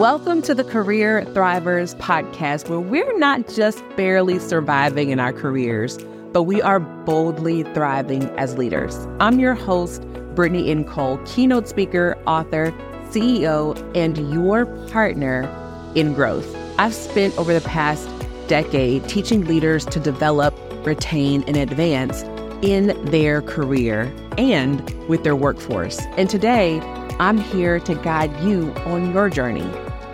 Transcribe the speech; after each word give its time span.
Welcome 0.00 0.40
to 0.42 0.54
the 0.54 0.64
Career 0.64 1.26
Thrivers 1.34 1.94
podcast, 1.96 2.70
where 2.70 2.80
we're 2.80 3.18
not 3.18 3.46
just 3.48 3.84
barely 3.98 4.38
surviving 4.38 5.10
in 5.10 5.20
our 5.20 5.30
careers, 5.30 5.98
but 6.32 6.44
we 6.44 6.62
are 6.62 6.80
boldly 6.80 7.64
thriving 7.74 8.22
as 8.38 8.56
leaders. 8.56 9.06
I'm 9.20 9.38
your 9.38 9.52
host, 9.52 10.00
Brittany 10.34 10.70
N. 10.70 10.84
Cole, 10.84 11.18
keynote 11.26 11.68
speaker, 11.68 12.16
author, 12.26 12.72
CEO, 13.10 13.76
and 13.94 14.16
your 14.32 14.64
partner 14.88 15.46
in 15.94 16.14
growth. 16.14 16.48
I've 16.78 16.94
spent 16.94 17.36
over 17.36 17.52
the 17.52 17.60
past 17.60 18.08
decade 18.48 19.06
teaching 19.06 19.44
leaders 19.44 19.84
to 19.84 20.00
develop, 20.00 20.54
retain, 20.86 21.44
and 21.46 21.58
advance 21.58 22.22
in 22.62 22.98
their 23.10 23.42
career 23.42 24.10
and 24.38 24.80
with 25.10 25.24
their 25.24 25.36
workforce. 25.36 26.00
And 26.16 26.30
today, 26.30 26.80
I'm 27.18 27.36
here 27.36 27.78
to 27.80 27.94
guide 27.96 28.34
you 28.40 28.72
on 28.86 29.12
your 29.12 29.28
journey. 29.28 29.70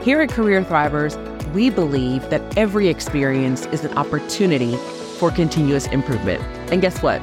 Here 0.06 0.20
at 0.20 0.28
Career 0.28 0.62
Thrivers, 0.62 1.16
we 1.52 1.68
believe 1.68 2.30
that 2.30 2.56
every 2.56 2.86
experience 2.86 3.66
is 3.72 3.84
an 3.84 3.98
opportunity 3.98 4.76
for 5.18 5.32
continuous 5.32 5.88
improvement. 5.88 6.40
And 6.70 6.80
guess 6.80 7.02
what? 7.02 7.20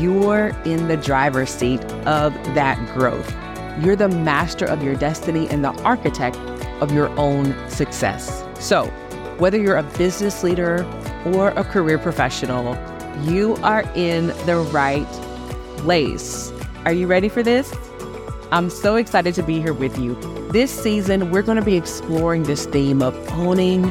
You're 0.00 0.48
in 0.64 0.88
the 0.88 0.96
driver's 0.96 1.50
seat 1.50 1.84
of 2.04 2.34
that 2.56 2.84
growth. 2.94 3.32
You're 3.80 3.94
the 3.94 4.08
master 4.08 4.64
of 4.64 4.82
your 4.82 4.96
destiny 4.96 5.48
and 5.50 5.64
the 5.64 5.70
architect 5.84 6.34
of 6.80 6.90
your 6.90 7.10
own 7.10 7.54
success. 7.70 8.42
So, 8.58 8.86
whether 9.38 9.56
you're 9.56 9.76
a 9.76 9.84
business 9.96 10.42
leader 10.42 10.84
or 11.24 11.50
a 11.50 11.62
career 11.62 11.98
professional, 11.98 12.76
you 13.22 13.54
are 13.62 13.84
in 13.94 14.26
the 14.46 14.68
right 14.72 15.06
place. 15.76 16.50
Are 16.86 16.92
you 16.92 17.06
ready 17.06 17.28
for 17.28 17.44
this? 17.44 17.72
I'm 18.54 18.70
so 18.70 18.94
excited 18.94 19.34
to 19.34 19.42
be 19.42 19.60
here 19.60 19.72
with 19.72 19.98
you. 19.98 20.14
This 20.52 20.70
season, 20.70 21.32
we're 21.32 21.42
going 21.42 21.58
to 21.58 21.64
be 21.64 21.74
exploring 21.74 22.44
this 22.44 22.66
theme 22.66 23.02
of 23.02 23.12
owning 23.32 23.82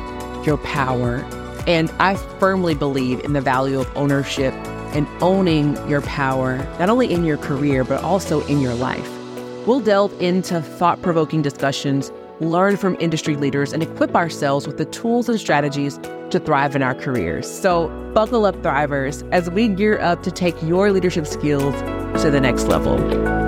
your 0.46 0.56
power. 0.60 1.18
And 1.68 1.92
I 2.00 2.16
firmly 2.40 2.74
believe 2.74 3.20
in 3.26 3.34
the 3.34 3.42
value 3.42 3.82
of 3.82 3.92
ownership 3.98 4.54
and 4.94 5.06
owning 5.22 5.76
your 5.90 6.00
power, 6.04 6.60
not 6.80 6.90
only 6.90 7.12
in 7.12 7.26
your 7.26 7.36
career, 7.36 7.84
but 7.84 8.02
also 8.06 8.40
in 8.46 8.62
your 8.62 8.74
life. 8.74 9.10
We'll 9.68 9.82
delve 9.82 10.14
into 10.22 10.62
thought 10.62 11.02
provoking 11.02 11.42
discussions, 11.42 12.10
learn 12.40 12.78
from 12.78 12.96
industry 13.02 13.36
leaders, 13.36 13.74
and 13.74 13.84
equip 13.84 14.16
ourselves 14.16 14.66
with 14.66 14.78
the 14.78 14.86
tools 14.86 15.28
and 15.28 15.38
strategies 15.38 15.98
to 16.30 16.40
thrive 16.40 16.74
in 16.74 16.82
our 16.82 16.96
careers. 16.96 17.52
So, 17.52 17.90
buckle 18.14 18.46
up, 18.46 18.56
thrivers, 18.62 19.30
as 19.34 19.50
we 19.50 19.68
gear 19.68 20.00
up 20.00 20.24
to 20.24 20.32
take 20.32 20.56
your 20.64 20.90
leadership 20.94 21.28
skills 21.28 21.76
to 22.22 22.32
the 22.32 22.40
next 22.40 22.68
level. 22.68 23.43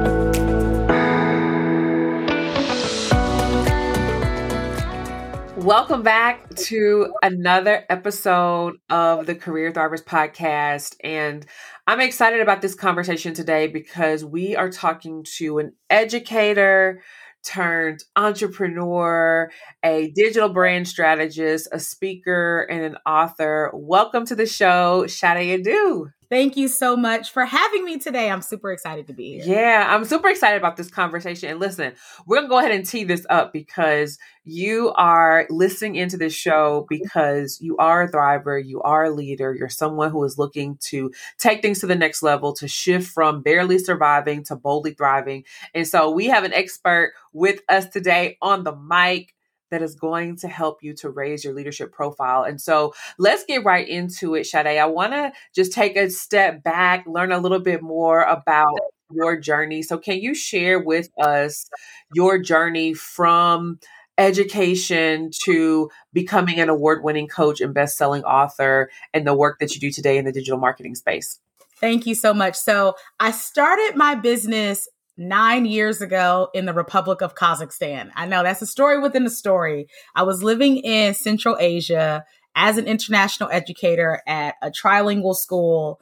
Welcome 5.66 6.03
back 6.03 6.53
to 6.67 7.11
another 7.23 7.85
episode 7.89 8.75
of 8.91 9.25
the 9.25 9.33
Career 9.33 9.72
Thrivers 9.72 10.03
podcast. 10.03 10.95
And 11.03 11.44
I'm 11.88 12.02
excited 12.02 12.39
about 12.39 12.61
this 12.61 12.75
conversation 12.75 13.33
today 13.33 13.66
because 13.66 14.23
we 14.23 14.55
are 14.55 14.69
talking 14.69 15.25
to 15.38 15.57
an 15.57 15.73
educator 15.89 17.02
turned 17.44 18.03
entrepreneur, 18.16 19.49
a 19.83 20.11
digital 20.11 20.49
brand 20.49 20.88
strategist, 20.88 21.67
a 21.72 21.79
speaker, 21.79 22.67
and 22.69 22.83
an 22.83 22.97
author. 23.03 23.72
Welcome 23.73 24.27
to 24.27 24.35
the 24.35 24.45
show, 24.45 25.07
Shade 25.07 25.66
Adu. 25.66 26.11
Thank 26.29 26.57
you 26.57 26.67
so 26.67 26.97
much 26.97 27.31
for 27.31 27.45
having 27.45 27.85
me 27.85 27.99
today. 27.99 28.29
I'm 28.29 28.41
super 28.41 28.71
excited 28.71 29.07
to 29.07 29.13
be 29.13 29.33
here. 29.33 29.43
Yeah, 29.45 29.85
I'm 29.89 30.05
super 30.05 30.29
excited 30.29 30.57
about 30.57 30.77
this 30.77 30.89
conversation. 30.89 31.49
And 31.49 31.59
listen, 31.59 31.93
we're 32.25 32.37
going 32.37 32.45
to 32.45 32.49
go 32.49 32.59
ahead 32.59 32.71
and 32.71 32.85
tee 32.85 33.03
this 33.03 33.25
up 33.29 33.53
because 33.53 34.17
you 34.43 34.91
are 34.95 35.45
listening 35.49 35.95
into 35.95 36.17
this 36.17 36.33
show 36.33 36.85
because 36.89 37.59
you 37.61 37.77
are 37.77 38.03
a 38.03 38.11
thriver, 38.11 38.63
you 38.63 38.81
are 38.81 39.05
a 39.05 39.11
leader, 39.11 39.53
you're 39.53 39.69
someone 39.69 40.11
who 40.11 40.23
is 40.23 40.37
looking 40.37 40.77
to 40.81 41.11
take 41.37 41.61
things 41.61 41.79
to 41.79 41.88
the 41.88 41.95
next 41.95 42.23
level, 42.23 42.53
to 42.53 42.67
shift 42.67 43.07
from 43.07 43.41
barely 43.41 43.77
surviving 43.77 44.44
to 44.44 44.55
boldly 44.55 44.94
thriving. 44.94 45.44
And 45.73 45.88
so 45.88 46.11
we 46.11 46.27
have 46.27 46.44
an 46.44 46.53
expert 46.53 47.13
with 47.33 47.61
us 47.69 47.88
today 47.89 48.38
on 48.41 48.63
the 48.63 48.75
mic 48.75 49.34
that 49.75 49.84
is 49.84 49.94
going 49.94 50.38
to 50.38 50.47
help 50.47 50.81
you 50.81 50.94
to 50.94 51.09
raise 51.09 51.44
your 51.44 51.53
leadership 51.53 51.91
profile. 51.91 52.44
And 52.44 52.62
so 52.62 52.94
let's 53.18 53.44
get 53.44 53.66
right 53.66 53.86
into 53.86 54.34
it, 54.34 54.46
Shade. 54.46 54.66
I 54.66 54.86
want 54.86 55.12
to 55.12 55.34
just 55.53 55.74
take 55.74 55.97
a 55.97 56.09
step 56.09 56.63
back, 56.63 57.06
learn 57.06 57.34
a 57.34 57.40
little 57.40 57.59
bit 57.59 57.81
more 57.81 58.22
about 58.22 58.80
your 59.12 59.38
journey. 59.38 59.81
So, 59.81 59.97
can 59.97 60.19
you 60.19 60.34
share 60.34 60.80
with 60.80 61.09
us 61.22 61.69
your 62.13 62.40
journey 62.40 62.94
from 62.94 63.80
education 64.18 65.30
to 65.44 65.90
becoming 66.13 66.62
an 66.62 66.69
award 66.69 67.03
winning 67.03 67.28
coach 67.28 67.59
and 67.59 67.74
best 67.74 67.97
selling 67.97 68.24
author 68.24 68.90
and 69.13 69.28
the 69.28 69.36
work 69.36 69.59
that 69.59 69.75
you 69.75 69.81
do 69.81 69.92
today 69.92 70.18
in 70.18 70.24
the 70.24 70.31
digital 70.31 70.57
marketing 70.57 70.96
space? 70.96 71.42
Thank 71.81 72.07
you 72.07 72.16
so 72.16 72.34
much. 72.34 72.56
So, 72.56 72.96
I 73.19 73.31
started 73.31 73.97
my 73.97 74.16
business 74.16 74.88
nine 75.17 75.65
years 75.65 76.01
ago 76.01 76.49
in 76.53 76.65
the 76.65 76.73
Republic 76.73 77.21
of 77.21 77.35
Kazakhstan. 77.35 78.09
I 78.15 78.25
know 78.25 78.43
that's 78.43 78.61
a 78.61 78.67
story 78.67 78.99
within 78.99 79.25
a 79.25 79.29
story. 79.29 79.87
I 80.13 80.23
was 80.23 80.43
living 80.43 80.77
in 80.77 81.13
Central 81.13 81.57
Asia 81.59 82.25
as 82.55 82.77
an 82.77 82.87
international 82.87 83.49
educator 83.51 84.21
at 84.27 84.55
a 84.61 84.71
trilingual 84.71 85.35
school. 85.35 85.99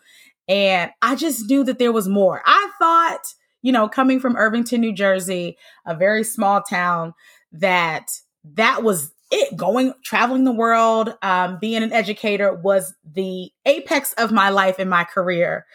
And 0.47 0.91
I 1.01 1.15
just 1.15 1.49
knew 1.49 1.63
that 1.63 1.79
there 1.79 1.91
was 1.91 2.07
more. 2.07 2.41
I 2.45 2.69
thought, 2.79 3.21
you 3.61 3.71
know, 3.71 3.87
coming 3.87 4.19
from 4.19 4.35
Irvington, 4.35 4.81
New 4.81 4.93
Jersey, 4.93 5.57
a 5.85 5.95
very 5.95 6.23
small 6.23 6.61
town, 6.61 7.13
that 7.53 8.07
that 8.55 8.83
was 8.83 9.13
it. 9.31 9.55
Going, 9.55 9.93
traveling 10.03 10.43
the 10.43 10.51
world, 10.51 11.15
um, 11.21 11.57
being 11.59 11.81
an 11.81 11.93
educator 11.93 12.53
was 12.53 12.93
the 13.03 13.51
apex 13.65 14.13
of 14.13 14.31
my 14.31 14.49
life 14.49 14.79
and 14.79 14.89
my 14.89 15.05
career. 15.05 15.65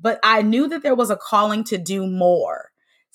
But 0.00 0.20
I 0.22 0.42
knew 0.42 0.68
that 0.68 0.82
there 0.82 0.94
was 0.94 1.10
a 1.10 1.16
calling 1.16 1.64
to 1.64 1.78
do 1.78 2.06
more. 2.06 2.67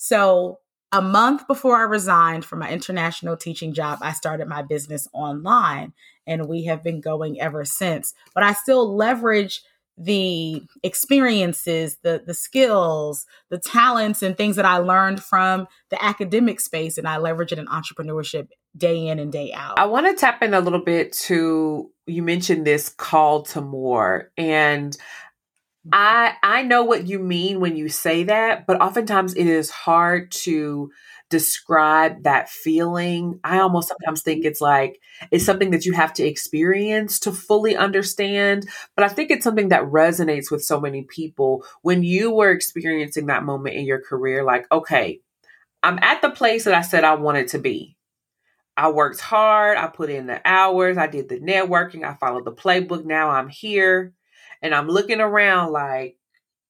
So, 0.03 0.59
a 0.91 1.01
month 1.01 1.47
before 1.47 1.77
I 1.77 1.83
resigned 1.83 2.43
from 2.43 2.59
my 2.59 2.69
international 2.69 3.37
teaching 3.37 3.73
job, 3.73 3.99
I 4.01 4.11
started 4.11 4.49
my 4.49 4.61
business 4.61 5.07
online 5.13 5.93
and 6.27 6.49
we 6.49 6.65
have 6.65 6.83
been 6.83 6.99
going 6.99 7.39
ever 7.39 7.63
since. 7.63 8.13
But 8.35 8.43
I 8.43 8.51
still 8.51 8.97
leverage 8.97 9.61
the 9.97 10.61
experiences, 10.83 11.99
the 12.03 12.21
the 12.27 12.33
skills, 12.33 13.25
the 13.49 13.59
talents 13.59 14.21
and 14.21 14.35
things 14.35 14.57
that 14.57 14.65
I 14.65 14.79
learned 14.79 15.23
from 15.23 15.67
the 15.89 16.03
academic 16.03 16.59
space 16.59 16.97
and 16.97 17.07
I 17.07 17.15
leverage 17.15 17.53
it 17.53 17.59
in 17.59 17.67
entrepreneurship 17.67 18.49
day 18.75 19.07
in 19.07 19.19
and 19.19 19.31
day 19.31 19.53
out. 19.53 19.79
I 19.79 19.85
want 19.85 20.07
to 20.07 20.19
tap 20.19 20.43
in 20.43 20.53
a 20.53 20.59
little 20.59 20.83
bit 20.83 21.13
to 21.27 21.89
you 22.07 22.23
mentioned 22.23 22.67
this 22.67 22.89
call 22.89 23.43
to 23.43 23.61
more 23.61 24.31
and 24.37 24.97
I 25.91 26.35
I 26.41 26.63
know 26.63 26.83
what 26.83 27.07
you 27.07 27.19
mean 27.19 27.59
when 27.59 27.75
you 27.75 27.89
say 27.89 28.23
that, 28.23 28.65
but 28.65 28.81
oftentimes 28.81 29.33
it 29.35 29.47
is 29.47 29.69
hard 29.69 30.31
to 30.31 30.91
describe 31.29 32.23
that 32.23 32.49
feeling. 32.49 33.39
I 33.43 33.59
almost 33.59 33.89
sometimes 33.89 34.21
think 34.21 34.45
it's 34.45 34.61
like 34.61 34.99
it's 35.31 35.45
something 35.45 35.71
that 35.71 35.85
you 35.85 35.93
have 35.93 36.13
to 36.13 36.23
experience 36.23 37.19
to 37.21 37.31
fully 37.31 37.75
understand, 37.75 38.69
but 38.95 39.03
I 39.03 39.09
think 39.09 39.29
it's 39.29 39.43
something 39.43 39.69
that 39.69 39.83
resonates 39.83 40.49
with 40.51 40.63
so 40.63 40.79
many 40.79 41.03
people 41.03 41.65
when 41.81 42.03
you 42.03 42.31
were 42.31 42.51
experiencing 42.51 43.25
that 43.25 43.43
moment 43.43 43.75
in 43.75 43.85
your 43.85 43.99
career 44.01 44.43
like, 44.43 44.71
okay, 44.71 45.19
I'm 45.81 45.99
at 46.01 46.21
the 46.21 46.29
place 46.29 46.63
that 46.63 46.73
I 46.73 46.81
said 46.81 47.03
I 47.03 47.15
wanted 47.15 47.49
to 47.49 47.59
be. 47.59 47.97
I 48.77 48.89
worked 48.89 49.19
hard, 49.19 49.77
I 49.77 49.87
put 49.87 50.09
in 50.09 50.27
the 50.27 50.41
hours, 50.45 50.97
I 50.97 51.07
did 51.07 51.29
the 51.29 51.39
networking, 51.39 52.03
I 52.03 52.13
followed 52.15 52.45
the 52.45 52.53
playbook. 52.53 53.05
Now 53.05 53.29
I'm 53.31 53.49
here 53.49 54.13
and 54.63 54.73
I'm 54.73 54.87
looking 54.87 55.19
around 55.19 55.73
like, 55.73 56.17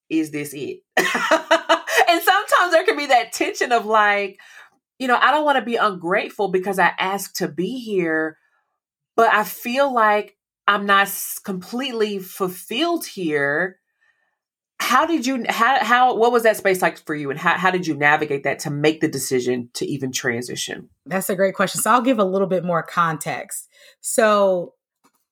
is 0.10 0.32
this 0.32 0.54
it? 0.54 0.80
and 0.98 1.08
sometimes 1.08 2.72
there 2.72 2.84
can 2.84 2.98
be 2.98 3.06
that 3.06 3.32
tension 3.32 3.72
of 3.72 3.86
like, 3.86 4.40
you 4.98 5.08
know, 5.08 5.18
I 5.18 5.32
don't 5.32 5.46
want 5.46 5.60
to 5.60 5.66
be 5.66 5.76
ungrateful 5.76 6.50
because 6.50 6.80
I 6.80 6.92
asked 6.98 7.38
to 7.38 7.48
be 7.48 7.80
here, 7.80 8.38
but 9.16 9.32
I 9.32 9.44
feel 9.44 9.94
like 9.94 10.36
I'm 10.68 10.86
not 10.88 11.10
completely 11.46 12.20
fulfilled 12.20 13.06
here. 13.06 13.80
How 14.80 15.06
did 15.06 15.26
you 15.26 15.46
how 15.48 15.84
how 15.84 16.16
what 16.16 16.32
was 16.32 16.44
that 16.44 16.58
space 16.58 16.82
like 16.82 16.98
for 17.06 17.16
you 17.16 17.30
and 17.30 17.40
how 17.40 17.58
how 17.58 17.72
did 17.72 17.88
you 17.88 17.96
navigate 17.96 18.44
that 18.44 18.60
to 18.60 18.70
make 18.70 19.02
the 19.02 19.08
decision 19.08 19.70
to 19.76 19.86
even 19.86 20.12
transition? 20.12 20.90
That's 21.06 21.30
a 21.30 21.36
great 21.36 21.56
question. 21.56 21.82
So 21.82 21.92
I'll 21.92 22.02
give 22.02 22.20
a 22.20 22.26
little 22.26 22.48
bit 22.48 22.66
more 22.66 22.84
context. 22.84 23.70
So 24.02 24.74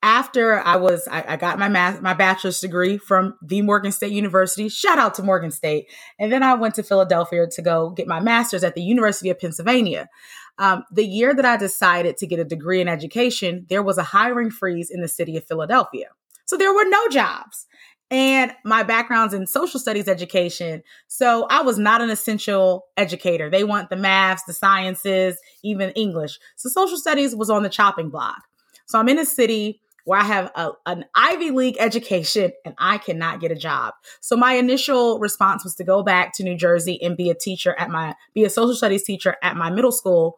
after 0.03 0.59
I 0.59 0.77
was, 0.77 1.07
I, 1.09 1.24
I 1.30 1.38
got 1.38 1.59
my 1.59 1.69
math, 1.69 2.01
my 2.01 2.13
bachelor's 2.13 2.59
degree 2.59 2.98
from 2.98 3.36
the 3.42 3.62
Morgan 3.62 3.92
State 3.92 4.12
University. 4.12 4.68
Shout 4.68 4.98
out 4.98 5.13
to 5.15 5.24
Morgan 5.24 5.51
State. 5.51 5.88
And 6.19 6.31
then 6.31 6.42
I 6.44 6.56
went 6.56 6.75
to 6.75 6.83
Philadelphia 6.83 7.45
to 7.48 7.62
go 7.62 7.92
get 7.92 8.07
my 8.07 8.19
master's 8.19 8.63
at 8.63 8.74
the 8.75 8.81
University 8.81 9.30
of 9.30 9.39
Pennsylvania. 9.39 10.09
Um, 10.57 10.83
the 10.92 11.06
year 11.06 11.33
that 11.36 11.45
I 11.45 11.56
decided 11.57 12.18
to 12.18 12.27
get 12.27 12.39
a 12.39 12.44
degree 12.44 12.81
in 12.81 12.88
education, 12.88 13.65
there 13.69 13.83
was 13.83 13.98
a 13.98 14.03
hiring 14.03 14.50
freeze 14.50 14.89
in 14.89 15.01
the 15.01 15.07
city 15.07 15.38
of 15.38 15.45
Philadelphia. 15.45 16.09
So 16.45 16.57
there 16.57 16.74
were 16.74 16.86
no 16.86 17.07
jobs. 17.07 17.68
and 18.12 18.51
my 18.65 18.83
background's 18.83 19.33
in 19.33 19.48
social 19.48 19.80
studies 19.80 20.09
education. 20.09 20.83
So 21.07 21.48
I 21.50 21.62
was 21.62 21.80
not 21.80 22.01
an 22.01 22.09
essential 22.09 22.86
educator. 22.98 23.50
They 23.50 23.63
want 23.63 23.89
the 23.89 23.95
maths, 23.95 24.44
the 24.44 24.53
sciences, 24.53 25.38
even 25.63 25.92
English. 25.92 26.38
So 26.57 26.68
social 26.68 26.98
studies 26.98 27.33
was 27.33 27.50
on 27.50 27.63
the 27.63 27.69
chopping 27.69 28.09
block. 28.09 28.44
So 28.86 29.00
I'm 29.00 29.07
in 29.07 29.18
a 29.18 29.25
city 29.25 29.80
where 30.06 30.19
I 30.19 30.24
have 30.24 30.51
a, 30.56 30.71
an 30.86 31.06
Ivy 31.15 31.51
League 31.51 31.77
education 31.80 32.51
and 32.65 32.75
I 32.77 32.98
cannot 32.98 33.39
get 33.39 33.51
a 33.51 33.56
job. 33.56 33.94
So 34.19 34.36
my 34.36 34.53
initial 34.53 35.19
response 35.19 35.63
was 35.63 35.75
to 35.75 35.83
go 35.83 36.03
back 36.03 36.33
to 36.36 36.44
New 36.44 36.57
Jersey 36.57 37.01
and 37.01 37.18
be 37.18 37.30
a 37.30 37.36
teacher 37.36 37.75
at 37.77 37.89
my, 37.89 38.15
be 38.33 38.44
a 38.44 38.50
social 38.50 38.75
studies 38.75 39.03
teacher 39.03 39.36
at 39.44 39.56
my 39.56 39.69
middle 39.69 39.92
school 39.92 40.38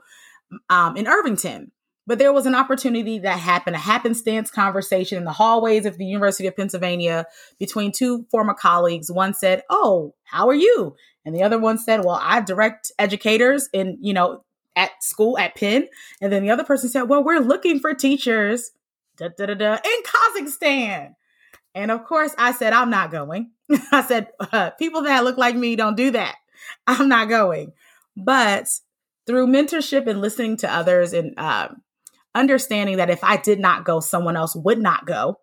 um, 0.69 0.97
in 0.97 1.07
Irvington. 1.07 1.71
But 2.05 2.19
there 2.19 2.33
was 2.33 2.45
an 2.45 2.55
opportunity 2.55 3.19
that 3.19 3.39
happened, 3.39 3.77
a 3.77 3.79
happenstance 3.79 4.51
conversation 4.51 5.17
in 5.17 5.23
the 5.23 5.31
hallways 5.31 5.85
of 5.85 5.97
the 5.97 6.05
University 6.05 6.47
of 6.47 6.55
Pennsylvania 6.55 7.25
between 7.59 7.93
two 7.93 8.25
former 8.29 8.53
colleagues. 8.53 9.09
One 9.09 9.33
said, 9.33 9.63
Oh, 9.69 10.13
how 10.25 10.49
are 10.49 10.53
you? 10.53 10.95
And 11.25 11.33
the 11.33 11.43
other 11.43 11.57
one 11.57 11.77
said, 11.77 12.03
Well, 12.03 12.19
I 12.21 12.41
direct 12.41 12.91
educators 12.99 13.69
in, 13.71 13.97
you 14.01 14.13
know, 14.13 14.43
at 14.75 14.91
school 15.01 15.37
at 15.37 15.55
Penn. 15.55 15.87
And 16.21 16.31
then 16.31 16.43
the 16.43 16.51
other 16.51 16.65
person 16.65 16.89
said, 16.89 17.03
Well, 17.03 17.23
we're 17.23 17.39
looking 17.39 17.79
for 17.79 17.93
teachers 17.93 18.71
da, 19.17 19.29
da, 19.37 19.45
da, 19.47 19.53
da, 19.53 19.77
in 19.83 20.45
Kazakhstan. 20.45 21.15
And 21.75 21.91
of 21.91 22.05
course, 22.05 22.33
I 22.37 22.51
said, 22.51 22.73
I'm 22.73 22.89
not 22.89 23.11
going. 23.11 23.51
I 23.91 24.03
said, 24.03 24.29
uh, 24.39 24.71
people 24.71 25.03
that 25.03 25.23
look 25.23 25.37
like 25.37 25.55
me 25.55 25.75
don't 25.75 25.97
do 25.97 26.11
that. 26.11 26.35
I'm 26.87 27.09
not 27.09 27.29
going. 27.29 27.73
But 28.15 28.67
through 29.25 29.47
mentorship 29.47 30.07
and 30.07 30.21
listening 30.21 30.57
to 30.57 30.71
others 30.71 31.13
and 31.13 31.37
um, 31.39 31.81
understanding 32.35 32.97
that 32.97 33.09
if 33.09 33.23
I 33.23 33.37
did 33.37 33.59
not 33.59 33.85
go, 33.85 33.99
someone 33.99 34.35
else 34.35 34.55
would 34.55 34.79
not 34.79 35.05
go. 35.05 35.39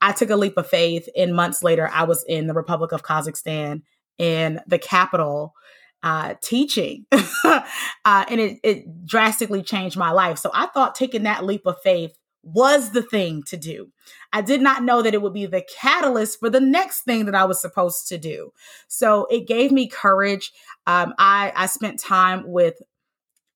I 0.00 0.12
took 0.12 0.30
a 0.30 0.36
leap 0.36 0.56
of 0.56 0.68
faith. 0.68 1.08
And 1.16 1.34
months 1.34 1.62
later, 1.62 1.88
I 1.92 2.04
was 2.04 2.24
in 2.28 2.46
the 2.46 2.54
Republic 2.54 2.92
of 2.92 3.02
Kazakhstan 3.02 3.82
in 4.16 4.60
the 4.66 4.78
capital 4.78 5.54
uh, 6.02 6.34
teaching. 6.42 7.06
uh, 7.44 7.62
and 8.04 8.40
it, 8.40 8.58
it 8.62 9.06
drastically 9.06 9.62
changed 9.62 9.96
my 9.96 10.12
life. 10.12 10.38
So 10.38 10.50
I 10.54 10.66
thought 10.66 10.94
taking 10.94 11.24
that 11.24 11.44
leap 11.44 11.62
of 11.66 11.76
faith 11.82 12.16
was 12.54 12.90
the 12.90 13.02
thing 13.02 13.42
to 13.44 13.56
do. 13.56 13.90
I 14.32 14.42
did 14.42 14.60
not 14.60 14.82
know 14.82 15.02
that 15.02 15.14
it 15.14 15.22
would 15.22 15.32
be 15.32 15.46
the 15.46 15.64
catalyst 15.80 16.38
for 16.40 16.50
the 16.50 16.60
next 16.60 17.02
thing 17.02 17.26
that 17.26 17.34
I 17.34 17.44
was 17.44 17.60
supposed 17.60 18.08
to 18.08 18.18
do. 18.18 18.52
So 18.88 19.26
it 19.30 19.46
gave 19.46 19.72
me 19.72 19.88
courage. 19.88 20.52
Um, 20.86 21.14
I, 21.18 21.52
I 21.54 21.66
spent 21.66 22.00
time 22.00 22.44
with 22.46 22.74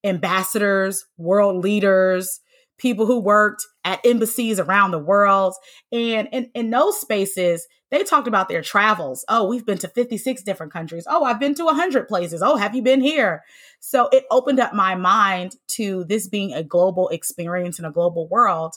ambassadors, 0.04 1.04
world 1.16 1.62
leaders, 1.62 2.40
people 2.82 3.06
who 3.06 3.20
worked 3.20 3.64
at 3.84 4.04
embassies 4.04 4.58
around 4.58 4.90
the 4.90 4.98
world. 4.98 5.54
And 5.92 6.28
in, 6.32 6.50
in 6.52 6.70
those 6.70 7.00
spaces, 7.00 7.66
they 7.92 8.02
talked 8.02 8.26
about 8.26 8.48
their 8.48 8.60
travels. 8.60 9.24
Oh, 9.28 9.46
we've 9.46 9.64
been 9.64 9.78
to 9.78 9.88
56 9.88 10.42
different 10.42 10.72
countries. 10.72 11.06
Oh, 11.08 11.22
I've 11.22 11.38
been 11.38 11.54
to 11.54 11.64
100 11.64 12.08
places. 12.08 12.42
Oh, 12.42 12.56
have 12.56 12.74
you 12.74 12.82
been 12.82 13.00
here? 13.00 13.44
So 13.78 14.08
it 14.10 14.24
opened 14.32 14.58
up 14.58 14.74
my 14.74 14.96
mind 14.96 15.54
to 15.68 16.04
this 16.04 16.26
being 16.28 16.52
a 16.52 16.64
global 16.64 17.08
experience 17.10 17.78
in 17.78 17.84
a 17.84 17.92
global 17.92 18.26
world. 18.26 18.74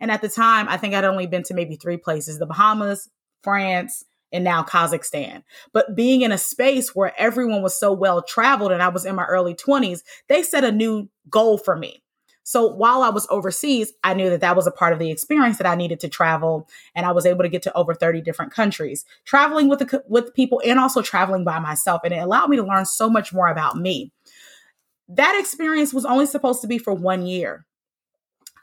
And 0.00 0.12
at 0.12 0.22
the 0.22 0.28
time, 0.28 0.68
I 0.68 0.76
think 0.76 0.94
I'd 0.94 1.04
only 1.04 1.26
been 1.26 1.42
to 1.44 1.54
maybe 1.54 1.74
three 1.74 1.96
places 1.96 2.38
the 2.38 2.46
Bahamas, 2.46 3.10
France, 3.42 4.04
and 4.30 4.44
now 4.44 4.62
Kazakhstan. 4.62 5.42
But 5.72 5.96
being 5.96 6.22
in 6.22 6.30
a 6.30 6.38
space 6.38 6.94
where 6.94 7.12
everyone 7.18 7.62
was 7.62 7.78
so 7.78 7.92
well 7.92 8.22
traveled 8.22 8.70
and 8.70 8.82
I 8.82 8.88
was 8.88 9.04
in 9.04 9.16
my 9.16 9.24
early 9.24 9.54
20s, 9.54 10.02
they 10.28 10.44
set 10.44 10.62
a 10.62 10.70
new 10.70 11.08
goal 11.28 11.58
for 11.58 11.74
me. 11.74 12.02
So 12.48 12.66
while 12.66 13.02
I 13.02 13.10
was 13.10 13.26
overseas, 13.28 13.92
I 14.02 14.14
knew 14.14 14.30
that 14.30 14.40
that 14.40 14.56
was 14.56 14.66
a 14.66 14.70
part 14.70 14.94
of 14.94 14.98
the 14.98 15.10
experience 15.10 15.58
that 15.58 15.66
I 15.66 15.74
needed 15.74 16.00
to 16.00 16.08
travel, 16.08 16.66
and 16.94 17.04
I 17.04 17.12
was 17.12 17.26
able 17.26 17.42
to 17.42 17.50
get 17.50 17.60
to 17.64 17.76
over 17.76 17.92
30 17.92 18.22
different 18.22 18.52
countries, 18.52 19.04
traveling 19.26 19.68
with 19.68 19.80
the, 19.80 20.02
with 20.08 20.32
people 20.32 20.62
and 20.64 20.78
also 20.78 21.02
traveling 21.02 21.44
by 21.44 21.58
myself, 21.58 22.00
and 22.04 22.14
it 22.14 22.22
allowed 22.22 22.48
me 22.48 22.56
to 22.56 22.62
learn 22.62 22.86
so 22.86 23.10
much 23.10 23.34
more 23.34 23.48
about 23.48 23.76
me. 23.76 24.12
That 25.10 25.38
experience 25.38 25.92
was 25.92 26.06
only 26.06 26.24
supposed 26.24 26.62
to 26.62 26.66
be 26.66 26.78
for 26.78 26.94
one 26.94 27.26
year. 27.26 27.66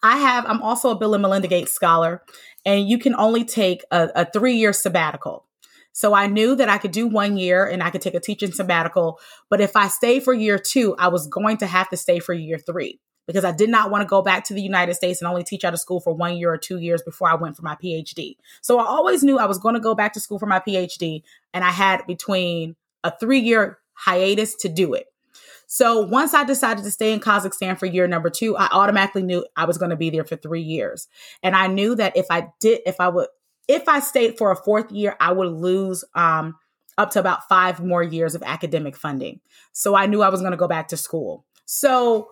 I 0.01 0.17
have, 0.17 0.47
I'm 0.47 0.63
also 0.63 0.89
a 0.89 0.97
Bill 0.97 1.13
and 1.13 1.21
Melinda 1.21 1.47
Gates 1.47 1.71
scholar, 1.71 2.23
and 2.65 2.89
you 2.89 2.97
can 2.97 3.13
only 3.13 3.45
take 3.45 3.83
a, 3.91 4.09
a 4.15 4.25
three 4.25 4.55
year 4.55 4.73
sabbatical. 4.73 5.45
So 5.91 6.15
I 6.15 6.25
knew 6.25 6.55
that 6.55 6.69
I 6.69 6.79
could 6.79 6.91
do 6.91 7.05
one 7.05 7.37
year 7.37 7.67
and 7.67 7.83
I 7.83 7.91
could 7.91 8.01
take 8.01 8.15
a 8.15 8.19
teaching 8.19 8.51
sabbatical. 8.51 9.19
But 9.47 9.61
if 9.61 9.75
I 9.75 9.89
stayed 9.89 10.23
for 10.23 10.33
year 10.33 10.57
two, 10.57 10.95
I 10.97 11.09
was 11.09 11.27
going 11.27 11.57
to 11.57 11.67
have 11.67 11.89
to 11.89 11.97
stay 11.97 12.17
for 12.17 12.33
year 12.33 12.57
three 12.57 12.99
because 13.27 13.45
I 13.45 13.51
did 13.51 13.69
not 13.69 13.91
want 13.91 14.01
to 14.01 14.07
go 14.07 14.21
back 14.21 14.43
to 14.45 14.53
the 14.53 14.61
United 14.61 14.93
States 14.95 15.21
and 15.21 15.27
only 15.27 15.43
teach 15.43 15.63
out 15.63 15.73
of 15.73 15.79
school 15.79 15.99
for 15.99 16.13
one 16.13 16.37
year 16.37 16.51
or 16.51 16.57
two 16.57 16.79
years 16.79 17.01
before 17.01 17.29
I 17.29 17.35
went 17.35 17.55
for 17.55 17.63
my 17.63 17.75
PhD. 17.75 18.37
So 18.61 18.79
I 18.79 18.85
always 18.85 19.23
knew 19.23 19.39
I 19.39 19.45
was 19.45 19.57
going 19.57 19.75
to 19.75 19.81
go 19.81 19.95
back 19.95 20.13
to 20.13 20.19
school 20.19 20.39
for 20.39 20.45
my 20.45 20.59
PhD, 20.59 21.23
and 21.53 21.63
I 21.63 21.71
had 21.71 22.05
between 22.07 22.75
a 23.03 23.13
three 23.17 23.39
year 23.39 23.79
hiatus 23.93 24.55
to 24.55 24.69
do 24.69 24.93
it. 24.93 25.07
So 25.67 26.01
once 26.01 26.33
I 26.33 26.43
decided 26.43 26.83
to 26.83 26.91
stay 26.91 27.11
in 27.11 27.19
Kazakhstan 27.19 27.77
for 27.77 27.85
year 27.85 28.07
number 28.07 28.29
two, 28.29 28.55
I 28.55 28.67
automatically 28.71 29.23
knew 29.23 29.45
I 29.55 29.65
was 29.65 29.77
going 29.77 29.89
to 29.89 29.95
be 29.95 30.09
there 30.09 30.23
for 30.23 30.35
three 30.35 30.61
years. 30.61 31.07
And 31.41 31.55
I 31.55 31.67
knew 31.67 31.95
that 31.95 32.15
if 32.15 32.27
I 32.29 32.49
did, 32.59 32.81
if 32.85 32.99
I 32.99 33.09
would, 33.09 33.27
if 33.67 33.89
I 33.89 33.99
stayed 33.99 34.37
for 34.37 34.51
a 34.51 34.55
fourth 34.55 34.91
year, 34.91 35.15
I 35.19 35.31
would 35.31 35.51
lose 35.51 36.03
um, 36.13 36.55
up 36.97 37.11
to 37.11 37.19
about 37.19 37.47
five 37.49 37.83
more 37.83 38.03
years 38.03 38.35
of 38.35 38.43
academic 38.43 38.95
funding. 38.95 39.39
So 39.71 39.95
I 39.95 40.05
knew 40.05 40.21
I 40.21 40.29
was 40.29 40.41
going 40.41 40.51
to 40.51 40.57
go 40.57 40.67
back 40.67 40.89
to 40.89 40.97
school. 40.97 41.45
So 41.65 42.29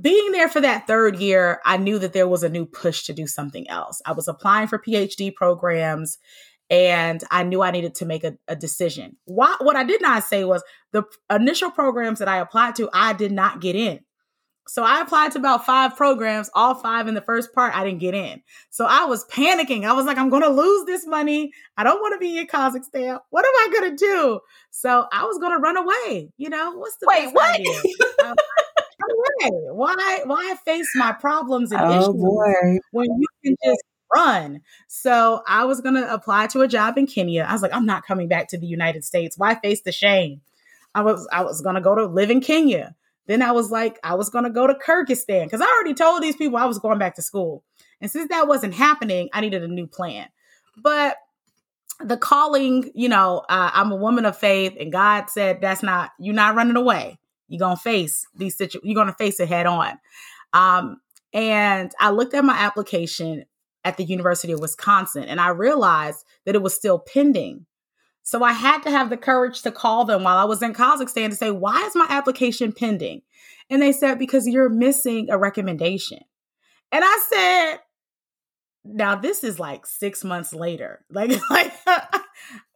being 0.00 0.32
there 0.32 0.48
for 0.48 0.60
that 0.60 0.86
third 0.86 1.16
year, 1.16 1.60
I 1.64 1.76
knew 1.76 1.98
that 1.98 2.12
there 2.12 2.28
was 2.28 2.42
a 2.42 2.48
new 2.48 2.66
push 2.66 3.04
to 3.04 3.12
do 3.12 3.26
something 3.26 3.68
else. 3.68 4.00
I 4.06 4.12
was 4.12 4.28
applying 4.28 4.68
for 4.68 4.78
PhD 4.78 5.34
programs 5.34 6.18
and 6.70 7.22
I 7.30 7.42
knew 7.42 7.62
I 7.62 7.70
needed 7.70 7.94
to 7.96 8.06
make 8.06 8.24
a, 8.24 8.36
a 8.48 8.56
decision. 8.56 9.16
What, 9.26 9.64
what 9.64 9.76
I 9.76 9.84
did 9.84 10.00
not 10.00 10.24
say 10.24 10.44
was 10.44 10.62
the 10.92 11.04
initial 11.30 11.70
programs 11.70 12.18
that 12.18 12.28
I 12.28 12.38
applied 12.38 12.76
to, 12.76 12.88
I 12.92 13.12
did 13.12 13.32
not 13.32 13.60
get 13.60 13.76
in. 13.76 14.00
So 14.66 14.82
I 14.82 15.02
applied 15.02 15.32
to 15.32 15.38
about 15.38 15.66
five 15.66 15.94
programs, 15.94 16.48
all 16.54 16.74
five 16.74 17.06
in 17.06 17.12
the 17.12 17.20
first 17.20 17.52
part, 17.54 17.76
I 17.76 17.84
didn't 17.84 18.00
get 18.00 18.14
in. 18.14 18.40
So 18.70 18.86
I 18.86 19.04
was 19.04 19.26
panicking. 19.26 19.84
I 19.84 19.92
was 19.92 20.06
like, 20.06 20.16
I'm 20.16 20.30
going 20.30 20.42
to 20.42 20.48
lose 20.48 20.86
this 20.86 21.06
money. 21.06 21.52
I 21.76 21.84
don't 21.84 22.00
want 22.00 22.14
to 22.14 22.18
be 22.18 22.38
in 22.38 22.46
Kazakhstan. 22.46 23.18
What 23.28 23.44
am 23.44 23.52
I 23.56 23.68
going 23.72 23.90
to 23.90 23.96
do? 23.96 24.40
So 24.70 25.06
I 25.12 25.24
was 25.24 25.36
going 25.36 25.52
to 25.52 25.58
run 25.58 25.76
away. 25.76 26.32
You 26.38 26.48
know, 26.48 26.72
what's 26.76 26.96
the 26.96 27.06
Wait, 27.08 27.34
what? 27.34 27.60
um, 29.44 29.76
why 29.76 30.22
why 30.24 30.54
face 30.64 30.88
my 30.94 31.12
problems 31.12 31.72
and 31.72 31.80
oh, 31.80 31.90
issues 31.90 32.22
boy. 32.22 32.78
when 32.92 33.06
you 33.06 33.26
can 33.44 33.56
just 33.64 33.82
run? 34.14 34.60
So 34.88 35.42
I 35.46 35.64
was 35.64 35.80
gonna 35.80 36.06
apply 36.10 36.48
to 36.48 36.60
a 36.62 36.68
job 36.68 36.98
in 36.98 37.06
Kenya. 37.06 37.46
I 37.48 37.52
was 37.52 37.62
like, 37.62 37.74
I'm 37.74 37.86
not 37.86 38.04
coming 38.04 38.28
back 38.28 38.48
to 38.48 38.58
the 38.58 38.66
United 38.66 39.04
States. 39.04 39.38
Why 39.38 39.54
face 39.54 39.82
the 39.82 39.92
shame? 39.92 40.40
I 40.94 41.02
was 41.02 41.26
I 41.32 41.42
was 41.42 41.60
gonna 41.60 41.80
go 41.80 41.94
to 41.94 42.06
live 42.06 42.30
in 42.30 42.40
Kenya. 42.40 42.94
Then 43.26 43.42
I 43.42 43.52
was 43.52 43.70
like, 43.70 43.98
I 44.04 44.14
was 44.14 44.30
gonna 44.30 44.50
go 44.50 44.66
to 44.66 44.74
Kyrgyzstan 44.74 45.44
because 45.44 45.60
I 45.60 45.66
already 45.66 45.94
told 45.94 46.22
these 46.22 46.36
people 46.36 46.58
I 46.58 46.66
was 46.66 46.78
going 46.78 46.98
back 46.98 47.14
to 47.16 47.22
school. 47.22 47.64
And 48.00 48.10
since 48.10 48.28
that 48.28 48.48
wasn't 48.48 48.74
happening, 48.74 49.28
I 49.32 49.40
needed 49.40 49.62
a 49.62 49.68
new 49.68 49.86
plan. 49.86 50.28
But 50.76 51.16
the 52.00 52.16
calling, 52.16 52.90
you 52.94 53.08
know, 53.08 53.44
uh, 53.48 53.70
I'm 53.72 53.92
a 53.92 53.96
woman 53.96 54.26
of 54.26 54.36
faith, 54.36 54.74
and 54.78 54.92
God 54.92 55.30
said, 55.30 55.60
"That's 55.60 55.82
not 55.82 56.10
you're 56.18 56.34
not 56.34 56.54
running 56.54 56.76
away. 56.76 57.18
You're 57.48 57.58
gonna 57.58 57.76
face 57.76 58.26
these 58.34 58.56
situations. 58.56 58.84
You're 58.84 58.94
gonna 58.94 59.14
face 59.14 59.40
it 59.40 59.48
head 59.48 59.66
on. 59.66 59.98
Um, 60.52 61.00
and 61.32 61.92
I 62.00 62.10
looked 62.10 62.34
at 62.34 62.44
my 62.44 62.54
application 62.54 63.44
at 63.84 63.96
the 63.96 64.04
University 64.04 64.52
of 64.52 64.60
Wisconsin, 64.60 65.24
and 65.24 65.40
I 65.40 65.48
realized 65.48 66.24
that 66.46 66.54
it 66.54 66.62
was 66.62 66.74
still 66.74 66.98
pending. 66.98 67.66
So 68.22 68.42
I 68.42 68.52
had 68.52 68.82
to 68.84 68.90
have 68.90 69.10
the 69.10 69.16
courage 69.16 69.62
to 69.62 69.70
call 69.70 70.04
them 70.04 70.22
while 70.22 70.38
I 70.38 70.44
was 70.44 70.62
in 70.62 70.72
Kazakhstan 70.72 71.30
to 71.30 71.36
say, 71.36 71.50
"Why 71.50 71.84
is 71.86 71.94
my 71.94 72.06
application 72.08 72.72
pending?" 72.72 73.22
And 73.68 73.82
they 73.82 73.92
said, 73.92 74.18
"Because 74.18 74.48
you're 74.48 74.68
missing 74.68 75.28
a 75.30 75.38
recommendation." 75.38 76.20
And 76.92 77.02
I 77.04 77.20
said, 77.30 77.80
now 78.84 79.14
this 79.14 79.42
is 79.42 79.58
like 79.58 79.86
six 79.86 80.22
months 80.22 80.52
later 80.52 81.04
like 81.10 81.32
like 81.50 81.72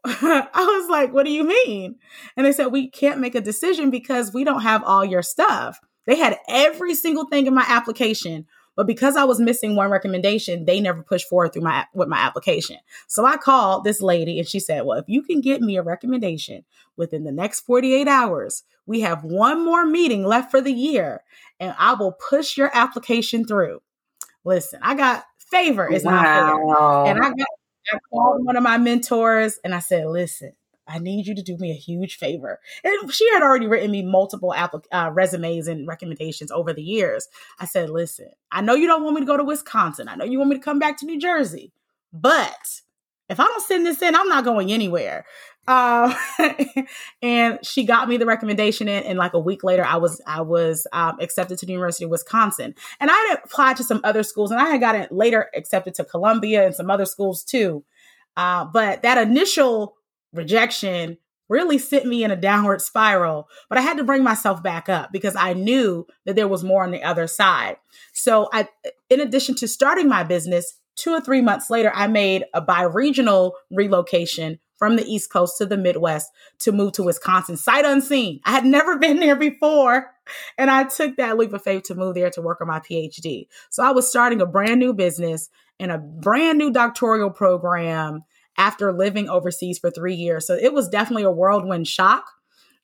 i 0.05 0.49
was 0.55 0.89
like 0.89 1.13
what 1.13 1.25
do 1.25 1.33
you 1.33 1.45
mean 1.45 1.97
and 2.37 2.47
they 2.47 2.53
said 2.53 2.67
we 2.67 2.89
can't 2.89 3.21
make 3.21 3.35
a 3.35 3.41
decision 3.41 3.91
because 3.91 4.33
we 4.33 4.45
don't 4.45 4.63
have 4.63 4.83
all 4.85 5.05
your 5.05 5.23
stuff 5.23 5.81
they 6.07 6.17
had 6.17 6.39
every 6.49 6.95
single 6.95 7.27
thing 7.27 7.47
in 7.47 7.55
my 7.55 7.65
application 7.67 8.47
but 8.77 8.87
because 8.87 9.17
i 9.17 9.25
was 9.25 9.41
missing 9.41 9.75
one 9.75 9.91
recommendation 9.91 10.65
they 10.65 10.81
never 10.81 11.03
pushed 11.03 11.29
forward 11.29 11.53
through 11.53 11.63
my 11.63 11.85
with 11.95 12.09
my 12.09 12.19
application 12.19 12.77
so 13.09 13.27
i 13.27 13.37
called 13.37 13.83
this 13.83 14.01
lady 14.01 14.39
and 14.39 14.49
she 14.49 14.61
said 14.61 14.85
well 14.85 14.99
if 14.99 15.09
you 15.09 15.21
can 15.21 15.41
get 15.41 15.61
me 15.61 15.77
a 15.77 15.83
recommendation 15.83 16.65
within 16.97 17.25
the 17.25 17.33
next 17.33 17.61
48 17.63 18.07
hours 18.07 18.63
we 18.87 19.01
have 19.01 19.25
one 19.25 19.65
more 19.65 19.85
meeting 19.85 20.25
left 20.25 20.51
for 20.51 20.61
the 20.61 20.73
year 20.73 21.23
and 21.59 21.75
i 21.77 21.93
will 21.95 22.13
push 22.13 22.57
your 22.57 22.71
application 22.73 23.45
through 23.45 23.83
listen 24.45 24.79
i 24.81 24.95
got 24.95 25.25
favor 25.51 25.91
is 25.91 26.05
wow. 26.05 26.13
not 26.13 26.25
fair. 26.25 27.13
And 27.13 27.19
I 27.25 27.29
got 27.31 27.49
I 27.93 27.99
called 28.11 28.45
one 28.45 28.57
of 28.57 28.63
my 28.63 28.79
mentors 28.79 29.59
and 29.65 29.75
I 29.75 29.81
said, 29.81 30.07
listen, 30.07 30.53
I 30.87 30.99
need 30.99 31.27
you 31.27 31.35
to 31.35 31.43
do 31.43 31.57
me 31.59 31.71
a 31.71 31.75
huge 31.75 32.17
favor. 32.17 32.61
And 32.83 33.13
she 33.13 33.31
had 33.33 33.43
already 33.43 33.67
written 33.67 33.91
me 33.91 34.03
multiple 34.03 34.55
applic- 34.57 34.87
uh, 34.91 35.11
resumes 35.13 35.69
and 35.69 35.87
recommendations 35.87 36.51
over 36.51 36.73
the 36.73 36.83
years. 36.83 37.29
I 37.59 37.67
said, 37.67 37.91
listen, 37.91 38.31
I 38.51 38.63
know 38.63 38.75
you 38.75 38.87
don't 38.87 39.05
want 39.05 39.17
me 39.17 39.21
to 39.21 39.27
go 39.27 39.37
to 39.37 39.45
Wisconsin. 39.45 40.09
I 40.09 40.17
know 40.17 40.25
you 40.25 40.39
want 40.39 40.51
me 40.51 40.57
to 40.57 40.63
come 40.63 40.79
back 40.79 40.97
to 40.99 41.07
New 41.07 41.19
Jersey, 41.19 41.73
but 42.13 42.81
if 43.29 43.39
I 43.39 43.45
don't 43.45 43.63
send 43.63 43.85
this 43.85 44.01
in, 44.01 44.17
I'm 44.17 44.29
not 44.29 44.45
going 44.45 44.73
anywhere. 44.73 45.27
Uh, 45.67 46.15
and 47.23 47.59
she 47.63 47.85
got 47.85 48.09
me 48.09 48.17
the 48.17 48.27
recommendation 48.27 48.89
in, 48.89 49.03
and 49.05 49.19
like 49.19 49.35
a 49.35 49.39
week 49.39 49.63
later, 49.63 49.85
I 49.85 49.97
was 49.97 50.21
I 50.27 50.41
was 50.41 50.87
um, 50.93 51.19
accepted 51.21 51.59
to 51.59 51.67
the 51.67 51.73
University 51.73 52.05
of 52.05 52.11
Wisconsin, 52.11 52.75
and 53.01 53.11
I 53.11 53.15
had 53.29 53.41
applied 53.45 53.77
to 53.79 53.85
some 53.85 54.01
other 54.05 54.23
schools, 54.23 54.51
and 54.51 54.61
I 54.61 54.69
had 54.69 54.81
gotten 54.81 55.07
later 55.11 55.51
accepted 55.55 55.95
to 55.95 56.05
Columbia 56.05 56.65
and 56.65 56.75
some 56.75 56.91
other 56.91 57.05
schools 57.05 57.45
too. 57.45 57.85
Uh, 58.37 58.65
but 58.65 59.03
that 59.03 59.19
initial 59.19 59.97
rejection 60.33 61.19
really 61.49 61.79
sent 61.79 62.07
me 62.07 62.25
in 62.25 62.31
a 62.31 62.37
downward 62.37 62.81
spiral. 62.81 63.49
But 63.69 63.79
I 63.79 63.81
had 63.81 63.97
to 63.97 64.05
bring 64.05 64.23
myself 64.23 64.63
back 64.63 64.89
up 64.89 65.13
because 65.13 65.35
I 65.37 65.55
knew 65.55 66.07
that 66.27 66.37
there 66.37 66.49
was 66.49 66.63
more 66.63 66.85
on 66.85 66.91
the 66.91 67.03
other 67.03 67.27
side. 67.27 67.77
So 68.13 68.49
I, 68.53 68.69
in 69.11 69.21
addition 69.21 69.55
to 69.57 69.69
starting 69.69 70.09
my 70.09 70.25
business, 70.25 70.79
two 70.95 71.13
or 71.13 71.21
three 71.21 71.41
months 71.41 71.71
later, 71.71 71.91
I 71.95 72.07
made 72.07 72.45
a 72.53 72.61
bi-regional 72.61 73.55
relocation 73.71 74.59
from 74.79 74.97
the 74.97 75.05
East 75.05 75.31
Coast 75.31 75.59
to 75.59 75.67
the 75.67 75.77
Midwest 75.77 76.31
to 76.61 76.73
move 76.73 76.93
to 76.93 77.03
Wisconsin, 77.03 77.57
sight 77.57 77.85
unseen. 77.85 78.41
I 78.45 78.53
had 78.53 78.65
never 78.65 78.99
been 78.99 79.21
there 79.21 79.37
before. 79.37 80.11
And 80.57 80.71
I 80.71 80.85
took 80.85 81.17
that 81.17 81.39
leap 81.39 81.53
of 81.53 81.63
faith 81.63 81.85
to 81.85 81.95
move 81.95 82.15
there 82.15 82.31
to 82.31 82.43
work 82.43 82.61
on 82.61 82.69
my 82.69 82.81
PhD. 82.81 83.47
So 83.71 83.83
I 83.83 83.93
was 83.93 84.09
starting 84.09 84.41
a 84.41 84.47
brand 84.47 84.79
new 84.79 84.93
business 84.93 85.49
and 85.81 85.91
a 85.91 85.99
brand 85.99 86.59
new 86.59 86.71
doctoral 86.71 87.31
program 87.31 88.25
after 88.59 88.93
living 88.93 89.29
overseas 89.29 89.79
for 89.79 89.91
three 89.91 90.15
years. 90.15 90.47
So 90.47 90.55
it 90.55 90.73
was 90.73 90.89
definitely 90.89 91.23
a 91.23 91.31
whirlwind 91.31 91.87
shock 91.87 92.25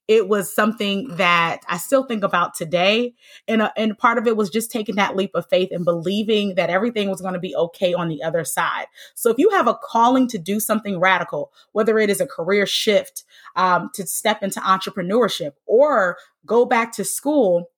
it 0.07 0.29
was 0.29 0.55
something 0.55 1.09
that 1.17 1.61
I 1.69 1.79
still 1.79 2.05
think 2.05 2.25
about 2.25 2.55
today. 2.55 3.15
And, 3.49 3.63
uh, 3.63 3.71
and 3.77 3.97
part 3.97 4.19
of 4.19 4.27
it 4.27 4.37
was 4.37 4.51
just 4.51 4.71
taking 4.71 4.97
that 4.97 5.17
leap 5.17 5.31
of 5.35 5.49
faith 5.49 5.71
and 5.73 5.85
believing 5.85 6.57
that 6.57 6.69
everything 6.69 7.09
was 7.09 7.23
going 7.23 7.35
to 7.35 7.41
be 7.41 7.57
okay 7.57 7.95
on 7.95 8.09
the 8.09 8.23
other 8.23 8.45
side. 8.45 8.87
So 9.15 9.31
if 9.31 9.39
you 9.39 9.51
have 9.51 9.67
a 9.67 9.79
calling 9.83 10.29
to 10.29 10.39
do 10.39 10.61
something 10.61 11.01
radical, 11.01 11.53
whether 11.73 11.99
it 11.99 12.11
is 12.11 12.21
a 12.21 12.27
career 12.27 12.67
shift, 12.67 13.25
um, 13.57 13.91
to 13.95 14.07
step 14.07 14.43
into 14.43 14.61
entrepreneurship 14.61 15.53
or 15.67 16.19
go 16.45 16.67
back 16.67 16.93
to 16.93 17.05
school, 17.05 17.71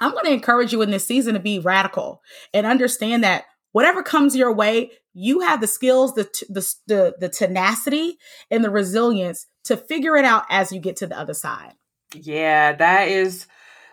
I'm 0.00 0.12
going 0.12 0.24
to 0.24 0.32
encourage 0.32 0.72
you 0.72 0.82
in 0.82 0.90
this 0.90 1.06
season 1.06 1.34
to 1.34 1.40
be 1.40 1.60
radical 1.60 2.22
and 2.52 2.66
understand 2.66 3.22
that 3.22 3.44
whatever 3.70 4.02
comes 4.02 4.34
your 4.34 4.52
way, 4.52 4.90
you 5.14 5.40
have 5.40 5.60
the 5.60 5.66
skills, 5.66 6.14
the, 6.14 6.24
the, 6.48 6.74
the, 6.86 7.14
the 7.20 7.28
tenacity 7.28 8.18
and 8.50 8.64
the 8.64 8.70
resilience 8.70 9.46
to 9.64 9.76
figure 9.76 10.16
it 10.16 10.24
out 10.24 10.44
as 10.48 10.72
you 10.72 10.80
get 10.80 10.96
to 10.96 11.06
the 11.06 11.18
other 11.18 11.34
side. 11.34 11.74
Yeah, 12.14 12.72
that 12.74 13.08
is 13.08 13.46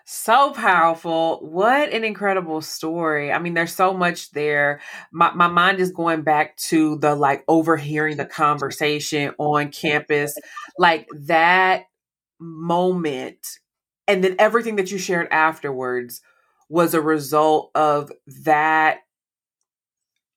so 0.05 0.51
powerful. 0.51 1.37
What 1.41 1.93
an 1.93 2.03
incredible 2.03 2.61
story. 2.61 3.31
I 3.31 3.37
mean, 3.37 3.53
there's 3.53 3.75
so 3.75 3.93
much 3.93 4.31
there. 4.31 4.81
My, 5.11 5.31
my 5.33 5.47
mind 5.47 5.79
is 5.79 5.91
going 5.91 6.23
back 6.23 6.57
to 6.57 6.97
the 6.97 7.13
like 7.13 7.43
overhearing 7.47 8.17
the 8.17 8.25
conversation 8.25 9.33
on 9.37 9.71
campus, 9.71 10.35
like 10.79 11.07
that 11.13 11.83
moment. 12.39 13.45
And 14.07 14.23
then 14.23 14.35
everything 14.39 14.77
that 14.77 14.89
you 14.89 14.97
shared 14.97 15.27
afterwards 15.29 16.21
was 16.69 16.95
a 16.95 17.01
result 17.01 17.69
of 17.75 18.11
that 18.45 19.01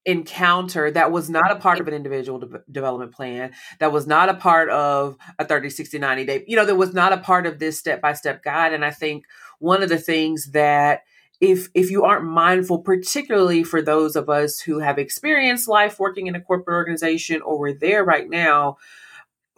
encounter 0.05 0.91
that 0.91 1.11
was 1.11 1.29
not 1.29 1.51
a 1.51 1.55
part 1.55 1.79
of 1.79 1.87
an 1.87 1.93
individual 1.93 2.39
de- 2.39 2.61
development 2.69 3.13
plan 3.13 3.53
that 3.79 3.91
was 3.91 4.05
not 4.05 4.27
a 4.27 4.33
part 4.33 4.69
of 4.69 5.15
a 5.39 5.45
30 5.45 5.69
60 5.69 5.97
90 5.97 6.25
day 6.25 6.43
you 6.45 6.57
know 6.57 6.65
that 6.65 6.75
was 6.75 6.93
not 6.93 7.13
a 7.13 7.17
part 7.17 7.45
of 7.45 7.59
this 7.59 7.79
step 7.79 8.01
by 8.01 8.13
step 8.13 8.43
guide. 8.43 8.73
And 8.73 8.83
i 8.83 8.91
think 8.91 9.25
one 9.59 9.81
of 9.81 9.89
the 9.89 9.97
things 9.97 10.51
that 10.51 11.03
if 11.39 11.69
if 11.73 11.89
you 11.89 12.03
aren't 12.03 12.25
mindful 12.25 12.79
particularly 12.79 13.63
for 13.63 13.81
those 13.81 14.15
of 14.15 14.29
us 14.29 14.59
who 14.59 14.79
have 14.79 14.99
experienced 14.99 15.69
life 15.69 15.99
working 15.99 16.27
in 16.27 16.35
a 16.35 16.41
corporate 16.41 16.75
organization 16.75 17.41
or 17.41 17.57
we're 17.57 17.73
there 17.73 18.03
right 18.03 18.29
now 18.29 18.77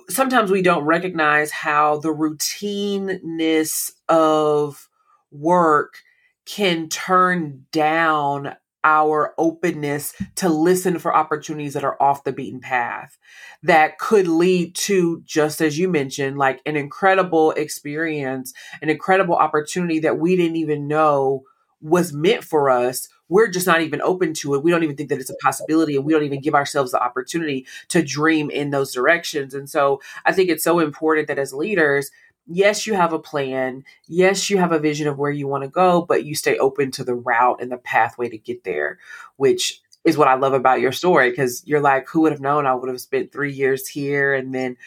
sometimes 0.10 0.52
we 0.52 0.62
don't 0.62 0.86
recognize 0.86 1.52
how 1.52 1.98
the 1.98 2.14
routineness 2.14 3.92
of 4.08 4.90
work 5.32 5.98
can 6.46 6.88
turn 6.90 7.66
down 7.72 8.56
our 8.86 9.34
openness 9.40 10.14
to 10.36 10.48
listen 10.48 11.00
for 11.00 11.14
opportunities 11.14 11.74
that 11.74 11.84
are 11.84 12.02
off 12.02 12.24
the 12.24 12.32
beaten 12.32 12.62
path 12.62 13.18
that 13.64 13.98
could 13.98 14.28
lead 14.28 14.76
to, 14.76 15.22
just 15.26 15.60
as 15.60 15.78
you 15.80 15.90
mentioned, 15.90 16.38
like 16.38 16.62
an 16.68 16.76
incredible 16.76 17.52
experience, 17.52 18.54
an 18.84 18.90
incredible 18.90 19.36
opportunity 19.36 20.00
that 20.00 20.20
we 20.20 20.36
didn't 20.36 20.56
even 20.56 20.88
know 20.88 21.44
was 21.82 22.14
meant 22.14 22.44
for 22.44 22.70
us. 22.70 23.10
We're 23.28 23.48
just 23.48 23.66
not 23.66 23.82
even 23.82 24.02
open 24.02 24.36
to 24.36 24.54
it. 24.54 24.64
We 24.64 24.70
don't 24.70 24.84
even 24.84 24.96
think 24.96 25.10
that 25.10 25.20
it's 25.20 25.32
a 25.32 25.36
possibility, 25.42 25.96
and 25.96 26.06
we 26.06 26.14
don't 26.14 26.24
even 26.24 26.42
give 26.42 26.54
ourselves 26.54 26.92
the 26.92 27.02
opportunity 27.02 27.66
to 27.90 28.04
dream 28.04 28.52
in 28.52 28.70
those 28.70 28.94
directions. 28.94 29.56
And 29.56 29.68
so 29.68 30.00
I 30.26 30.32
think 30.32 30.50
it's 30.50 30.64
so 30.64 30.80
important 30.80 31.28
that 31.28 31.40
as 31.40 31.54
leaders, 31.54 32.12
yes, 32.48 32.88
you 32.88 32.94
have 32.94 33.14
a 33.14 33.20
plan. 33.20 33.84
Yes, 34.08 34.50
you 34.50 34.58
have 34.58 34.72
a 34.72 34.80
vision 34.80 35.08
of 35.08 35.18
where 35.18 35.32
you 35.32 35.48
want 35.48 35.64
to 35.64 35.70
go, 35.70 36.02
but 36.02 36.26
you 36.26 36.36
stay 36.36 36.58
open 36.58 36.92
to 36.92 37.04
the 37.04 37.16
route 37.16 37.62
and 37.62 37.72
the 37.72 37.78
pathway 37.78 38.30
to 38.30 38.38
get 38.38 38.64
there, 38.64 39.00
which 39.38 39.82
is 40.04 40.18
what 40.18 40.28
I 40.28 40.36
love 40.36 40.54
about 40.54 40.80
your 40.80 40.92
story 40.92 41.32
because 41.32 41.64
you're 41.66 41.82
like, 41.82 42.08
who 42.08 42.22
would 42.22 42.32
have 42.32 42.42
known 42.42 42.66
I 42.66 42.76
would 42.76 42.90
have 42.90 43.02
spent 43.02 43.32
three 43.32 43.52
years 43.52 43.88
here 43.88 44.34
and 44.34 44.54
then 44.54 44.78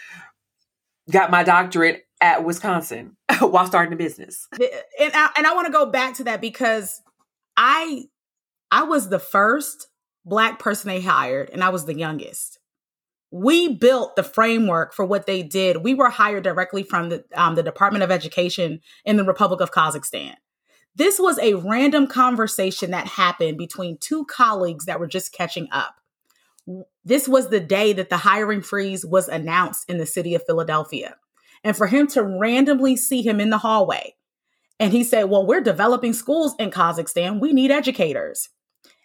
got 1.11 1.31
my 1.31 1.43
doctorate 1.43 2.07
at 2.21 2.45
Wisconsin 2.45 3.17
while 3.41 3.67
starting 3.67 3.93
a 3.93 3.97
business. 3.97 4.47
And 4.53 5.13
I, 5.15 5.31
and 5.37 5.47
I 5.47 5.55
want 5.55 5.67
to 5.67 5.73
go 5.73 5.87
back 5.87 6.15
to 6.15 6.25
that 6.25 6.41
because 6.41 7.03
I 7.57 8.05
I 8.71 8.85
was 8.85 9.09
the 9.09 9.19
first 9.19 9.89
black 10.25 10.59
person 10.59 10.89
they 10.89 11.01
hired 11.01 11.51
and 11.51 11.65
I 11.65 11.71
was 11.71 11.87
the 11.87 11.97
youngest 11.97 12.58
we 13.31 13.75
built 13.75 14.17
the 14.17 14.23
framework 14.23 14.95
for 14.95 15.05
what 15.05 15.27
they 15.27 15.43
did. 15.43 15.79
We 15.79 15.95
were 15.95 16.09
hired 16.09 16.45
directly 16.45 16.83
from 16.83 17.11
the, 17.11 17.25
um, 17.35 17.55
the 17.55 17.63
Department 17.63 18.03
of 18.03 18.11
Education 18.11 18.81
in 19.05 19.17
the 19.17 19.25
Republic 19.25 19.61
of 19.61 19.71
Kazakhstan. 19.71 20.35
This 20.95 21.21
was 21.21 21.39
a 21.39 21.55
random 21.55 22.07
conversation 22.07 22.91
that 22.91 23.07
happened 23.07 23.59
between 23.59 23.99
two 23.99 24.25
colleagues 24.25 24.87
that 24.87 24.99
were 24.99 25.07
just 25.07 25.33
catching 25.33 25.69
up. 25.71 25.95
This 27.05 27.29
was 27.29 27.49
the 27.49 27.61
day 27.61 27.93
that 27.93 28.11
the 28.11 28.17
hiring 28.17 28.63
freeze 28.63 29.05
was 29.05 29.29
announced 29.29 29.89
in 29.89 29.99
the 29.99 30.07
city 30.07 30.35
of 30.35 30.45
Philadelphia. 30.45 31.17
And 31.63 31.77
for 31.77 31.87
him 31.87 32.07
to 32.09 32.23
randomly 32.23 32.97
see 32.97 33.23
him 33.23 33.41
in 33.41 33.51
the 33.51 33.59
hallway, 33.59 34.15
and 34.81 34.93
he 34.93 35.05
said, 35.05 35.25
Well, 35.25 35.47
we're 35.47 35.61
developing 35.61 36.13
schools 36.13 36.55
in 36.59 36.71
Kazakhstan. 36.71 37.41
We 37.41 37.53
need 37.53 37.71
educators. 37.71 38.49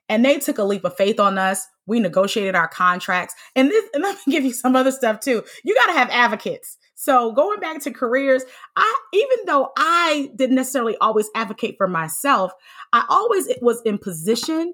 And 0.09 0.23
they 0.23 0.39
took 0.39 0.57
a 0.57 0.63
leap 0.63 0.83
of 0.83 0.95
faith 0.95 1.19
on 1.19 1.37
us. 1.37 1.65
We 1.85 1.99
negotiated 1.99 2.55
our 2.55 2.67
contracts. 2.67 3.33
And 3.55 3.69
this, 3.69 3.85
and 3.93 4.03
let 4.03 4.17
me 4.25 4.31
give 4.33 4.43
you 4.43 4.53
some 4.53 4.75
other 4.75 4.91
stuff 4.91 5.19
too. 5.19 5.43
You 5.63 5.75
got 5.75 5.87
to 5.87 5.97
have 5.97 6.09
advocates. 6.09 6.77
So 6.95 7.31
going 7.31 7.59
back 7.59 7.81
to 7.81 7.91
careers, 7.91 8.43
I 8.75 9.01
even 9.13 9.45
though 9.45 9.71
I 9.77 10.29
didn't 10.35 10.55
necessarily 10.55 10.95
always 11.01 11.29
advocate 11.35 11.75
for 11.77 11.87
myself, 11.87 12.53
I 12.93 13.03
always 13.09 13.47
was 13.61 13.81
in 13.83 13.97
position 13.97 14.73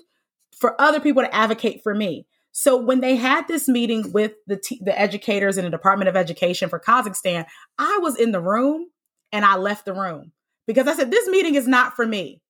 for 0.56 0.80
other 0.80 1.00
people 1.00 1.24
to 1.24 1.34
advocate 1.34 1.82
for 1.82 1.96
me. 1.96 2.28
So 2.52 2.76
when 2.76 3.00
they 3.00 3.16
had 3.16 3.48
this 3.48 3.68
meeting 3.68 4.12
with 4.12 4.34
the 4.48 4.58
t- 4.58 4.82
the 4.84 5.00
educators 5.00 5.58
in 5.58 5.66
the 5.66 5.72
Department 5.72 6.10
of 6.10 6.18
Education 6.18 6.70
for 6.70 6.80
Kazakhstan, 6.80 7.46
I 7.78 8.00
was 8.02 8.18
in 8.18 8.32
the 8.32 8.42
room 8.42 8.88
and 9.32 9.46
I 9.46 9.56
left 9.56 9.86
the 9.86 9.94
room 9.94 10.32
because 10.68 10.88
I 10.88 10.96
said 10.96 11.12
this 11.12 11.28
meeting 11.30 11.56
is 11.56 11.68
not 11.68 11.96
for 11.96 12.06
me. 12.06 12.42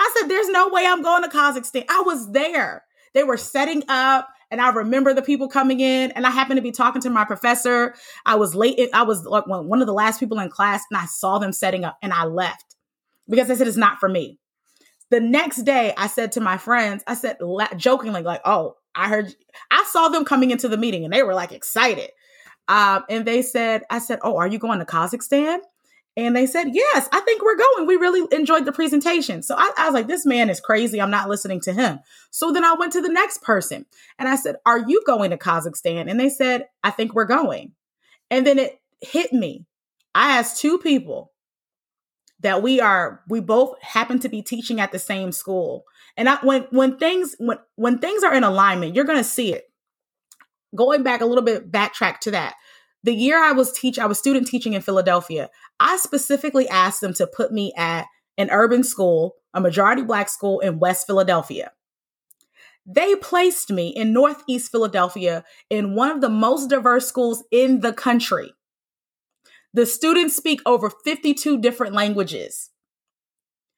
I 0.00 0.14
said, 0.16 0.28
there's 0.28 0.48
no 0.48 0.68
way 0.68 0.86
I'm 0.86 1.02
going 1.02 1.22
to 1.22 1.28
Kazakhstan. 1.28 1.84
I 1.90 2.02
was 2.06 2.32
there. 2.32 2.84
They 3.12 3.22
were 3.22 3.36
setting 3.36 3.82
up 3.88 4.28
and 4.50 4.60
I 4.60 4.70
remember 4.70 5.12
the 5.12 5.22
people 5.22 5.48
coming 5.48 5.80
in 5.80 6.10
and 6.12 6.26
I 6.26 6.30
happened 6.30 6.56
to 6.56 6.62
be 6.62 6.72
talking 6.72 7.02
to 7.02 7.10
my 7.10 7.24
professor. 7.24 7.94
I 8.24 8.36
was 8.36 8.54
late. 8.54 8.80
I 8.94 9.02
was 9.02 9.24
like 9.24 9.46
one 9.46 9.80
of 9.80 9.86
the 9.86 9.92
last 9.92 10.18
people 10.18 10.38
in 10.38 10.48
class 10.48 10.82
and 10.90 10.98
I 10.98 11.06
saw 11.06 11.38
them 11.38 11.52
setting 11.52 11.84
up 11.84 11.98
and 12.02 12.12
I 12.12 12.24
left 12.24 12.76
because 13.28 13.50
I 13.50 13.54
said, 13.54 13.68
it's 13.68 13.76
not 13.76 13.98
for 13.98 14.08
me. 14.08 14.38
The 15.10 15.20
next 15.20 15.62
day 15.62 15.92
I 15.98 16.06
said 16.06 16.32
to 16.32 16.40
my 16.40 16.56
friends, 16.56 17.04
I 17.06 17.14
said 17.14 17.38
jokingly 17.76 18.22
like, 18.22 18.40
oh, 18.44 18.76
I 18.94 19.08
heard, 19.08 19.34
I 19.70 19.84
saw 19.88 20.08
them 20.08 20.24
coming 20.24 20.50
into 20.50 20.68
the 20.68 20.78
meeting 20.78 21.04
and 21.04 21.12
they 21.12 21.22
were 21.22 21.34
like 21.34 21.52
excited. 21.52 22.10
Um, 22.68 23.04
and 23.10 23.24
they 23.24 23.42
said, 23.42 23.82
I 23.90 23.98
said, 23.98 24.20
oh, 24.22 24.36
are 24.36 24.46
you 24.46 24.58
going 24.58 24.78
to 24.78 24.84
Kazakhstan? 24.84 25.58
And 26.26 26.36
they 26.36 26.46
said, 26.46 26.68
Yes, 26.72 27.08
I 27.12 27.20
think 27.20 27.42
we're 27.42 27.56
going. 27.56 27.86
We 27.86 27.96
really 27.96 28.26
enjoyed 28.36 28.64
the 28.64 28.72
presentation. 28.72 29.42
So 29.42 29.54
I, 29.56 29.72
I, 29.78 29.86
was 29.86 29.94
like, 29.94 30.06
This 30.06 30.26
man 30.26 30.50
is 30.50 30.60
crazy. 30.60 31.00
I'm 31.00 31.10
not 31.10 31.28
listening 31.28 31.60
to 31.62 31.72
him. 31.72 32.00
So 32.30 32.52
then 32.52 32.64
I 32.64 32.74
went 32.74 32.92
to 32.92 33.00
the 33.00 33.08
next 33.08 33.42
person 33.42 33.86
and 34.18 34.28
I 34.28 34.36
said, 34.36 34.56
Are 34.66 34.78
you 34.78 35.02
going 35.06 35.30
to 35.30 35.38
Kazakhstan? 35.38 36.10
And 36.10 36.20
they 36.20 36.28
said, 36.28 36.66
I 36.84 36.90
think 36.90 37.14
we're 37.14 37.24
going. 37.24 37.72
And 38.30 38.46
then 38.46 38.58
it 38.58 38.80
hit 39.00 39.32
me. 39.32 39.66
I 40.14 40.38
asked 40.38 40.60
two 40.60 40.78
people 40.78 41.32
that 42.40 42.62
we 42.62 42.80
are, 42.80 43.22
we 43.28 43.40
both 43.40 43.80
happen 43.82 44.18
to 44.20 44.28
be 44.28 44.42
teaching 44.42 44.80
at 44.80 44.92
the 44.92 44.98
same 44.98 45.32
school. 45.32 45.84
And 46.16 46.28
I, 46.28 46.36
when 46.36 46.62
when 46.70 46.98
things 46.98 47.34
when 47.38 47.58
when 47.76 47.98
things 47.98 48.22
are 48.22 48.34
in 48.34 48.44
alignment, 48.44 48.94
you're 48.94 49.04
gonna 49.04 49.24
see 49.24 49.54
it. 49.54 49.64
Going 50.74 51.02
back 51.02 51.20
a 51.20 51.26
little 51.26 51.44
bit, 51.44 51.70
backtrack 51.70 52.18
to 52.20 52.32
that 52.32 52.54
the 53.02 53.14
year 53.14 53.42
I 53.42 53.52
was 53.52 53.72
teach, 53.72 53.98
I 53.98 54.06
was 54.06 54.18
student 54.18 54.46
teaching 54.46 54.74
in 54.74 54.82
Philadelphia. 54.82 55.48
I 55.78 55.96
specifically 55.96 56.68
asked 56.68 57.00
them 57.00 57.14
to 57.14 57.26
put 57.26 57.52
me 57.52 57.72
at 57.76 58.06
an 58.36 58.50
urban 58.50 58.82
school, 58.82 59.36
a 59.54 59.60
majority 59.60 60.02
black 60.02 60.28
school 60.28 60.60
in 60.60 60.78
West 60.78 61.06
Philadelphia. 61.06 61.72
They 62.86 63.14
placed 63.16 63.70
me 63.70 63.88
in 63.88 64.12
Northeast 64.12 64.70
Philadelphia 64.70 65.44
in 65.68 65.94
one 65.94 66.10
of 66.10 66.20
the 66.20 66.28
most 66.28 66.68
diverse 66.68 67.06
schools 67.06 67.44
in 67.50 67.80
the 67.80 67.92
country. 67.92 68.52
The 69.72 69.86
students 69.86 70.34
speak 70.34 70.60
over 70.66 70.90
52 70.90 71.60
different 71.60 71.94
languages. 71.94 72.70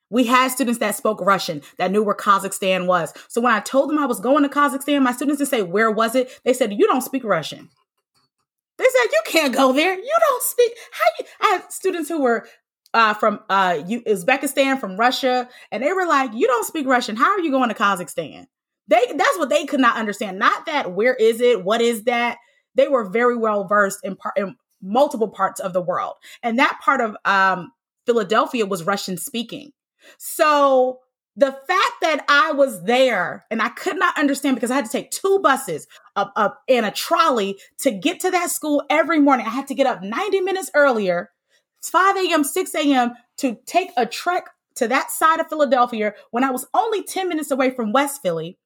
We 0.08 0.24
had 0.24 0.48
students 0.48 0.78
that 0.80 0.94
spoke 0.94 1.20
Russian 1.20 1.62
that 1.78 1.90
knew 1.90 2.02
where 2.02 2.14
Kazakhstan 2.14 2.86
was. 2.86 3.12
So 3.28 3.40
when 3.40 3.52
I 3.52 3.60
told 3.60 3.90
them 3.90 3.98
I 3.98 4.06
was 4.06 4.20
going 4.20 4.42
to 4.42 4.48
Kazakhstan, 4.48 5.02
my 5.02 5.12
students 5.12 5.38
didn't 5.38 5.50
say, 5.50 5.62
Where 5.62 5.90
was 5.90 6.14
it? 6.14 6.38
They 6.44 6.52
said, 6.52 6.72
You 6.72 6.86
don't 6.86 7.00
speak 7.02 7.24
Russian. 7.24 7.70
They 8.82 8.88
said, 8.88 9.10
You 9.12 9.20
can't 9.26 9.54
go 9.54 9.72
there. 9.72 9.94
You 9.94 10.16
don't 10.28 10.42
speak. 10.42 10.72
How 10.90 11.04
you? 11.18 11.24
I 11.40 11.46
had 11.56 11.72
students 11.72 12.08
who 12.08 12.20
were 12.20 12.48
uh, 12.92 13.14
from 13.14 13.40
uh, 13.48 13.74
Uzbekistan, 13.74 14.80
from 14.80 14.96
Russia, 14.96 15.48
and 15.70 15.82
they 15.82 15.92
were 15.92 16.06
like, 16.06 16.32
You 16.34 16.48
don't 16.48 16.66
speak 16.66 16.86
Russian. 16.86 17.14
How 17.14 17.30
are 17.30 17.40
you 17.40 17.52
going 17.52 17.68
to 17.68 17.74
Kazakhstan? 17.76 18.46
They 18.88 19.06
that's 19.14 19.38
what 19.38 19.50
they 19.50 19.66
could 19.66 19.80
not 19.80 19.96
understand. 19.96 20.40
Not 20.40 20.66
that 20.66 20.92
where 20.92 21.14
is 21.14 21.40
it? 21.40 21.64
What 21.64 21.80
is 21.80 22.04
that? 22.04 22.38
They 22.74 22.88
were 22.88 23.08
very 23.08 23.36
well 23.36 23.68
versed 23.68 24.00
in, 24.02 24.16
part, 24.16 24.36
in 24.36 24.56
multiple 24.82 25.28
parts 25.28 25.60
of 25.60 25.72
the 25.72 25.80
world. 25.80 26.14
And 26.42 26.58
that 26.58 26.80
part 26.82 27.00
of 27.00 27.16
um, 27.24 27.70
Philadelphia 28.04 28.66
was 28.66 28.82
Russian 28.82 29.16
speaking. 29.16 29.70
So 30.18 30.98
the 31.36 31.52
fact 31.52 31.92
that 32.02 32.24
I 32.28 32.52
was 32.52 32.82
there 32.84 33.46
and 33.50 33.62
I 33.62 33.70
could 33.70 33.98
not 33.98 34.18
understand 34.18 34.56
because 34.56 34.70
I 34.70 34.76
had 34.76 34.84
to 34.84 34.90
take 34.90 35.10
two 35.10 35.40
buses 35.42 35.86
up, 36.14 36.32
up 36.36 36.62
and 36.68 36.84
a 36.84 36.90
trolley 36.90 37.58
to 37.78 37.90
get 37.90 38.20
to 38.20 38.30
that 38.30 38.50
school 38.50 38.82
every 38.90 39.18
morning. 39.18 39.46
I 39.46 39.50
had 39.50 39.68
to 39.68 39.74
get 39.74 39.86
up 39.86 40.02
90 40.02 40.40
minutes 40.40 40.70
earlier, 40.74 41.30
5 41.82 42.16
a.m., 42.16 42.44
6 42.44 42.74
a.m. 42.74 43.12
to 43.38 43.56
take 43.66 43.90
a 43.96 44.04
trek 44.04 44.50
to 44.74 44.88
that 44.88 45.10
side 45.10 45.40
of 45.40 45.48
Philadelphia 45.48 46.14
when 46.30 46.44
I 46.44 46.50
was 46.50 46.66
only 46.74 47.02
10 47.02 47.28
minutes 47.28 47.50
away 47.50 47.70
from 47.70 47.92
West 47.92 48.20
Philly 48.22 48.58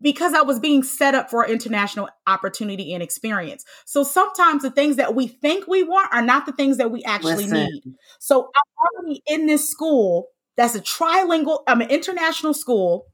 because 0.00 0.34
I 0.34 0.42
was 0.42 0.58
being 0.58 0.82
set 0.82 1.14
up 1.14 1.30
for 1.30 1.44
an 1.44 1.50
international 1.50 2.08
opportunity 2.26 2.92
and 2.92 3.02
experience. 3.02 3.64
So 3.84 4.02
sometimes 4.02 4.62
the 4.62 4.70
things 4.70 4.96
that 4.96 5.14
we 5.14 5.28
think 5.28 5.66
we 5.66 5.82
want 5.82 6.12
are 6.12 6.20
not 6.22 6.46
the 6.46 6.52
things 6.52 6.78
that 6.78 6.90
we 6.90 7.02
actually 7.04 7.44
Listen. 7.44 7.64
need. 7.64 7.82
So 8.18 8.42
I'm 8.42 9.04
already 9.04 9.22
in 9.26 9.46
this 9.46 9.70
school 9.70 10.28
that's 10.56 10.74
a 10.74 10.80
trilingual, 10.80 11.60
I'm 11.66 11.80
an 11.80 11.90
international 11.90 12.54
school. 12.54 13.06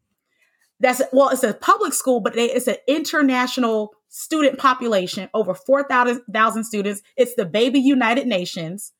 That's 0.80 1.02
well, 1.12 1.28
it's 1.28 1.42
a 1.42 1.52
public 1.52 1.92
school, 1.92 2.20
but 2.20 2.36
it's 2.36 2.66
an 2.66 2.76
international 2.88 3.90
student 4.08 4.58
population, 4.58 5.28
over 5.34 5.54
4,000 5.54 6.64
students. 6.64 7.02
It's 7.16 7.34
the 7.34 7.44
baby 7.44 7.78
United 7.80 8.26
Nations 8.26 8.92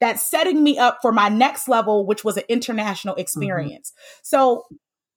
that's 0.00 0.28
setting 0.28 0.62
me 0.62 0.78
up 0.78 0.98
for 1.02 1.12
my 1.12 1.28
next 1.28 1.68
level, 1.68 2.06
which 2.06 2.24
was 2.24 2.36
an 2.36 2.44
international 2.48 3.14
mm-hmm. 3.14 3.20
experience. 3.20 3.92
Mm-hmm. 3.92 4.20
So 4.22 4.64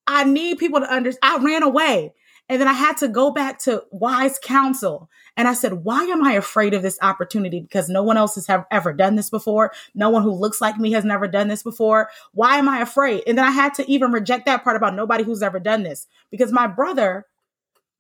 I 0.08 0.24
need 0.26 0.58
people 0.58 0.82
to 0.82 0.92
understand. 0.92 1.20
I 1.42 1.44
ran 1.44 1.64
away. 1.64 2.14
And 2.50 2.60
then 2.60 2.68
I 2.68 2.74
had 2.74 2.98
to 2.98 3.08
go 3.08 3.30
back 3.30 3.60
to 3.60 3.84
wise 3.92 4.40
counsel. 4.42 5.10
And 5.38 5.48
I 5.48 5.54
said, 5.54 5.86
why 5.86 6.04
am 6.06 6.24
I 6.24 6.34
afraid 6.34 6.74
of 6.74 6.82
this 6.82 6.98
opportunity? 7.02 7.62
Because 7.62 7.88
no 7.88 8.02
one 8.02 8.18
else 8.18 8.36
has 8.36 8.48
have, 8.48 8.66
ever 8.72 8.92
done 8.92 9.16
this 9.16 9.30
before. 9.30 9.72
No 9.94 10.10
one 10.10 10.24
who 10.24 10.32
looks 10.32 10.60
like 10.60 10.78
me 10.78 10.92
has 10.94 11.06
never 11.06 11.28
done 11.28 11.48
this 11.48 11.62
before. 11.62 12.10
Why 12.34 12.58
am 12.58 12.68
I 12.68 12.82
afraid? 12.82 13.24
And 13.28 13.38
then 13.38 13.46
I 13.46 13.52
had 13.52 13.76
to 13.76 13.90
even 13.90 14.12
reject 14.12 14.48
that 14.48 14.64
part 14.64 14.76
about 14.76 14.96
nobody 14.96 15.24
who's 15.24 15.44
ever 15.44 15.60
done 15.60 15.84
this 15.84 16.08
because 16.32 16.52
my 16.52 16.66
brother, 16.66 17.28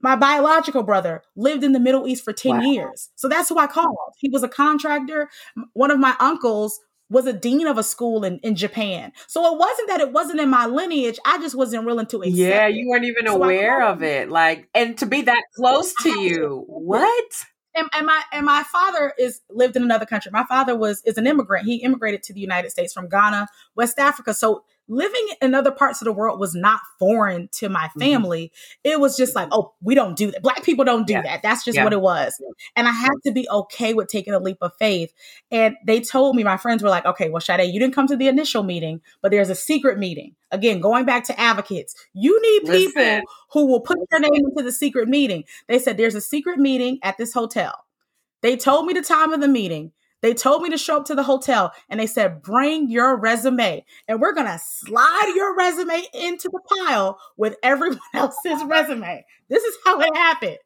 my 0.01 0.15
biological 0.15 0.81
brother, 0.81 1.21
lived 1.35 1.63
in 1.63 1.73
the 1.73 1.79
Middle 1.79 2.07
East 2.07 2.25
for 2.25 2.33
10 2.33 2.57
wow. 2.57 2.61
years. 2.61 3.09
So 3.15 3.29
that's 3.29 3.49
who 3.49 3.59
I 3.59 3.67
called. 3.67 3.95
He 4.17 4.29
was 4.29 4.41
a 4.41 4.49
contractor. 4.49 5.29
One 5.73 5.91
of 5.91 5.99
my 5.99 6.15
uncles 6.19 6.79
was 7.09 7.25
a 7.25 7.33
dean 7.33 7.67
of 7.67 7.77
a 7.77 7.83
school 7.83 8.23
in, 8.23 8.39
in 8.39 8.55
Japan. 8.55 9.11
So 9.27 9.53
it 9.53 9.57
wasn't 9.57 9.89
that 9.89 9.99
it 9.99 10.11
wasn't 10.11 10.39
in 10.39 10.49
my 10.49 10.65
lineage. 10.65 11.19
I 11.25 11.39
just 11.39 11.55
wasn't 11.55 11.85
willing 11.85 12.05
to 12.07 12.17
accept 12.17 12.35
Yeah, 12.35 12.67
you 12.67 12.87
weren't 12.89 13.05
even 13.05 13.27
so 13.27 13.35
aware 13.35 13.83
of 13.83 14.03
it. 14.03 14.29
Like, 14.29 14.69
and 14.73 14.97
to 14.99 15.05
be 15.05 15.23
that 15.23 15.43
close 15.55 15.93
to 16.03 16.09
you. 16.21 16.63
What? 16.67 17.45
And, 17.75 17.87
and, 17.93 18.05
my 18.05 18.21
and 18.33 18.45
my 18.45 18.63
father 18.63 19.13
is 19.17 19.41
lived 19.49 19.75
in 19.75 19.83
another 19.83 20.05
country. 20.05 20.31
My 20.31 20.43
father 20.45 20.75
was 20.75 21.01
is 21.05 21.17
an 21.17 21.27
immigrant. 21.27 21.65
He 21.65 21.77
immigrated 21.77 22.23
to 22.23 22.33
the 22.33 22.39
United 22.39 22.71
States 22.71 22.93
from 22.93 23.07
Ghana, 23.09 23.47
West 23.75 23.99
Africa. 23.99 24.33
So 24.33 24.63
living 24.89 25.27
in 25.41 25.53
other 25.55 25.71
parts 25.71 26.01
of 26.01 26.05
the 26.05 26.11
world 26.11 26.39
was 26.39 26.55
not 26.55 26.81
foreign 26.97 27.47
to 27.53 27.69
my 27.69 27.85
mm-hmm. 27.85 27.99
family. 27.99 28.45
Mm-hmm. 28.45 28.91
It 28.91 28.99
was 28.99 29.15
just 29.15 29.35
like, 29.35 29.47
oh, 29.51 29.73
we 29.81 29.95
don't 29.95 30.17
do 30.17 30.31
that. 30.31 30.41
Black 30.41 30.63
people 30.63 30.83
don't 30.83 31.07
do 31.07 31.13
yeah. 31.13 31.21
that. 31.21 31.41
That's 31.43 31.63
just 31.63 31.77
yeah. 31.77 31.83
what 31.83 31.93
it 31.93 32.01
was. 32.01 32.41
And 32.75 32.87
I 32.87 32.91
had 32.91 33.11
to 33.25 33.31
be 33.31 33.47
okay 33.49 33.93
with 33.93 34.07
taking 34.07 34.33
a 34.33 34.39
leap 34.39 34.57
of 34.61 34.71
faith. 34.79 35.13
And 35.51 35.75
they 35.85 36.01
told 36.01 36.35
me, 36.35 36.43
my 36.43 36.57
friends 36.57 36.83
were 36.83 36.89
like, 36.89 37.05
okay, 37.05 37.29
well, 37.29 37.39
Shade, 37.39 37.71
you 37.71 37.79
didn't 37.79 37.95
come 37.95 38.07
to 38.07 38.17
the 38.17 38.27
initial 38.27 38.63
meeting, 38.63 39.01
but 39.21 39.31
there's 39.31 39.49
a 39.49 39.55
secret 39.55 39.97
meeting. 39.99 40.35
Again, 40.51 40.81
going 40.81 41.05
back 41.05 41.23
to 41.25 41.39
advocates, 41.39 41.95
you 42.13 42.41
need 42.41 42.61
people 42.61 43.03
Listen. 43.03 43.23
who 43.51 43.67
will 43.67 43.81
put 43.81 43.99
their 44.09 44.19
name 44.19 44.33
into 44.33 44.63
the 44.63 44.71
secret 44.71 45.07
meeting. 45.07 45.43
They 45.67 45.77
said 45.77 45.97
there's 45.97 46.15
a 46.15 46.21
secret 46.21 46.57
meeting 46.57 46.97
at 47.03 47.17
this 47.17 47.33
hotel. 47.33 47.85
They 48.41 48.57
told 48.57 48.85
me 48.87 48.93
the 48.93 49.01
time 49.01 49.33
of 49.33 49.41
the 49.41 49.47
meeting. 49.47 49.91
They 50.21 50.33
told 50.33 50.61
me 50.61 50.69
to 50.69 50.77
show 50.77 50.97
up 50.97 51.05
to 51.05 51.15
the 51.15 51.23
hotel 51.23 51.71
and 51.89 51.99
they 51.99 52.07
said, 52.07 52.41
bring 52.41 52.89
your 52.89 53.15
resume 53.17 53.85
and 54.07 54.19
we're 54.19 54.33
going 54.33 54.47
to 54.47 54.59
slide 54.61 55.33
your 55.35 55.55
resume 55.55 56.03
into 56.13 56.49
the 56.49 56.59
pile 56.77 57.19
with 57.37 57.55
everyone 57.63 57.99
else's 58.13 58.63
resume. 58.65 59.25
This 59.49 59.63
is 59.63 59.75
how 59.85 59.99
it 60.01 60.15
happened. 60.15 60.57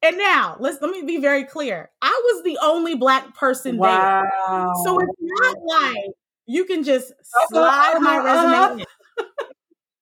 And 0.00 0.16
now 0.16 0.56
let's 0.60 0.80
let 0.80 0.90
me 0.90 1.02
be 1.02 1.18
very 1.18 1.44
clear. 1.44 1.90
I 2.00 2.22
was 2.24 2.44
the 2.44 2.58
only 2.62 2.94
black 2.94 3.34
person 3.34 3.76
wow. 3.76 4.22
there. 4.22 4.72
So 4.84 4.98
it's 5.00 5.12
not 5.20 5.56
like 5.66 6.12
you 6.46 6.64
can 6.64 6.84
just 6.84 7.12
slide 7.50 7.98
my 8.00 8.16
resume 8.18 8.80
in. 8.80 8.86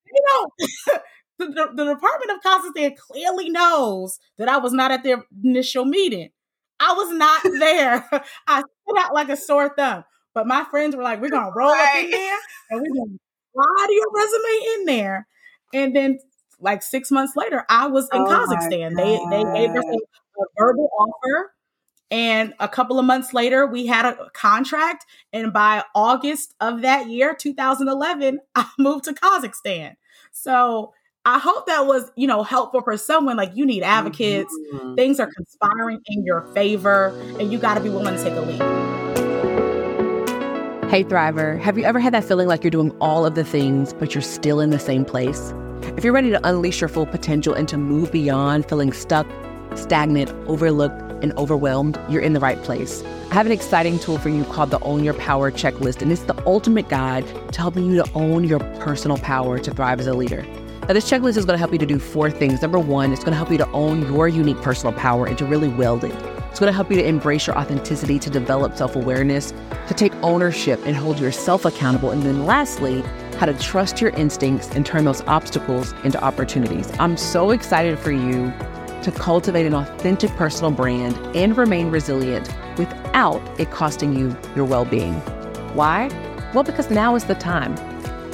you 0.06 0.24
know, 0.32 0.98
the, 1.38 1.46
the, 1.46 1.84
the 1.84 1.94
Department 1.94 2.30
of 2.30 2.42
Kazakhstan 2.42 2.96
clearly 2.96 3.48
knows 3.48 4.18
that 4.38 4.48
I 4.48 4.58
was 4.58 4.72
not 4.72 4.90
at 4.90 5.02
their 5.02 5.24
initial 5.42 5.86
meeting. 5.86 6.28
I 6.80 6.92
was 6.92 7.10
not 7.12 7.42
there. 7.58 8.08
I 8.46 8.60
stood 8.60 8.98
out 8.98 9.14
like 9.14 9.28
a 9.28 9.36
sore 9.36 9.74
thumb. 9.76 10.04
But 10.34 10.46
my 10.46 10.64
friends 10.64 10.94
were 10.94 11.02
like, 11.02 11.20
we're 11.20 11.30
gonna 11.30 11.52
roll 11.54 11.70
right. 11.70 11.98
up 11.98 12.04
in 12.04 12.10
there 12.10 12.38
and 12.70 12.82
we're 12.82 13.04
gonna 13.04 13.18
slide 13.54 13.86
your 13.90 14.06
resume 14.14 14.74
in 14.74 14.84
there. 14.84 15.26
And 15.72 15.96
then 15.96 16.18
like 16.60 16.82
six 16.82 17.10
months 17.10 17.34
later, 17.36 17.64
I 17.68 17.86
was 17.86 18.08
in 18.12 18.20
oh 18.20 18.26
Kazakhstan. 18.26 18.96
They 18.96 19.18
they 19.30 19.44
gave 19.54 19.70
us 19.70 19.84
a, 19.84 20.42
a 20.42 20.44
verbal 20.58 20.90
offer. 20.98 21.52
And 22.10 22.54
a 22.60 22.68
couple 22.68 22.98
of 22.98 23.04
months 23.04 23.34
later, 23.34 23.66
we 23.66 23.86
had 23.86 24.04
a 24.04 24.30
contract. 24.32 25.06
And 25.32 25.52
by 25.52 25.82
August 25.94 26.54
of 26.60 26.82
that 26.82 27.08
year, 27.08 27.34
2011, 27.34 28.38
I 28.54 28.68
moved 28.78 29.04
to 29.04 29.14
Kazakhstan. 29.14 29.96
So 30.32 30.92
I 31.28 31.40
hope 31.40 31.66
that 31.66 31.86
was, 31.86 32.12
you 32.14 32.28
know, 32.28 32.44
helpful 32.44 32.82
for 32.82 32.96
someone 32.96 33.36
like 33.36 33.50
you 33.56 33.66
need 33.66 33.82
advocates. 33.82 34.56
Mm-hmm. 34.72 34.94
Things 34.94 35.18
are 35.18 35.28
conspiring 35.34 36.00
in 36.06 36.24
your 36.24 36.42
favor, 36.54 37.08
and 37.40 37.52
you 37.52 37.58
got 37.58 37.74
to 37.74 37.80
be 37.80 37.88
willing 37.88 38.16
to 38.16 38.22
take 38.22 38.34
a 38.34 38.40
leap. 38.42 38.60
Hey, 40.88 41.02
Thriver, 41.02 41.60
have 41.60 41.76
you 41.76 41.82
ever 41.82 41.98
had 41.98 42.14
that 42.14 42.22
feeling 42.22 42.46
like 42.46 42.62
you're 42.62 42.70
doing 42.70 42.92
all 43.00 43.26
of 43.26 43.34
the 43.34 43.42
things, 43.42 43.92
but 43.92 44.14
you're 44.14 44.22
still 44.22 44.60
in 44.60 44.70
the 44.70 44.78
same 44.78 45.04
place? 45.04 45.52
If 45.96 46.04
you're 46.04 46.12
ready 46.12 46.30
to 46.30 46.48
unleash 46.48 46.80
your 46.80 46.86
full 46.86 47.06
potential 47.06 47.54
and 47.54 47.66
to 47.70 47.76
move 47.76 48.12
beyond 48.12 48.68
feeling 48.68 48.92
stuck, 48.92 49.26
stagnant, 49.74 50.30
overlooked, 50.48 51.02
and 51.24 51.32
overwhelmed, 51.36 51.98
you're 52.08 52.22
in 52.22 52.34
the 52.34 52.40
right 52.40 52.62
place. 52.62 53.02
I 53.32 53.34
have 53.34 53.46
an 53.46 53.52
exciting 53.52 53.98
tool 53.98 54.18
for 54.18 54.28
you 54.28 54.44
called 54.44 54.70
the 54.70 54.78
Own 54.78 55.02
Your 55.02 55.14
Power 55.14 55.50
Checklist, 55.50 56.02
and 56.02 56.12
it's 56.12 56.22
the 56.22 56.40
ultimate 56.46 56.88
guide 56.88 57.26
to 57.52 57.60
helping 57.60 57.90
you 57.90 58.00
to 58.00 58.08
own 58.12 58.44
your 58.44 58.60
personal 58.78 59.18
power 59.18 59.58
to 59.58 59.72
thrive 59.72 59.98
as 59.98 60.06
a 60.06 60.14
leader. 60.14 60.46
Now, 60.86 60.92
this 60.92 61.10
checklist 61.10 61.36
is 61.36 61.44
going 61.44 61.54
to 61.54 61.58
help 61.58 61.72
you 61.72 61.80
to 61.80 61.86
do 61.86 61.98
four 61.98 62.30
things. 62.30 62.62
Number 62.62 62.78
one, 62.78 63.12
it's 63.12 63.24
going 63.24 63.32
to 63.32 63.36
help 63.36 63.50
you 63.50 63.58
to 63.58 63.68
own 63.72 64.02
your 64.02 64.28
unique 64.28 64.62
personal 64.62 64.92
power 64.92 65.26
and 65.26 65.36
to 65.36 65.44
really 65.44 65.66
wield 65.66 66.04
it. 66.04 66.14
It's 66.48 66.60
going 66.60 66.70
to 66.70 66.72
help 66.72 66.90
you 66.90 66.96
to 66.96 67.04
embrace 67.04 67.48
your 67.48 67.58
authenticity, 67.58 68.20
to 68.20 68.30
develop 68.30 68.76
self 68.76 68.94
awareness, 68.94 69.52
to 69.88 69.94
take 69.94 70.14
ownership 70.22 70.80
and 70.86 70.94
hold 70.94 71.18
yourself 71.18 71.64
accountable. 71.64 72.12
And 72.12 72.22
then 72.22 72.46
lastly, 72.46 73.00
how 73.36 73.46
to 73.46 73.54
trust 73.58 74.00
your 74.00 74.10
instincts 74.10 74.68
and 74.76 74.86
turn 74.86 75.04
those 75.04 75.22
obstacles 75.22 75.92
into 76.04 76.22
opportunities. 76.22 76.88
I'm 77.00 77.16
so 77.16 77.50
excited 77.50 77.98
for 77.98 78.12
you 78.12 78.52
to 79.02 79.10
cultivate 79.10 79.66
an 79.66 79.74
authentic 79.74 80.30
personal 80.36 80.70
brand 80.70 81.16
and 81.36 81.56
remain 81.56 81.90
resilient 81.90 82.48
without 82.78 83.42
it 83.58 83.72
costing 83.72 84.16
you 84.16 84.36
your 84.54 84.64
well 84.64 84.84
being. 84.84 85.14
Why? 85.74 86.08
Well, 86.54 86.62
because 86.62 86.90
now 86.90 87.16
is 87.16 87.24
the 87.24 87.34
time. 87.34 87.74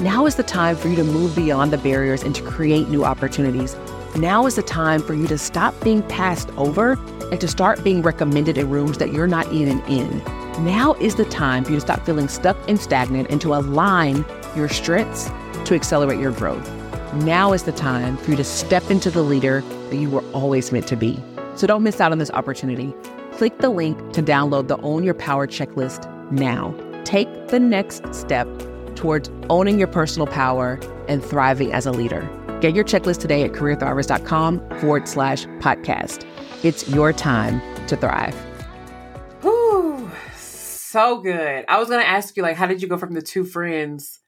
Now 0.01 0.27
is 0.27 0.35
the 0.35 0.43
time 0.43 0.77
for 0.77 0.89
you 0.89 0.97
to 0.97 1.05
move 1.05 1.37
beyond 1.37 1.73
the 1.73 1.79
barriers 1.79 2.23
and 2.23 2.35
to 2.35 2.43
create 2.43 2.89
new 2.89 3.05
opportunities. 3.05 3.77
Now 4.17 4.47
is 4.47 4.57
the 4.57 4.63
time 4.63 5.01
for 5.01 5.15
you 5.15 5.27
to 5.29 5.39
stop 5.39 5.75
being 5.83 6.03
passed 6.03 6.51
over 6.57 6.99
and 7.31 7.41
to 7.41 7.49
start 7.49 7.85
being 7.85 8.03
recommended 8.03 8.59
in 8.59 8.69
rooms 8.69 8.99
that 8.99 9.13
you're 9.13 9.27
not 9.27 9.51
even 9.53 9.81
in. 9.83 10.19
Now 10.65 10.95
is 10.95 11.15
the 11.15 11.25
time 11.25 11.65
for 11.65 11.71
you 11.71 11.77
to 11.77 11.81
stop 11.81 12.05
feeling 12.05 12.29
stuck 12.29 12.57
and 12.69 12.81
stagnant 12.81 13.31
and 13.31 13.41
to 13.41 13.55
align 13.55 14.25
your 14.57 14.69
strengths 14.69 15.31
to 15.65 15.75
accelerate 15.75 16.19
your 16.19 16.33
growth. 16.33 16.71
Now 17.15 17.53
is 17.53 17.63
the 17.63 17.73
time 17.73 18.17
for 18.17 18.31
you 18.31 18.37
to 18.37 18.45
step 18.45 18.91
into 18.91 19.11
the 19.11 19.23
leader 19.23 19.61
that 19.91 19.97
you 19.97 20.11
were 20.11 20.25
always 20.33 20.73
meant 20.73 20.89
to 20.89 20.97
be. 20.97 21.23
So 21.55 21.67
don't 21.67 21.83
miss 21.83 22.01
out 22.01 22.13
on 22.13 22.19
this 22.19 22.31
opportunity. 22.31 22.95
Click 23.33 23.59
the 23.59 23.71
link 23.71 24.13
to 24.15 24.23
download 24.23 24.69
the 24.69 24.79
Own 24.79 25.05
Your 25.05 25.15
Power 25.15 25.47
checklist 25.47 26.11
now. 26.31 26.75
Take 27.05 27.49
the 27.49 27.61
next 27.61 28.15
step 28.15 28.49
towards 28.97 29.31
owning 29.51 29.79
your 29.79 29.89
personal 29.89 30.27
power 30.27 30.79
and 31.09 31.25
thriving 31.25 31.73
as 31.73 31.87
a 31.87 31.93
leader. 31.93 32.29
Get 32.61 32.75
your 32.75 32.85
checklist 32.85 33.19
today 33.19 33.43
at 33.43 33.53
careerthrivers.com 33.53 34.79
forward 34.79 35.09
slash 35.09 35.47
podcast. 35.59 36.27
It's 36.63 36.89
your 36.89 37.13
time 37.13 37.61
to 37.89 37.97
thrive. 37.97 38.35
Whew, 39.43 40.11
so 40.37 41.21
good. 41.21 41.65
I 41.69 41.79
was 41.79 41.89
going 41.89 42.01
to 42.01 42.09
ask 42.09 42.37
you, 42.37 42.43
like, 42.43 42.57
how 42.57 42.67
did 42.67 42.81
you 42.81 42.89
go 42.89 42.97
from 42.97 43.15
the 43.15 43.23
two 43.23 43.45
friends 43.45 44.21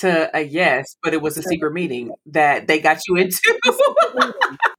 to 0.00 0.30
a 0.36 0.42
yes, 0.42 0.96
but 1.02 1.14
it 1.14 1.22
was 1.22 1.38
a 1.38 1.42
secret 1.42 1.72
meeting 1.72 2.10
that 2.26 2.66
they 2.66 2.78
got 2.78 2.98
you 3.08 3.16
into? 3.16 3.58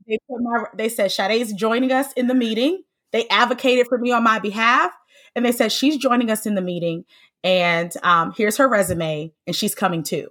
they, 0.07 0.19
my, 0.29 0.65
they 0.75 0.89
said, 0.89 1.11
Shade's 1.11 1.51
joining 1.53 1.91
us 1.91 2.13
in 2.13 2.27
the 2.27 2.35
meeting. 2.35 2.83
They 3.11 3.27
advocated 3.29 3.87
for 3.87 3.97
me 3.97 4.11
on 4.11 4.23
my 4.23 4.37
behalf. 4.37 4.91
And 5.35 5.45
they 5.45 5.51
said, 5.51 5.71
she's 5.71 5.97
joining 5.97 6.29
us 6.29 6.45
in 6.45 6.55
the 6.55 6.61
meeting. 6.61 7.05
And 7.43 7.91
um, 8.03 8.33
here's 8.35 8.57
her 8.57 8.67
resume, 8.67 9.33
and 9.47 9.55
she's 9.55 9.75
coming 9.75 10.03
too. 10.03 10.29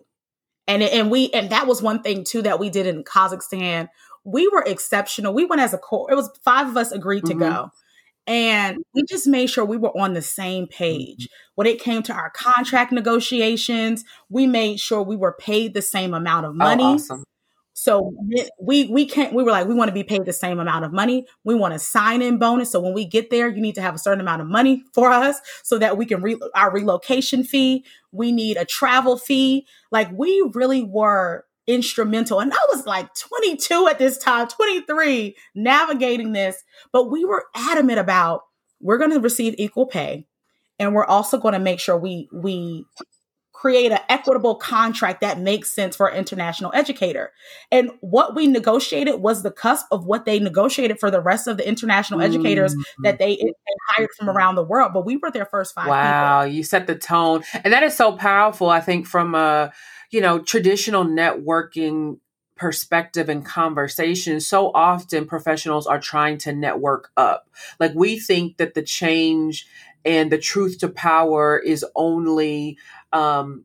And, 0.67 0.83
and 0.83 1.11
we 1.11 1.31
and 1.31 1.51
that 1.51 1.67
was 1.67 1.81
one 1.81 2.03
thing 2.03 2.25
too 2.25 2.43
that 2.43 2.61
we 2.61 2.69
did 2.69 2.87
in 2.87 3.03
Kazakhstan. 3.03 3.89
We 4.25 4.49
were 4.49 4.63
exceptional. 4.67 5.33
We 5.33 5.47
went 5.47 5.63
as 5.63 5.73
a 5.73 5.79
corps. 5.79 6.11
It 6.11 6.15
was 6.15 6.31
five 6.45 6.69
of 6.69 6.77
us 6.77 6.93
agreed 6.93 7.25
mm-hmm. 7.25 7.39
to 7.39 7.45
go. 7.45 7.71
And 8.27 8.77
we 8.95 9.05
just 9.09 9.27
made 9.27 9.49
sure 9.49 9.65
we 9.65 9.79
were 9.79 9.97
on 9.99 10.13
the 10.13 10.21
same 10.21 10.67
page. 10.67 11.25
Mm-hmm. 11.25 11.53
When 11.55 11.67
it 11.67 11.81
came 11.81 12.03
to 12.03 12.13
our 12.13 12.29
contract 12.31 12.93
negotiations, 12.93 14.05
we 14.29 14.47
made 14.47 14.79
sure 14.79 15.03
we 15.03 15.17
were 15.17 15.35
paid 15.41 15.73
the 15.73 15.81
same 15.81 16.13
amount 16.13 16.45
of 16.45 16.53
oh, 16.53 16.55
money. 16.55 16.85
Oh, 16.85 16.95
awesome. 16.95 17.25
So 17.81 18.13
we 18.61 18.89
we 18.89 19.07
can't. 19.07 19.33
We 19.33 19.45
were 19.45 19.53
like, 19.53 19.69
we 19.69 19.75
want 19.75 19.89
to 19.89 19.95
be 19.95 20.03
paid 20.03 20.25
the 20.25 20.33
same 20.33 20.59
amount 20.59 20.85
of 20.85 20.93
money. 20.93 21.27
We 21.45 21.55
want 21.55 21.75
a 21.75 21.79
sign 21.79 22.23
in 22.23 22.37
bonus. 22.37 22.73
So 22.73 22.81
when 22.81 22.93
we 22.93 23.05
get 23.05 23.31
there, 23.31 23.49
you 23.49 23.61
need 23.63 23.77
to 23.77 23.81
have 23.81 23.95
a 23.95 23.99
certain 23.99 24.21
amount 24.21 24.43
of 24.43 24.49
money 24.49 24.83
for 24.93 25.13
us 25.13 25.41
so 25.63 25.79
that 25.79 25.97
we 25.97 26.05
can 26.05 26.21
re- 26.21 26.41
our 26.57 26.73
relocation 26.73 27.45
fee. 27.45 27.85
We 28.11 28.33
need 28.33 28.57
a 28.57 28.65
travel 28.65 29.17
fee. 29.17 29.65
Like 29.93 30.11
we 30.13 30.51
really 30.55 30.83
were 30.83 31.45
instrumental. 31.69 32.41
And 32.41 32.53
I 32.53 32.59
was 32.69 32.85
like 32.85 33.15
22 33.15 33.87
at 33.87 34.01
this 34.01 34.19
time, 34.19 34.49
23, 34.49 35.37
navigating 35.55 36.33
this. 36.33 36.65
But 36.91 37.13
we 37.13 37.25
were 37.25 37.45
adamant 37.55 38.01
about 38.01 38.41
we're 38.81 38.99
going 38.99 39.13
to 39.13 39.21
receive 39.21 39.55
equal 39.57 39.87
pay, 39.87 40.27
and 40.81 40.97
we're 40.97 41.05
also 41.05 41.39
going 41.39 41.55
to 41.55 41.61
make 41.61 41.79
sure 41.79 41.97
we 41.97 42.29
we 42.33 42.87
create 43.59 43.91
an 43.91 43.99
equitable 44.09 44.55
contract 44.55 45.21
that 45.21 45.41
makes 45.41 45.73
sense 45.73 45.97
for 45.97 46.07
an 46.07 46.17
international 46.17 46.71
educator. 46.75 47.33
And 47.73 47.91
what 48.01 48.37
we 48.37 48.47
negotiated 48.47 49.17
was 49.17 49.43
the 49.43 49.51
cusp 49.51 49.87
of 49.91 50.07
what 50.07 50.25
they 50.25 50.39
negotiated 50.39 51.01
for 51.01 51.11
the 51.11 51.21
rest 51.21 51.49
of 51.49 51.57
the 51.57 51.67
international 51.67 52.21
mm-hmm. 52.21 52.35
educators 52.35 52.77
that 53.03 53.19
they, 53.19 53.35
they, 53.35 53.53
hired 53.91 54.11
from 54.17 54.31
around 54.31 54.55
the 54.55 54.63
world. 54.63 54.93
But 54.95 55.05
we 55.05 55.17
were 55.17 55.33
their 55.33 55.47
first 55.47 55.75
five. 55.75 55.89
Wow, 55.89 56.45
people. 56.45 56.55
you 56.55 56.63
set 56.63 56.87
the 56.87 56.95
tone, 56.95 57.43
and 57.65 57.73
that 57.73 57.83
is 57.83 57.97
so 57.97 58.13
powerful. 58.13 58.71
I 58.71 58.81
think 58.81 59.09
from 59.09 59.35
a 59.35 59.73
you 60.13 60.21
know 60.21 60.39
traditional 60.39 61.05
networking 61.05 62.21
perspective 62.55 63.29
and 63.29 63.45
conversation, 63.45 64.41
so 64.41 64.71
often 64.73 65.27
professionals 65.27 65.89
are 65.89 65.99
trying 65.99 66.39
to 66.39 66.53
network 66.53 67.11
up. 67.17 67.49
Like 67.81 67.93
we 67.97 68.21
think 68.21 68.59
that 68.59 68.75
the 68.75 68.83
change 68.83 69.67
and 70.05 70.31
the 70.31 70.39
truth 70.39 70.79
to 70.79 70.89
power 70.89 71.59
is 71.59 71.85
only 71.95 72.79
um, 73.13 73.65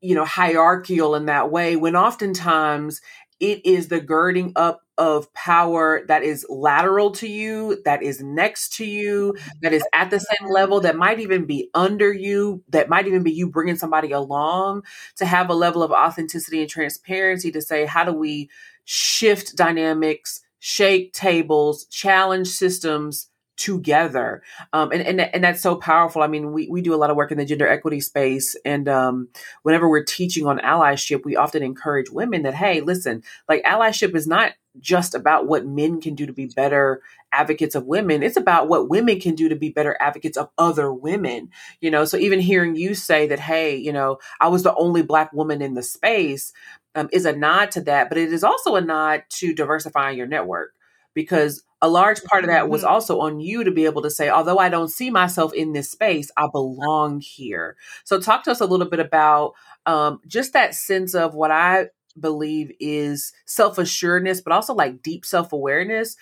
you 0.00 0.14
know 0.14 0.24
hierarchical 0.24 1.14
in 1.14 1.26
that 1.26 1.50
way 1.50 1.76
when 1.76 1.96
oftentimes 1.96 3.00
it 3.42 3.66
is 3.66 3.88
the 3.88 4.00
girding 4.00 4.52
up 4.54 4.82
of 4.98 5.34
power 5.34 6.04
that 6.06 6.22
is 6.22 6.46
lateral 6.48 7.10
to 7.10 7.26
you, 7.26 7.82
that 7.84 8.00
is 8.00 8.22
next 8.22 8.74
to 8.76 8.84
you, 8.84 9.34
that 9.62 9.72
is 9.72 9.82
at 9.92 10.10
the 10.10 10.20
same 10.20 10.48
level, 10.48 10.80
that 10.80 10.94
might 10.94 11.18
even 11.18 11.44
be 11.44 11.68
under 11.74 12.12
you, 12.12 12.62
that 12.68 12.88
might 12.88 13.08
even 13.08 13.24
be 13.24 13.32
you 13.32 13.48
bringing 13.48 13.74
somebody 13.74 14.12
along 14.12 14.84
to 15.16 15.26
have 15.26 15.50
a 15.50 15.54
level 15.54 15.82
of 15.82 15.90
authenticity 15.90 16.60
and 16.60 16.70
transparency 16.70 17.50
to 17.50 17.60
say, 17.60 17.84
how 17.84 18.04
do 18.04 18.12
we 18.12 18.48
shift 18.84 19.56
dynamics, 19.56 20.40
shake 20.60 21.12
tables, 21.12 21.84
challenge 21.86 22.46
systems 22.46 23.28
together. 23.56 24.42
Um, 24.72 24.92
and, 24.92 25.02
and 25.02 25.20
and 25.20 25.44
that's 25.44 25.60
so 25.60 25.76
powerful. 25.76 26.22
I 26.22 26.26
mean 26.26 26.52
we, 26.52 26.68
we 26.68 26.80
do 26.80 26.94
a 26.94 26.96
lot 26.96 27.10
of 27.10 27.16
work 27.16 27.30
in 27.30 27.38
the 27.38 27.44
gender 27.44 27.68
equity 27.68 28.00
space 28.00 28.56
and 28.64 28.88
um, 28.88 29.28
whenever 29.62 29.88
we're 29.88 30.04
teaching 30.04 30.46
on 30.46 30.58
allyship 30.58 31.24
we 31.24 31.36
often 31.36 31.62
encourage 31.62 32.10
women 32.10 32.42
that 32.42 32.54
hey 32.54 32.80
listen 32.80 33.22
like 33.48 33.62
allyship 33.64 34.14
is 34.14 34.26
not 34.26 34.52
just 34.80 35.14
about 35.14 35.46
what 35.46 35.66
men 35.66 36.00
can 36.00 36.14
do 36.14 36.24
to 36.24 36.32
be 36.32 36.46
better 36.46 37.02
advocates 37.30 37.74
of 37.74 37.84
women. 37.84 38.22
It's 38.22 38.38
about 38.38 38.68
what 38.68 38.88
women 38.88 39.20
can 39.20 39.34
do 39.34 39.50
to 39.50 39.56
be 39.56 39.68
better 39.68 39.96
advocates 40.00 40.38
of 40.38 40.48
other 40.56 40.92
women 40.92 41.50
you 41.80 41.90
know? 41.90 42.04
So 42.04 42.16
even 42.16 42.40
hearing 42.40 42.76
you 42.76 42.94
say 42.94 43.26
that 43.26 43.40
hey 43.40 43.76
you 43.76 43.92
know 43.92 44.18
i 44.40 44.48
was 44.48 44.62
the 44.62 44.74
only 44.74 45.02
black 45.02 45.32
woman 45.32 45.62
in 45.62 45.74
the 45.74 45.82
space 45.82 46.52
um, 46.94 47.08
is 47.12 47.24
a 47.24 47.36
nod 47.36 47.70
to 47.72 47.80
that 47.82 48.08
but 48.08 48.18
it 48.18 48.32
is 48.32 48.44
also 48.44 48.76
a 48.76 48.80
nod 48.80 49.24
to 49.28 49.54
diversifying 49.54 50.16
your 50.16 50.26
network 50.26 50.72
because 51.14 51.62
a 51.82 51.88
large 51.88 52.22
part 52.22 52.44
of 52.44 52.48
that 52.48 52.68
was 52.68 52.82
mm-hmm. 52.82 52.92
also 52.92 53.20
on 53.20 53.40
you 53.40 53.64
to 53.64 53.72
be 53.72 53.84
able 53.84 54.02
to 54.02 54.10
say, 54.10 54.30
although 54.30 54.58
I 54.58 54.68
don't 54.68 54.88
see 54.88 55.10
myself 55.10 55.52
in 55.52 55.72
this 55.72 55.90
space, 55.90 56.30
I 56.36 56.46
belong 56.50 57.20
here. 57.20 57.76
So, 58.04 58.20
talk 58.20 58.44
to 58.44 58.52
us 58.52 58.60
a 58.60 58.66
little 58.66 58.88
bit 58.88 59.00
about 59.00 59.54
um, 59.84 60.20
just 60.26 60.52
that 60.52 60.76
sense 60.76 61.14
of 61.14 61.34
what 61.34 61.50
I 61.50 61.88
believe 62.18 62.70
is 62.78 63.32
self 63.46 63.78
assuredness, 63.78 64.40
but 64.40 64.52
also 64.52 64.72
like 64.72 65.02
deep 65.02 65.26
self 65.26 65.52
awareness 65.52 66.16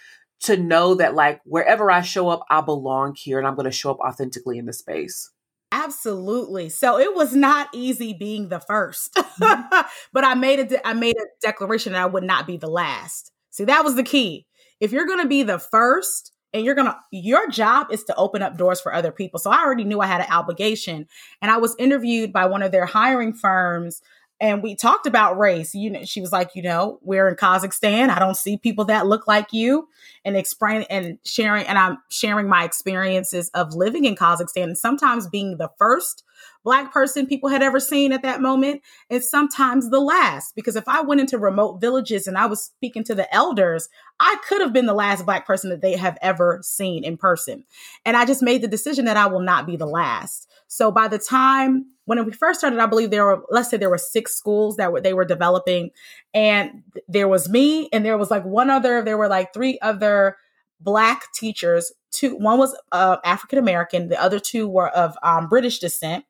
to 0.45 0.57
know 0.57 0.95
that, 0.95 1.15
like, 1.15 1.43
wherever 1.45 1.91
I 1.91 2.01
show 2.01 2.31
up, 2.31 2.47
I 2.49 2.63
belong 2.63 3.15
here 3.15 3.39
and 3.39 3.47
I'm 3.47 3.55
going 3.55 3.67
to 3.67 3.71
show 3.71 3.91
up 3.91 3.99
authentically 3.99 4.57
in 4.57 4.65
the 4.65 4.73
space. 4.73 5.31
Absolutely. 5.73 6.71
So 6.71 6.99
it 6.99 7.15
was 7.15 7.35
not 7.37 7.69
easy 7.73 8.13
being 8.13 8.49
the 8.49 8.59
1st 8.59 9.11
mm-hmm. 9.11 9.81
but 10.13 10.25
I 10.25 10.35
made 10.35 10.59
a 10.59 10.65
de- 10.65 10.89
I 10.89 10.95
made 10.95 11.17
a 11.17 11.27
declaration 11.41 11.93
that 11.93 12.03
I 12.03 12.07
would 12.07 12.25
not 12.25 12.47
be 12.47 12.57
the 12.57 12.67
last. 12.67 13.31
See, 13.51 13.65
that 13.65 13.85
was 13.85 13.95
the 13.95 14.03
key 14.03 14.47
if 14.81 14.93
you're 14.93 15.07
going 15.07 15.23
to 15.23 15.29
be 15.29 15.43
the 15.43 15.59
first 15.59 16.33
and 16.53 16.65
you're 16.65 16.75
going 16.75 16.89
to 16.89 16.97
your 17.13 17.49
job 17.49 17.89
is 17.91 18.05
to 18.05 18.17
open 18.17 18.43
up 18.43 18.57
doors 18.57 18.81
for 18.81 18.93
other 18.93 19.13
people. 19.13 19.39
So 19.39 19.51
I 19.51 19.63
already 19.63 19.85
knew 19.85 20.01
I 20.01 20.07
had 20.07 20.21
an 20.21 20.33
obligation 20.33 21.07
and 21.41 21.51
I 21.51 21.59
was 21.59 21.77
interviewed 21.79 22.33
by 22.33 22.47
one 22.47 22.63
of 22.63 22.73
their 22.73 22.87
hiring 22.87 23.33
firms 23.33 24.03
and 24.41 24.63
we 24.63 24.75
talked 24.75 25.07
about 25.07 25.39
race. 25.39 25.75
You 25.75 25.91
know, 25.91 26.05
she 26.05 26.21
was 26.21 26.33
like, 26.33 26.53
you 26.55 26.63
know, 26.63 26.99
we're 27.03 27.29
in 27.29 27.35
Kazakhstan. 27.35 28.09
I 28.09 28.19
don't 28.19 28.37
see 28.37 28.57
people 28.57 28.87
that 28.87 29.07
look 29.07 29.27
like 29.29 29.53
you, 29.53 29.89
and 30.25 30.37
explaining 30.37 30.87
and 30.89 31.19
sharing. 31.25 31.67
And 31.67 31.77
I'm 31.77 31.99
sharing 32.09 32.49
my 32.49 32.65
experiences 32.65 33.51
of 33.51 33.75
living 33.75 34.07
in 34.07 34.17
Kazakhstan 34.17 34.65
and 34.65 34.79
sometimes 34.79 35.29
being 35.29 35.59
the 35.59 35.71
first 35.79 36.25
black 36.63 36.93
person 36.93 37.27
people 37.27 37.49
had 37.49 37.63
ever 37.63 37.81
seen 37.81 38.13
at 38.13 38.23
that 38.23 38.41
moment, 38.41 38.83
and 39.09 39.23
sometimes 39.23 39.91
the 39.91 40.01
last. 40.01 40.55
Because 40.55 40.77
if 40.77 40.89
I 40.89 41.01
went 41.03 41.21
into 41.21 41.39
remote 41.39 41.81
villages 41.81 42.27
and 42.27 42.37
I 42.37 42.47
was 42.47 42.63
speaking 42.63 43.05
to 43.05 43.15
the 43.15 43.33
elders, 43.35 43.89
I 44.19 44.37
could 44.47 44.61
have 44.61 44.73
been 44.73 44.87
the 44.87 44.95
last 44.95 45.25
black 45.25 45.47
person 45.47 45.71
that 45.71 45.81
they 45.81 45.97
have 45.97 46.19
ever 46.21 46.61
seen 46.63 47.05
in 47.05 47.17
person. 47.17 47.65
And 48.05 48.17
I 48.17 48.25
just 48.25 48.43
made 48.43 48.63
the 48.63 48.69
decision 48.69 49.07
that 49.07 49.17
I 49.17 49.27
will 49.27 49.41
not 49.41 49.67
be 49.67 49.77
the 49.77 49.87
last. 49.87 50.49
So 50.69 50.91
by 50.91 51.09
the 51.09 51.19
time 51.19 51.87
when 52.05 52.25
we 52.25 52.33
first 52.33 52.61
started, 52.61 52.79
I 52.79 52.87
believe 52.87 53.11
there 53.11 53.25
were, 53.25 53.43
let's 53.51 53.71
say 53.71 53.77
there 53.77 53.91
were 53.91 53.99
six 53.99 54.35
schools 54.35 54.77
that 54.77 54.93
were, 54.93 55.01
they 55.01 55.15
were 55.15 55.25
developing 55.25 55.91
and 56.35 56.83
there 57.09 57.29
was 57.29 57.49
me 57.49 57.89
and 57.93 58.05
there 58.05 58.19
was 58.19 58.31
like 58.31 58.45
one 58.45 58.71
other, 58.71 59.03
there 59.03 59.19
were 59.19 59.29
like 59.29 59.55
three 59.55 59.79
other 59.81 60.37
black 60.81 61.33
teachers. 61.33 61.93
Two, 62.11 62.37
one 62.37 62.59
was 62.59 62.77
uh, 62.93 63.19
African 63.25 63.59
American, 63.59 64.09
the 64.09 64.21
other 64.21 64.41
two 64.41 64.69
were 64.69 64.89
of 64.89 65.17
um, 65.23 65.49
British 65.49 65.79
descent 65.79 66.25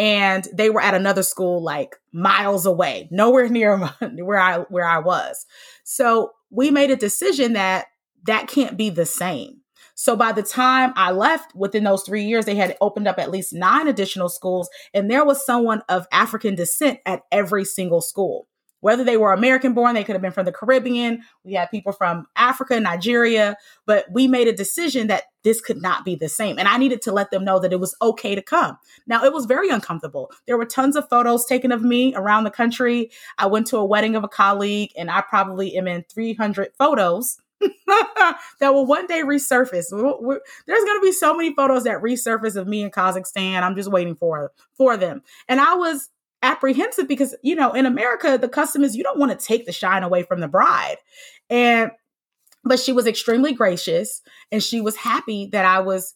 and 0.00 0.48
they 0.54 0.70
were 0.70 0.80
at 0.80 0.94
another 0.94 1.22
school 1.22 1.62
like 1.62 1.94
miles 2.10 2.64
away, 2.64 3.06
nowhere 3.10 3.48
near 3.50 3.76
where 3.76 4.38
I 4.38 4.60
where 4.60 4.86
I 4.86 4.98
was. 4.98 5.44
So 5.84 6.32
we 6.48 6.70
made 6.70 6.90
a 6.90 6.96
decision 6.96 7.52
that 7.52 7.86
that 8.24 8.48
can't 8.48 8.78
be 8.78 8.88
the 8.88 9.04
same. 9.04 9.58
So 9.94 10.16
by 10.16 10.32
the 10.32 10.42
time 10.42 10.94
I 10.96 11.10
left 11.10 11.54
within 11.54 11.84
those 11.84 12.02
3 12.04 12.24
years 12.24 12.46
they 12.46 12.54
had 12.54 12.78
opened 12.80 13.06
up 13.06 13.18
at 13.18 13.30
least 13.30 13.52
9 13.52 13.86
additional 13.86 14.30
schools 14.30 14.70
and 14.94 15.10
there 15.10 15.24
was 15.24 15.44
someone 15.44 15.82
of 15.90 16.06
African 16.10 16.54
descent 16.54 17.00
at 17.04 17.20
every 17.30 17.66
single 17.66 18.00
school 18.00 18.48
whether 18.80 19.04
they 19.04 19.16
were 19.16 19.32
American 19.32 19.74
born, 19.74 19.94
they 19.94 20.04
could 20.04 20.14
have 20.14 20.22
been 20.22 20.32
from 20.32 20.46
the 20.46 20.52
Caribbean. 20.52 21.22
We 21.44 21.54
had 21.54 21.70
people 21.70 21.92
from 21.92 22.26
Africa, 22.36 22.78
Nigeria, 22.80 23.56
but 23.86 24.06
we 24.10 24.26
made 24.26 24.48
a 24.48 24.52
decision 24.52 25.06
that 25.06 25.24
this 25.42 25.60
could 25.60 25.80
not 25.80 26.04
be 26.04 26.14
the 26.14 26.28
same. 26.28 26.58
And 26.58 26.68
I 26.68 26.76
needed 26.76 27.02
to 27.02 27.12
let 27.12 27.30
them 27.30 27.44
know 27.44 27.58
that 27.60 27.72
it 27.72 27.80
was 27.80 27.94
okay 28.02 28.34
to 28.34 28.42
come. 28.42 28.76
Now, 29.06 29.24
it 29.24 29.32
was 29.32 29.46
very 29.46 29.70
uncomfortable. 29.70 30.30
There 30.46 30.58
were 30.58 30.66
tons 30.66 30.96
of 30.96 31.08
photos 31.08 31.46
taken 31.46 31.72
of 31.72 31.82
me 31.82 32.14
around 32.14 32.44
the 32.44 32.50
country. 32.50 33.10
I 33.38 33.46
went 33.46 33.66
to 33.68 33.78
a 33.78 33.84
wedding 33.84 34.16
of 34.16 34.24
a 34.24 34.28
colleague, 34.28 34.90
and 34.96 35.10
I 35.10 35.22
probably 35.22 35.76
am 35.76 35.86
in 35.86 36.04
300 36.10 36.72
photos. 36.78 37.38
that 38.60 38.72
will 38.72 38.86
one 38.86 39.06
day 39.06 39.22
resurface. 39.22 39.86
We're, 39.92 40.18
we're, 40.20 40.40
there's 40.66 40.84
going 40.84 40.98
to 40.98 41.04
be 41.04 41.12
so 41.12 41.34
many 41.34 41.54
photos 41.54 41.84
that 41.84 42.00
resurface 42.02 42.56
of 42.56 42.66
me 42.66 42.82
in 42.82 42.90
Kazakhstan. 42.90 43.62
I'm 43.62 43.76
just 43.76 43.90
waiting 43.90 44.16
for 44.16 44.52
for 44.72 44.96
them. 44.96 45.22
And 45.46 45.60
I 45.60 45.74
was 45.74 46.08
apprehensive 46.42 47.06
because 47.06 47.34
you 47.42 47.54
know 47.54 47.72
in 47.72 47.84
america 47.86 48.38
the 48.38 48.48
custom 48.48 48.82
is 48.82 48.96
you 48.96 49.02
don't 49.02 49.18
want 49.18 49.30
to 49.30 49.46
take 49.46 49.66
the 49.66 49.72
shine 49.72 50.02
away 50.02 50.22
from 50.22 50.40
the 50.40 50.48
bride 50.48 50.96
and 51.50 51.90
but 52.64 52.78
she 52.78 52.92
was 52.92 53.06
extremely 53.06 53.52
gracious 53.52 54.22
and 54.50 54.62
she 54.62 54.80
was 54.80 54.96
happy 54.96 55.48
that 55.52 55.64
i 55.64 55.78
was 55.80 56.14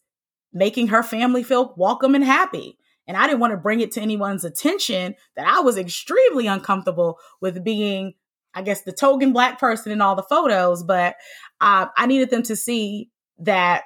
making 0.52 0.88
her 0.88 1.02
family 1.02 1.42
feel 1.42 1.74
welcome 1.76 2.14
and 2.14 2.24
happy 2.24 2.78
And 3.06 3.16
I 3.16 3.26
didn't 3.26 3.40
want 3.40 3.52
to 3.52 3.58
bring 3.58 3.80
it 3.80 3.92
to 3.92 4.00
anyone's 4.00 4.44
attention 4.44 5.14
that 5.36 5.46
I 5.46 5.60
was 5.60 5.76
extremely 5.76 6.46
uncomfortable 6.46 7.18
with 7.40 7.62
being, 7.64 8.14
I 8.54 8.62
guess, 8.62 8.82
the 8.82 8.92
token 8.92 9.32
black 9.32 9.58
person 9.58 9.92
in 9.92 10.00
all 10.00 10.14
the 10.14 10.22
photos. 10.22 10.82
But 10.82 11.16
uh, 11.60 11.86
I 11.96 12.06
needed 12.06 12.30
them 12.30 12.42
to 12.44 12.56
see 12.56 13.10
that 13.38 13.84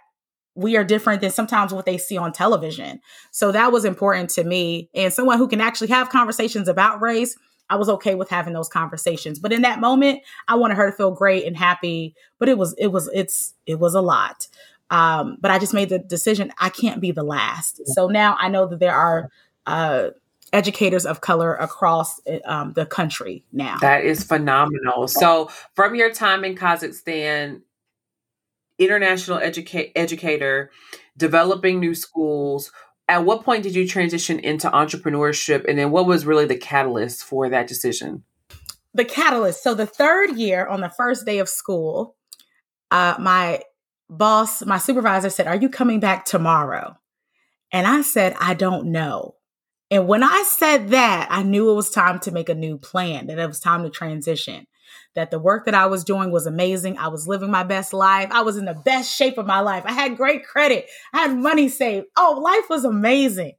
we 0.59 0.77
are 0.77 0.83
different 0.83 1.21
than 1.21 1.31
sometimes 1.31 1.73
what 1.73 1.87
they 1.87 1.97
see 1.97 2.19
on 2.19 2.33
television. 2.33 3.01
So 3.31 3.53
that 3.53 3.71
was 3.71 3.85
important 3.85 4.29
to 4.31 4.43
me. 4.43 4.91
And 4.93 5.13
someone 5.13 5.39
who 5.39 5.47
can 5.47 5.61
actually 5.61 5.87
have 5.89 6.09
conversations 6.09 6.67
about 6.67 7.01
race, 7.01 7.37
I 7.71 7.77
was 7.77 7.89
okay 7.89 8.17
with 8.17 8.29
having 8.29 8.55
those 8.55 8.69
conversations. 8.69 9.39
But 9.39 9.53
in 9.53 9.63
that 9.63 9.79
moment, 9.79 10.21
I 10.49 10.57
wanted 10.57 10.77
her 10.77 10.91
to 10.91 10.97
feel 10.97 11.13
great 11.13 11.47
and 11.47 11.57
happy. 11.57 12.17
But 12.41 12.49
it 12.49 12.59
was, 12.59 12.75
it 12.77 12.89
was, 12.89 13.09
it's, 13.15 13.55
it 13.67 13.79
was 13.79 13.95
a 13.95 14.01
lot. 14.01 14.49
Um, 14.91 15.37
but 15.41 15.53
I 15.53 15.61
just 15.61 15.75
made 15.75 15.91
the 15.91 16.01
decision 16.01 16.53
I 16.59 16.71
can't 16.71 17.01
be 17.01 17.13
the 17.13 17.23
last. 17.23 17.81
So 17.95 18.09
now 18.09 18.37
I 18.41 18.49
know 18.49 18.67
that 18.67 18.81
there 18.81 18.97
are 18.97 19.31
uh, 19.65 20.09
educators 20.53 21.07
of 21.07 21.21
color 21.21 21.55
across 21.55 22.21
um, 22.47 22.73
the 22.73 22.85
country 22.85 23.45
now. 23.53 23.77
That 23.81 24.03
is 24.03 24.25
phenomenal. 24.25 25.07
So 25.07 25.51
from 25.75 25.95
your 25.95 26.11
time 26.11 26.43
in 26.43 26.57
Kazakhstan, 26.57 27.61
international 28.79 29.39
educa- 29.39 29.93
educator, 29.97 30.71
developing 31.17 31.81
new 31.81 31.95
schools. 31.95 32.71
At 33.09 33.25
what 33.25 33.45
point 33.45 33.63
did 33.63 33.75
you 33.75 33.87
transition 33.87 34.39
into 34.39 34.71
entrepreneurship? 34.71 35.65
And 35.69 35.79
then 35.79 35.91
what 35.91 36.07
was 36.07 36.27
really 36.27 36.47
the 36.47 36.57
catalyst 36.57 37.25
for 37.25 37.49
that 37.49 37.67
decision? 37.67 38.25
The 38.95 39.05
catalyst. 39.05 39.63
So 39.63 39.75
the 39.75 39.87
third 39.87 40.37
year 40.37 40.67
on 40.67 40.81
the 40.81 40.91
first 40.91 41.25
day 41.27 41.39
of 41.39 41.49
school, 41.49 42.17
uh, 42.91 43.17
my 43.19 43.63
boss, 44.09 44.65
my 44.65 44.79
supervisor 44.79 45.31
said, 45.31 45.47
Are 45.47 45.57
you 45.57 45.69
coming 45.69 46.01
back 46.01 46.25
tomorrow? 46.25 46.97
And 47.73 47.87
I 47.87 48.03
said, 48.03 48.35
I 48.41 48.55
don't 48.55 48.93
know. 48.93 49.35
And 49.91 50.07
when 50.07 50.23
I 50.23 50.45
said 50.47 50.89
that, 50.91 51.29
I 51.31 51.43
knew 51.43 51.71
it 51.71 51.75
was 51.75 51.91
time 51.91 52.19
to 52.21 52.31
make 52.31 52.49
a 52.49 52.55
new 52.55 52.79
plan, 52.79 53.27
that 53.27 53.39
it 53.39 53.47
was 53.47 53.61
time 53.61 53.85
to 53.85 53.91
transition, 53.91 54.67
that 55.15 55.31
the 55.31 55.39
work 55.39 55.65
that 55.65 55.75
I 55.75 55.87
was 55.87 56.05
doing 56.05 56.31
was 56.31 56.47
amazing. 56.47 56.99
I 56.99 57.09
was 57.09 57.29
living 57.29 57.51
my 57.51 57.65
best 57.65 57.93
life. 57.93 58.29
I 58.31 58.43
was 58.43 58.57
in 58.57 58.65
the 58.65 58.75
best 58.75 59.15
shape 59.15 59.39
of 59.39 59.47
my 59.47 59.61
life. 59.61 59.85
I 59.87 59.93
had 59.93 60.17
great 60.17 60.45
credit. 60.45 60.89
I 61.13 61.23
had 61.27 61.37
money 61.37 61.69
saved. 61.69 62.07
Oh, 62.17 62.41
life 62.43 62.69
was 62.69 62.85
amazing. 62.85 63.53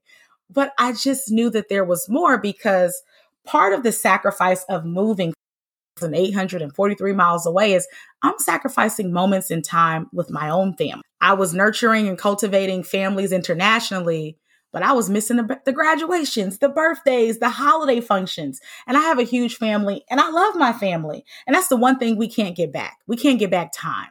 But 0.49 0.73
I 0.79 0.93
just 0.93 1.31
knew 1.31 1.49
that 1.51 1.69
there 1.69 1.85
was 1.85 2.09
more 2.09 2.37
because 2.37 3.01
part 3.45 3.73
of 3.73 3.83
the 3.83 3.91
sacrifice 3.91 4.63
of 4.69 4.85
moving 4.85 5.33
843 6.01 7.13
miles 7.13 7.45
away 7.45 7.73
is 7.73 7.87
I'm 8.21 8.39
sacrificing 8.39 9.11
moments 9.11 9.51
in 9.51 9.61
time 9.61 10.07
with 10.13 10.29
my 10.29 10.49
own 10.49 10.73
family. 10.75 11.03
I 11.19 11.33
was 11.33 11.53
nurturing 11.53 12.07
and 12.07 12.17
cultivating 12.17 12.83
families 12.83 13.33
internationally, 13.33 14.37
but 14.71 14.83
I 14.83 14.93
was 14.93 15.09
missing 15.09 15.37
the, 15.37 15.59
the, 15.65 15.73
graduations, 15.73 16.59
the 16.59 16.69
birthdays, 16.69 17.39
the 17.39 17.49
holiday 17.49 18.01
functions. 18.01 18.59
And 18.87 18.97
I 18.97 19.01
have 19.01 19.19
a 19.19 19.23
huge 19.23 19.57
family 19.57 20.03
and 20.09 20.19
I 20.19 20.29
love 20.29 20.55
my 20.55 20.73
family. 20.73 21.25
And 21.47 21.55
that's 21.55 21.69
the 21.69 21.77
one 21.77 21.97
thing 21.97 22.17
we 22.17 22.27
can't 22.27 22.55
get 22.55 22.71
back. 22.71 22.99
We 23.07 23.17
can't 23.17 23.39
get 23.39 23.51
back 23.51 23.71
time. 23.73 24.09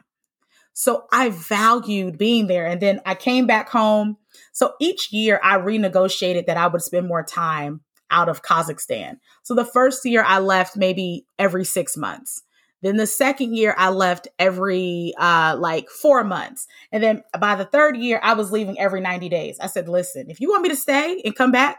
So 0.73 1.05
I 1.11 1.29
valued 1.29 2.17
being 2.17 2.47
there. 2.47 2.65
And 2.65 2.81
then 2.81 3.01
I 3.05 3.15
came 3.15 3.47
back 3.47 3.69
home. 3.69 4.17
So 4.51 4.73
each 4.79 5.11
year 5.11 5.39
I 5.43 5.57
renegotiated 5.57 6.45
that 6.45 6.57
I 6.57 6.67
would 6.67 6.81
spend 6.81 7.07
more 7.07 7.23
time 7.23 7.81
out 8.11 8.29
of 8.29 8.41
Kazakhstan. 8.41 9.17
So 9.43 9.55
the 9.55 9.65
first 9.65 10.05
year 10.05 10.23
I 10.25 10.39
left 10.39 10.77
maybe 10.77 11.25
every 11.37 11.65
six 11.65 11.95
months. 11.95 12.43
Then 12.81 12.97
the 12.97 13.07
second 13.07 13.55
year 13.55 13.75
I 13.77 13.89
left 13.89 14.27
every 14.37 15.13
uh 15.17 15.57
like 15.59 15.89
4 15.89 16.23
months. 16.23 16.67
And 16.91 17.03
then 17.03 17.23
by 17.39 17.55
the 17.55 17.65
third 17.65 17.97
year 17.97 18.19
I 18.23 18.33
was 18.33 18.51
leaving 18.51 18.79
every 18.79 19.01
90 19.01 19.29
days. 19.29 19.59
I 19.59 19.67
said, 19.67 19.89
"Listen, 19.89 20.29
if 20.29 20.39
you 20.39 20.49
want 20.49 20.63
me 20.63 20.69
to 20.69 20.75
stay 20.75 21.21
and 21.23 21.35
come 21.35 21.51
back, 21.51 21.77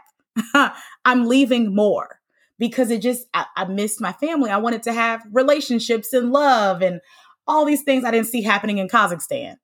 I'm 1.05 1.27
leaving 1.27 1.75
more." 1.75 2.19
Because 2.59 2.91
it 2.91 3.01
just 3.01 3.25
I, 3.33 3.45
I 3.55 3.65
missed 3.65 3.99
my 3.99 4.11
family. 4.13 4.51
I 4.51 4.57
wanted 4.57 4.83
to 4.83 4.93
have 4.93 5.23
relationships 5.31 6.13
and 6.13 6.31
love 6.31 6.81
and 6.83 7.01
all 7.47 7.65
these 7.65 7.81
things 7.83 8.03
I 8.03 8.11
didn't 8.11 8.27
see 8.27 8.43
happening 8.43 8.77
in 8.77 8.87
Kazakhstan, 8.87 9.57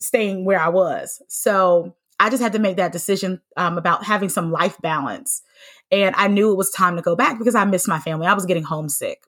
staying 0.00 0.44
where 0.44 0.60
I 0.60 0.68
was. 0.68 1.22
So 1.28 1.94
I 2.18 2.28
just 2.28 2.42
had 2.42 2.52
to 2.52 2.58
make 2.58 2.76
that 2.76 2.92
decision 2.92 3.40
um, 3.56 3.78
about 3.78 4.04
having 4.04 4.28
some 4.28 4.52
life 4.52 4.76
balance. 4.82 5.42
And 5.90 6.14
I 6.16 6.28
knew 6.28 6.52
it 6.52 6.56
was 6.56 6.70
time 6.70 6.96
to 6.96 7.02
go 7.02 7.16
back 7.16 7.38
because 7.38 7.54
I 7.54 7.64
missed 7.64 7.88
my 7.88 7.98
family. 7.98 8.26
I 8.26 8.34
was 8.34 8.46
getting 8.46 8.62
homesick. 8.62 9.22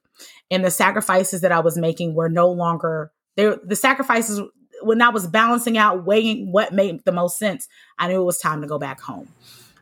And 0.51 0.63
the 0.63 0.71
sacrifices 0.71 1.41
that 1.41 1.51
I 1.51 1.59
was 1.59 1.77
making 1.77 2.15
were 2.15 2.29
no 2.29 2.49
longer 2.49 3.11
there. 3.35 3.57
The 3.63 3.75
sacrifices, 3.75 4.41
when 4.81 5.01
I 5.01 5.09
was 5.09 5.27
balancing 5.27 5.77
out, 5.77 6.05
weighing 6.05 6.51
what 6.51 6.73
made 6.73 7.03
the 7.05 7.11
most 7.11 7.37
sense, 7.37 7.67
I 7.97 8.07
knew 8.07 8.21
it 8.21 8.25
was 8.25 8.39
time 8.39 8.61
to 8.61 8.67
go 8.67 8.77
back 8.77 8.99
home. 9.01 9.29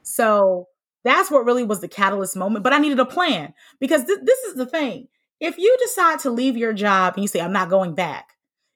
So 0.04 0.68
that's 1.04 1.32
what 1.32 1.46
really 1.46 1.64
was 1.64 1.82
the 1.82 1.88
catalyst 1.88 2.36
moment. 2.36 2.64
But 2.64 2.74
I 2.74 2.80
needed 2.80 3.00
a 3.00 3.06
plan 3.06 3.54
because 3.80 4.06
th- 4.06 4.20
this 4.24 4.40
is 4.46 4.56
the 4.56 4.66
thing. 4.66 5.08
If 5.40 5.58
you 5.58 5.76
decide 5.82 6.20
to 6.20 6.30
leave 6.30 6.56
your 6.56 6.74
job 6.74 7.16
and 7.16 7.24
you 7.24 7.28
say, 7.28 7.42
I'm 7.42 7.54
not 7.54 7.70
going 7.70 7.96
back, 7.96 8.34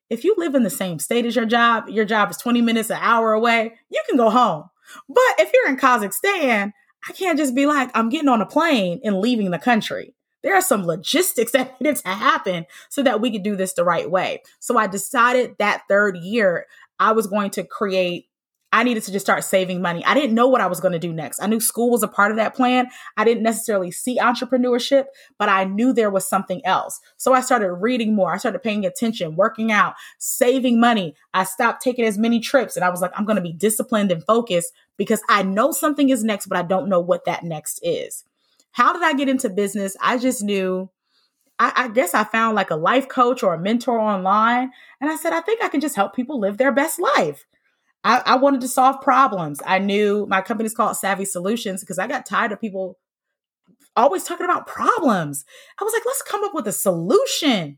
if 0.09 0.23
you 0.23 0.35
live 0.37 0.55
in 0.55 0.63
the 0.63 0.69
same 0.69 0.99
state 0.99 1.25
as 1.25 1.35
your 1.35 1.45
job, 1.45 1.89
your 1.89 2.05
job 2.05 2.31
is 2.31 2.37
20 2.37 2.61
minutes, 2.61 2.89
an 2.89 2.99
hour 3.01 3.33
away, 3.33 3.75
you 3.89 4.01
can 4.07 4.17
go 4.17 4.29
home. 4.29 4.63
But 5.07 5.39
if 5.39 5.51
you're 5.53 5.69
in 5.69 5.77
Kazakhstan, 5.77 6.71
I 7.07 7.13
can't 7.13 7.37
just 7.37 7.55
be 7.55 7.65
like, 7.65 7.91
I'm 7.93 8.09
getting 8.09 8.29
on 8.29 8.41
a 8.41 8.45
plane 8.45 8.99
and 9.03 9.19
leaving 9.19 9.51
the 9.51 9.59
country. 9.59 10.14
There 10.45 10.55
are 10.55 10.61
some 10.61 10.85
logistics 10.85 11.51
that 11.53 11.81
needed 11.81 11.97
to 11.97 12.09
happen 12.09 12.65
so 12.87 13.03
that 13.03 13.19
we 13.19 13.31
could 13.31 13.43
do 13.43 13.57
this 13.57 13.73
the 13.73 13.83
right 13.83 14.09
way. 14.09 14.43
So 14.59 14.77
I 14.77 14.87
decided 14.87 15.55
that 15.59 15.83
third 15.89 16.15
year 16.17 16.67
I 16.99 17.11
was 17.11 17.27
going 17.27 17.49
to 17.51 17.65
create 17.65 18.29
I 18.75 18.83
needed 18.83 19.03
to 19.03 19.11
just 19.13 19.25
start 19.25 19.45
saving 19.45 19.81
money. 19.81 20.03
I 20.03 20.13
didn't 20.13 20.35
know 20.35 20.49
what 20.49 20.59
I 20.59 20.67
was 20.67 20.81
going 20.81 20.91
to 20.91 20.99
do 20.99 21.13
next. 21.13 21.41
I 21.41 21.47
knew 21.47 21.61
school 21.61 21.91
was 21.91 22.03
a 22.03 22.09
part 22.09 22.31
of 22.31 22.35
that 22.35 22.55
plan. 22.55 22.87
I 23.15 23.23
didn't 23.23 23.43
necessarily 23.43 23.89
see 23.89 24.19
entrepreneurship, 24.19 25.05
but 25.39 25.47
I 25.47 25.63
knew 25.63 25.93
there 25.93 26.09
was 26.09 26.27
something 26.27 26.59
else. 26.65 26.99
So 27.15 27.31
I 27.31 27.39
started 27.39 27.71
reading 27.71 28.15
more. 28.15 28.33
I 28.33 28.37
started 28.37 28.61
paying 28.61 28.85
attention, 28.85 29.37
working 29.37 29.71
out, 29.71 29.93
saving 30.17 30.77
money. 30.77 31.15
I 31.33 31.45
stopped 31.45 31.83
taking 31.83 32.03
as 32.03 32.17
many 32.17 32.41
trips 32.41 32.75
and 32.75 32.83
I 32.83 32.89
was 32.89 32.99
like, 32.99 33.11
I'm 33.15 33.23
going 33.23 33.37
to 33.37 33.41
be 33.41 33.53
disciplined 33.53 34.11
and 34.11 34.25
focused 34.25 34.73
because 34.97 35.21
I 35.29 35.41
know 35.43 35.71
something 35.71 36.09
is 36.09 36.25
next, 36.25 36.47
but 36.47 36.57
I 36.57 36.63
don't 36.63 36.89
know 36.89 36.99
what 36.99 37.23
that 37.23 37.45
next 37.45 37.79
is. 37.81 38.25
How 38.75 38.91
did 38.91 39.03
I 39.03 39.13
get 39.13 39.29
into 39.29 39.49
business? 39.49 39.95
I 40.01 40.17
just 40.17 40.43
knew 40.43 40.89
I, 41.57 41.71
I, 41.77 41.87
guess 41.87 42.13
I 42.13 42.25
found 42.25 42.57
like 42.57 42.71
a 42.71 42.75
life 42.75 43.07
coach 43.07 43.41
or 43.41 43.53
a 43.53 43.59
mentor 43.59 43.97
online. 43.97 44.69
And 44.99 45.09
I 45.09 45.15
said, 45.15 45.31
I 45.31 45.39
think 45.39 45.63
I 45.63 45.69
can 45.69 45.79
just 45.79 45.95
help 45.95 46.13
people 46.13 46.41
live 46.41 46.57
their 46.57 46.73
best 46.73 46.99
life. 46.99 47.45
I, 48.03 48.21
I 48.25 48.35
wanted 48.35 48.59
to 48.59 48.67
solve 48.67 48.99
problems. 48.99 49.61
I 49.65 49.79
knew 49.79 50.25
my 50.29 50.41
company's 50.41 50.73
called 50.73 50.97
Savvy 50.97 51.23
Solutions 51.23 51.79
because 51.79 51.97
I 51.97 52.07
got 52.07 52.25
tired 52.25 52.51
of 52.51 52.59
people 52.59 52.99
always 53.95 54.25
talking 54.25 54.43
about 54.43 54.67
problems. 54.67 55.45
I 55.79 55.85
was 55.85 55.93
like, 55.93 56.05
let's 56.05 56.21
come 56.23 56.43
up 56.43 56.53
with 56.53 56.67
a 56.67 56.73
solution. 56.73 57.77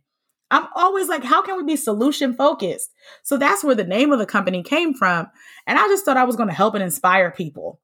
I'm 0.49 0.65
always 0.75 1.10
like, 1.10 1.23
how 1.23 1.43
can 1.43 1.57
we 1.57 1.63
be 1.63 1.75
solution 1.75 2.33
focused? 2.33 2.89
So 3.21 3.38
that's 3.38 3.63
where 3.63 3.75
the 3.75 3.83
name 3.83 4.12
of 4.12 4.17
the 4.17 4.25
company 4.25 4.63
came 4.63 4.95
from. 4.95 5.27
And 5.67 5.77
I 5.77 5.88
just 5.89 6.05
thought 6.05 6.17
I 6.17 6.23
was 6.23 6.38
going 6.38 6.49
to 6.49 6.55
help 6.55 6.73
and 6.73 6.83
inspire 6.83 7.29
people. 7.29 7.79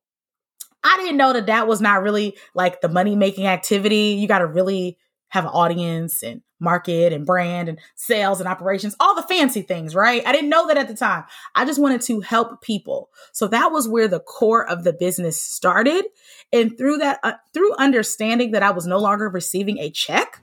I 0.83 0.97
didn't 0.97 1.17
know 1.17 1.33
that 1.33 1.45
that 1.47 1.67
was 1.67 1.81
not 1.81 2.03
really 2.03 2.37
like 2.53 2.81
the 2.81 2.89
money 2.89 3.15
making 3.15 3.47
activity. 3.47 4.17
You 4.19 4.27
got 4.27 4.39
to 4.39 4.47
really 4.47 4.97
have 5.29 5.45
an 5.45 5.51
audience 5.51 6.21
and 6.21 6.41
market 6.59 7.11
and 7.11 7.25
brand 7.25 7.67
and 7.67 7.79
sales 7.95 8.39
and 8.39 8.47
operations, 8.47 8.95
all 8.99 9.15
the 9.15 9.23
fancy 9.23 9.61
things, 9.61 9.95
right? 9.95 10.25
I 10.25 10.31
didn't 10.31 10.49
know 10.49 10.67
that 10.67 10.77
at 10.77 10.87
the 10.87 10.95
time. 10.95 11.25
I 11.55 11.65
just 11.65 11.81
wanted 11.81 12.01
to 12.03 12.21
help 12.21 12.61
people. 12.61 13.09
So 13.33 13.47
that 13.47 13.71
was 13.71 13.87
where 13.87 14.07
the 14.07 14.19
core 14.19 14.67
of 14.67 14.83
the 14.83 14.93
business 14.93 15.41
started. 15.41 16.05
And 16.51 16.77
through 16.77 16.97
that, 16.97 17.19
uh, 17.23 17.33
through 17.53 17.75
understanding 17.75 18.51
that 18.51 18.63
I 18.63 18.71
was 18.71 18.87
no 18.87 18.99
longer 18.99 19.27
receiving 19.27 19.79
a 19.79 19.89
check, 19.89 20.39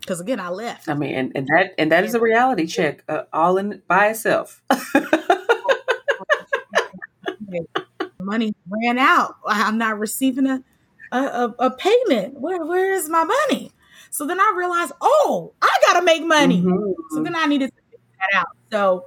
because 0.00 0.20
again, 0.20 0.38
I 0.38 0.50
left. 0.50 0.88
I 0.88 0.94
mean, 0.94 1.14
and, 1.14 1.32
and 1.34 1.46
that 1.48 1.74
and 1.78 1.90
that 1.90 2.04
is 2.04 2.14
a 2.14 2.20
reality 2.20 2.66
check, 2.66 3.02
uh, 3.08 3.22
all 3.32 3.56
in 3.56 3.82
by 3.88 4.08
itself. 4.08 4.62
Money 8.24 8.54
ran 8.68 8.98
out. 8.98 9.36
I'm 9.46 9.78
not 9.78 9.98
receiving 9.98 10.46
a 10.46 10.64
a, 11.12 11.54
a 11.58 11.70
payment. 11.70 12.40
Where 12.40 12.64
where 12.64 12.92
is 12.92 13.08
my 13.08 13.24
money? 13.24 13.72
So 14.10 14.26
then 14.26 14.40
I 14.40 14.54
realized, 14.56 14.92
oh, 15.00 15.54
I 15.60 15.78
got 15.86 15.98
to 15.98 16.04
make 16.04 16.24
money. 16.24 16.62
Mm-hmm. 16.62 16.92
So 17.10 17.22
then 17.22 17.34
I 17.34 17.46
needed 17.46 17.70
to 17.74 17.82
figure 17.90 18.04
that 18.20 18.38
out. 18.38 18.46
So 18.70 19.06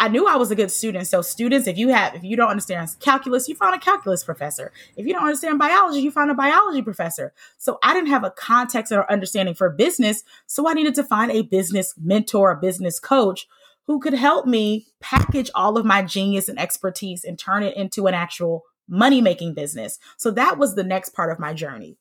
I 0.00 0.08
knew 0.08 0.26
I 0.26 0.36
was 0.36 0.50
a 0.50 0.56
good 0.56 0.70
student. 0.70 1.06
So 1.06 1.22
students, 1.22 1.68
if 1.68 1.78
you 1.78 1.90
have, 1.90 2.14
if 2.14 2.24
you 2.24 2.36
don't 2.36 2.48
understand 2.48 2.88
calculus, 3.00 3.48
you 3.48 3.54
find 3.54 3.74
a 3.74 3.78
calculus 3.78 4.24
professor. 4.24 4.72
If 4.96 5.06
you 5.06 5.12
don't 5.12 5.24
understand 5.24 5.58
biology, 5.58 6.00
you 6.00 6.10
find 6.10 6.30
a 6.30 6.34
biology 6.34 6.82
professor. 6.82 7.32
So 7.58 7.78
I 7.82 7.94
didn't 7.94 8.08
have 8.08 8.24
a 8.24 8.30
context 8.30 8.92
or 8.92 9.10
understanding 9.12 9.54
for 9.54 9.68
business. 9.70 10.24
So 10.46 10.68
I 10.68 10.72
needed 10.72 10.94
to 10.96 11.04
find 11.04 11.30
a 11.30 11.42
business 11.42 11.94
mentor, 12.02 12.50
a 12.50 12.56
business 12.56 12.98
coach 12.98 13.46
who 13.86 14.00
could 14.00 14.14
help 14.14 14.46
me 14.46 14.86
package 15.00 15.50
all 15.54 15.76
of 15.76 15.84
my 15.84 16.02
genius 16.02 16.48
and 16.48 16.58
expertise 16.58 17.24
and 17.24 17.38
turn 17.38 17.62
it 17.62 17.76
into 17.76 18.06
an 18.06 18.14
actual 18.14 18.64
money 18.88 19.20
making 19.20 19.54
business. 19.54 19.98
So 20.16 20.30
that 20.32 20.58
was 20.58 20.74
the 20.74 20.84
next 20.84 21.10
part 21.10 21.30
of 21.32 21.38
my 21.38 21.54
journey. 21.54 21.96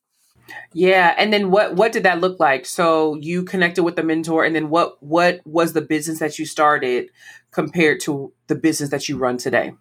Yeah, 0.74 1.14
and 1.18 1.32
then 1.32 1.52
what 1.52 1.76
what 1.76 1.92
did 1.92 2.04
that 2.04 2.22
look 2.22 2.40
like? 2.40 2.66
So 2.66 3.16
you 3.16 3.44
connected 3.44 3.84
with 3.84 3.96
the 3.96 4.04
mentor, 4.04 4.44
and 4.44 4.56
then 4.56 4.70
what 4.70 5.02
what 5.02 5.42
was 5.46 5.74
the 5.74 5.82
business 5.82 6.20
that 6.20 6.40
you 6.40 6.46
started 6.46 7.10
compared 7.52 8.00
to 8.02 8.34
the 8.48 8.56
business 8.56 8.90
that 8.90 9.08
you 9.08 9.18
run 9.18 9.38
today? 9.38 9.74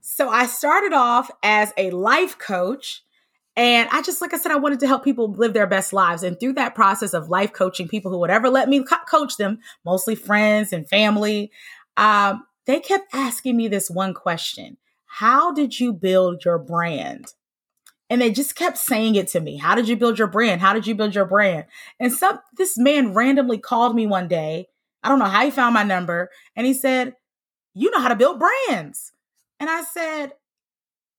So 0.00 0.28
I 0.28 0.46
started 0.46 0.92
off 0.92 1.30
as 1.42 1.72
a 1.76 1.90
life 1.90 2.38
coach, 2.38 3.04
And 3.56 3.88
I 3.90 4.02
just, 4.02 4.20
like 4.20 4.34
I 4.34 4.36
said, 4.36 4.52
I 4.52 4.56
wanted 4.56 4.80
to 4.80 4.86
help 4.86 5.02
people 5.02 5.32
live 5.32 5.54
their 5.54 5.66
best 5.66 5.94
lives. 5.94 6.22
And 6.22 6.38
through 6.38 6.52
that 6.54 6.74
process 6.74 7.14
of 7.14 7.30
life 7.30 7.54
coaching, 7.54 7.88
people 7.88 8.10
who 8.10 8.18
would 8.18 8.30
ever 8.30 8.50
let 8.50 8.68
me 8.68 8.82
co- 8.82 8.96
coach 9.08 9.38
them, 9.38 9.60
mostly 9.84 10.14
friends 10.14 10.72
and 10.72 10.86
family, 10.88 11.50
um, 11.96 12.44
they 12.66 12.80
kept 12.80 13.14
asking 13.14 13.56
me 13.56 13.68
this 13.68 13.90
one 13.90 14.12
question 14.12 14.76
How 15.06 15.52
did 15.52 15.80
you 15.80 15.92
build 15.92 16.44
your 16.44 16.58
brand? 16.58 17.32
And 18.08 18.20
they 18.20 18.30
just 18.30 18.54
kept 18.54 18.78
saying 18.78 19.16
it 19.16 19.28
to 19.28 19.40
me. 19.40 19.56
How 19.56 19.74
did 19.74 19.88
you 19.88 19.96
build 19.96 20.18
your 20.18 20.28
brand? 20.28 20.60
How 20.60 20.72
did 20.72 20.86
you 20.86 20.94
build 20.94 21.14
your 21.14 21.24
brand? 21.24 21.64
And 21.98 22.12
some 22.12 22.38
this 22.56 22.76
man 22.76 23.14
randomly 23.14 23.58
called 23.58 23.96
me 23.96 24.06
one 24.06 24.28
day. 24.28 24.68
I 25.02 25.08
don't 25.08 25.18
know 25.18 25.24
how 25.24 25.44
he 25.44 25.50
found 25.50 25.74
my 25.74 25.82
number. 25.82 26.30
And 26.54 26.66
he 26.66 26.74
said, 26.74 27.14
You 27.74 27.90
know 27.90 28.00
how 28.00 28.08
to 28.08 28.16
build 28.16 28.38
brands. 28.38 29.12
And 29.58 29.70
I 29.70 29.82
said, 29.82 30.32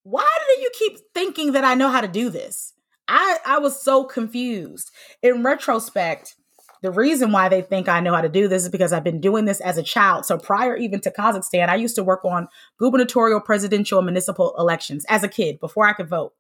why 0.10 0.26
do 0.56 0.62
you 0.62 0.72
keep 0.74 1.00
thinking 1.14 1.52
that 1.52 1.66
I 1.66 1.74
know 1.74 1.90
how 1.90 2.00
to 2.00 2.08
do 2.08 2.30
this? 2.30 2.74
I, 3.10 3.40
I 3.46 3.60
was 3.60 3.82
so 3.82 4.06
confused. 4.06 4.90
In 5.22 5.44
retrospect, 5.44 6.36
the 6.82 6.92
reason 6.92 7.34
why 7.34 7.50
they 7.50 7.62
think 7.62 7.90
I 7.90 8.00
know 8.00 8.14
how 8.14 8.22
to 8.22 8.30
do 8.30 8.48
this 8.48 8.64
is 8.64 8.70
because 8.70 8.94
I've 8.94 9.04
been 9.04 9.20
doing 9.20 9.44
this 9.44 9.60
as 9.60 9.78
a 9.78 9.84
child. 9.84 10.26
So 10.26 10.38
prior 10.38 10.78
even 10.78 11.02
to 11.02 11.12
Kazakhstan, 11.12 11.68
I 11.68 11.76
used 11.76 11.96
to 11.96 12.06
work 12.06 12.24
on 12.24 12.48
gubernatorial, 12.80 13.42
presidential, 13.42 14.00
and 14.00 14.06
municipal 14.06 14.56
elections 14.58 15.06
as 15.10 15.24
a 15.24 15.28
kid 15.28 15.60
before 15.60 15.86
I 15.86 15.94
could 15.94 16.10
vote. 16.10 16.34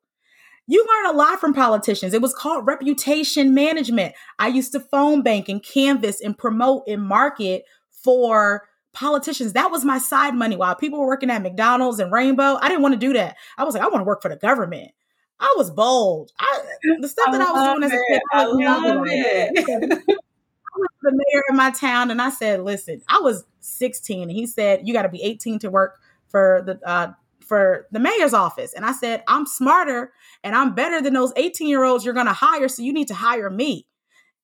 You 0.65 0.85
learn 0.87 1.13
a 1.13 1.17
lot 1.17 1.39
from 1.39 1.53
politicians. 1.53 2.13
It 2.13 2.21
was 2.21 2.33
called 2.33 2.67
reputation 2.67 3.53
management. 3.53 4.13
I 4.39 4.47
used 4.47 4.71
to 4.73 4.79
phone 4.79 5.23
bank 5.23 5.49
and 5.49 5.61
canvas 5.61 6.21
and 6.21 6.37
promote 6.37 6.83
and 6.87 7.01
market 7.01 7.63
for 7.91 8.63
politicians. 8.97 9.53
That 9.53 9.69
was 9.69 9.85
my 9.85 9.99
side 9.99 10.33
money 10.33 10.55
while 10.55 10.75
people 10.75 10.99
were 10.99 11.07
working 11.07 11.29
at 11.29 11.43
McDonald's 11.43 11.99
and 11.99 12.11
Rainbow. 12.11 12.57
I 12.59 12.67
didn't 12.67 12.81
want 12.81 12.93
to 12.93 12.99
do 12.99 13.13
that. 13.13 13.37
I 13.57 13.63
was 13.63 13.75
like, 13.75 13.83
I 13.83 13.87
want 13.87 13.99
to 13.99 14.05
work 14.05 14.21
for 14.21 14.29
the 14.29 14.35
government. 14.35 14.91
I 15.39 15.53
was 15.55 15.69
bold. 15.69 16.31
I, 16.39 16.61
the 16.99 17.07
stuff 17.07 17.31
that 17.31 17.41
I, 17.41 17.45
I 17.45 17.51
was 17.51 17.63
doing 17.63 17.83
as 17.83 17.91
a 17.91 18.01
kid, 18.09 18.21
I, 18.33 18.45
love 18.45 19.05
it. 19.07 19.51
I 20.09 20.79
was 20.79 20.89
the 21.03 21.11
mayor 21.11 21.43
in 21.49 21.55
my 21.55 21.69
town, 21.69 22.09
and 22.09 22.19
I 22.19 22.31
said, 22.31 22.61
"Listen, 22.61 23.01
I 23.07 23.19
was 23.19 23.45
16, 23.59 24.23
and 24.23 24.31
he 24.31 24.47
said 24.47 24.87
you 24.87 24.93
got 24.93 25.03
to 25.03 25.09
be 25.09 25.21
18 25.21 25.59
to 25.59 25.69
work 25.69 25.99
for 26.27 26.63
the 26.65 26.79
uh, 26.83 27.11
for 27.45 27.85
the 27.91 27.99
mayor's 27.99 28.33
office." 28.33 28.73
And 28.73 28.83
I 28.83 28.93
said, 28.93 29.21
"I'm 29.27 29.45
smarter 29.45 30.11
and 30.43 30.55
I'm 30.55 30.73
better 30.73 31.01
than 31.01 31.13
those 31.13 31.33
18 31.35 31.67
year 31.67 31.83
olds 31.83 32.03
you're 32.03 32.15
going 32.15 32.25
to 32.25 32.33
hire, 32.33 32.67
so 32.67 32.81
you 32.81 32.93
need 32.93 33.09
to 33.09 33.15
hire 33.15 33.51
me." 33.51 33.85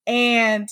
And 0.06 0.70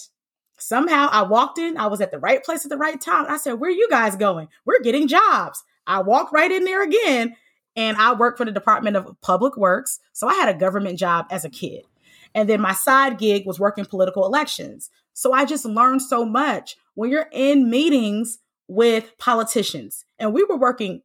somehow 0.61 1.09
I 1.11 1.23
walked 1.23 1.57
in, 1.57 1.77
I 1.77 1.87
was 1.87 2.01
at 2.01 2.11
the 2.11 2.19
right 2.19 2.43
place 2.43 2.65
at 2.65 2.69
the 2.69 2.77
right 2.77 2.99
time. 2.99 3.25
I 3.27 3.37
said, 3.37 3.53
Where 3.53 3.69
are 3.69 3.73
you 3.73 3.87
guys 3.89 4.15
going? 4.15 4.47
We're 4.65 4.81
getting 4.81 5.07
jobs. 5.07 5.63
I 5.87 6.01
walked 6.01 6.33
right 6.33 6.51
in 6.51 6.63
there 6.63 6.83
again 6.83 7.35
and 7.75 7.97
I 7.97 8.13
worked 8.13 8.37
for 8.37 8.45
the 8.45 8.51
Department 8.51 8.95
of 8.95 9.19
Public 9.21 9.57
Works. 9.57 9.99
So 10.13 10.27
I 10.27 10.33
had 10.35 10.53
a 10.53 10.57
government 10.57 10.99
job 10.99 11.25
as 11.31 11.45
a 11.45 11.49
kid. 11.49 11.83
And 12.33 12.47
then 12.47 12.61
my 12.61 12.73
side 12.73 13.17
gig 13.17 13.45
was 13.45 13.59
working 13.59 13.85
political 13.85 14.25
elections. 14.25 14.89
So 15.13 15.33
I 15.33 15.45
just 15.45 15.65
learned 15.65 16.01
so 16.01 16.25
much 16.25 16.77
when 16.95 17.09
you're 17.09 17.29
in 17.31 17.69
meetings 17.69 18.39
with 18.67 19.17
politicians. 19.17 20.05
And 20.17 20.33
we 20.33 20.43
were 20.43 20.57
working 20.57 21.01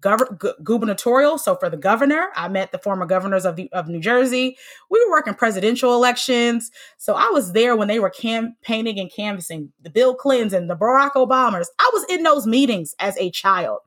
gov- 0.00 0.38
gu- 0.38 0.54
gubernatorial. 0.62 1.38
So 1.38 1.56
for 1.56 1.70
the 1.70 1.76
governor, 1.76 2.28
I 2.34 2.48
met 2.48 2.72
the 2.72 2.78
former 2.78 3.06
governors 3.06 3.44
of, 3.44 3.56
the, 3.56 3.70
of 3.72 3.88
New 3.88 4.00
Jersey. 4.00 4.56
We 4.90 5.04
were 5.04 5.10
working 5.10 5.34
presidential 5.34 5.94
elections. 5.94 6.70
So 6.96 7.14
I 7.14 7.28
was 7.32 7.52
there 7.52 7.76
when 7.76 7.88
they 7.88 7.98
were 7.98 8.10
campaigning 8.10 8.98
and 8.98 9.12
canvassing 9.12 9.72
the 9.82 9.90
Bill 9.90 10.14
Clintons 10.14 10.52
and 10.52 10.68
the 10.68 10.76
Barack 10.76 11.12
Obamas. 11.12 11.66
I 11.78 11.90
was 11.92 12.04
in 12.08 12.22
those 12.22 12.46
meetings 12.46 12.94
as 12.98 13.16
a 13.18 13.30
child. 13.30 13.80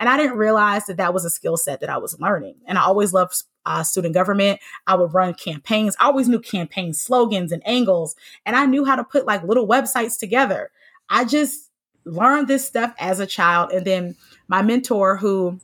And 0.00 0.08
I 0.08 0.16
didn't 0.16 0.36
realize 0.36 0.86
that 0.86 0.96
that 0.96 1.14
was 1.14 1.24
a 1.24 1.30
skill 1.30 1.56
set 1.56 1.80
that 1.80 1.90
I 1.90 1.98
was 1.98 2.18
learning. 2.20 2.56
And 2.66 2.78
I 2.78 2.82
always 2.82 3.12
loved 3.12 3.44
uh, 3.66 3.82
student 3.82 4.14
government. 4.14 4.60
I 4.86 4.94
would 4.94 5.14
run 5.14 5.34
campaigns. 5.34 5.96
I 5.98 6.06
always 6.06 6.28
knew 6.28 6.40
campaign 6.40 6.92
slogans 6.92 7.52
and 7.52 7.62
angles. 7.66 8.16
And 8.44 8.56
I 8.56 8.66
knew 8.66 8.84
how 8.84 8.96
to 8.96 9.04
put 9.04 9.26
like 9.26 9.42
little 9.44 9.66
websites 9.66 10.18
together. 10.18 10.70
I 11.08 11.24
just 11.24 11.63
learned 12.04 12.48
this 12.48 12.66
stuff 12.66 12.94
as 12.98 13.20
a 13.20 13.26
child. 13.26 13.72
And 13.72 13.86
then 13.86 14.16
my 14.48 14.62
mentor 14.62 15.16
who 15.16 15.60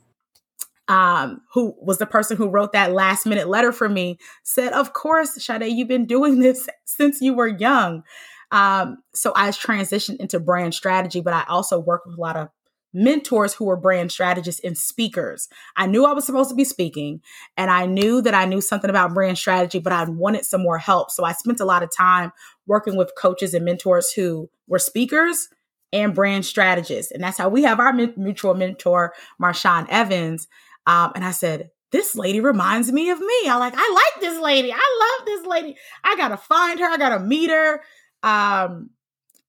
um, 0.87 1.41
who 1.53 1.73
was 1.79 1.99
the 1.99 2.05
person 2.05 2.35
who 2.35 2.49
wrote 2.49 2.73
that 2.73 2.91
last 2.91 3.25
minute 3.25 3.47
letter 3.47 3.71
for 3.71 3.87
me, 3.87 4.17
said, 4.43 4.73
Of 4.73 4.91
course, 4.91 5.41
Shade, 5.41 5.63
you've 5.65 5.87
been 5.87 6.05
doing 6.05 6.39
this 6.41 6.67
since 6.85 7.21
you 7.21 7.33
were 7.33 7.47
young. 7.47 8.03
Um, 8.51 8.97
so 9.13 9.31
I 9.35 9.49
transitioned 9.49 10.17
into 10.17 10.39
brand 10.39 10.73
strategy, 10.73 11.21
but 11.21 11.33
I 11.33 11.45
also 11.47 11.79
work 11.79 12.05
with 12.05 12.17
a 12.17 12.21
lot 12.21 12.35
of 12.35 12.49
mentors 12.93 13.53
who 13.53 13.63
were 13.63 13.77
brand 13.77 14.11
strategists 14.11 14.59
and 14.65 14.77
speakers. 14.77 15.47
I 15.77 15.87
knew 15.87 16.05
I 16.05 16.11
was 16.11 16.25
supposed 16.25 16.49
to 16.49 16.55
be 16.57 16.65
speaking 16.65 17.21
and 17.55 17.71
I 17.71 17.85
knew 17.85 18.21
that 18.21 18.33
I 18.33 18.43
knew 18.43 18.59
something 18.59 18.89
about 18.89 19.13
brand 19.13 19.37
strategy, 19.37 19.79
but 19.79 19.93
I 19.93 20.03
wanted 20.03 20.43
some 20.43 20.61
more 20.61 20.77
help. 20.77 21.09
So 21.09 21.23
I 21.23 21.31
spent 21.31 21.61
a 21.61 21.65
lot 21.65 21.83
of 21.83 21.95
time 21.95 22.33
working 22.67 22.97
with 22.97 23.13
coaches 23.17 23.53
and 23.53 23.63
mentors 23.63 24.11
who 24.11 24.49
were 24.67 24.79
speakers 24.79 25.47
and 25.93 26.15
brand 26.15 26.45
strategist. 26.45 27.11
And 27.11 27.23
that's 27.23 27.37
how 27.37 27.49
we 27.49 27.63
have 27.63 27.79
our 27.79 27.93
mutual 27.93 28.53
mentor, 28.53 29.13
Marshawn 29.41 29.87
Evans. 29.89 30.47
Um, 30.87 31.11
and 31.15 31.25
I 31.25 31.31
said, 31.31 31.71
this 31.91 32.15
lady 32.15 32.39
reminds 32.39 32.91
me 32.91 33.09
of 33.09 33.19
me. 33.19 33.47
I 33.47 33.57
like, 33.57 33.73
I 33.75 33.91
like 34.15 34.21
this 34.21 34.39
lady. 34.39 34.71
I 34.71 35.17
love 35.19 35.25
this 35.25 35.45
lady. 35.45 35.75
I 36.03 36.15
gotta 36.15 36.37
find 36.37 36.79
her. 36.79 36.85
I 36.85 36.97
gotta 36.97 37.19
meet 37.19 37.49
her. 37.49 37.81
Um, 38.23 38.91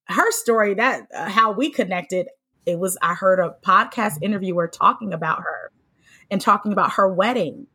her 0.07 0.31
story, 0.31 0.73
that 0.73 1.07
uh, 1.15 1.29
how 1.29 1.53
we 1.53 1.69
connected. 1.69 2.27
It 2.65 2.79
was 2.79 2.97
I 3.01 3.13
heard 3.13 3.39
a 3.39 3.55
podcast 3.65 4.19
interviewer 4.21 4.67
talking 4.67 5.13
about 5.13 5.39
her 5.39 5.71
and 6.29 6.41
talking 6.41 6.73
about 6.73 6.93
her 6.93 7.13
wedding. 7.13 7.67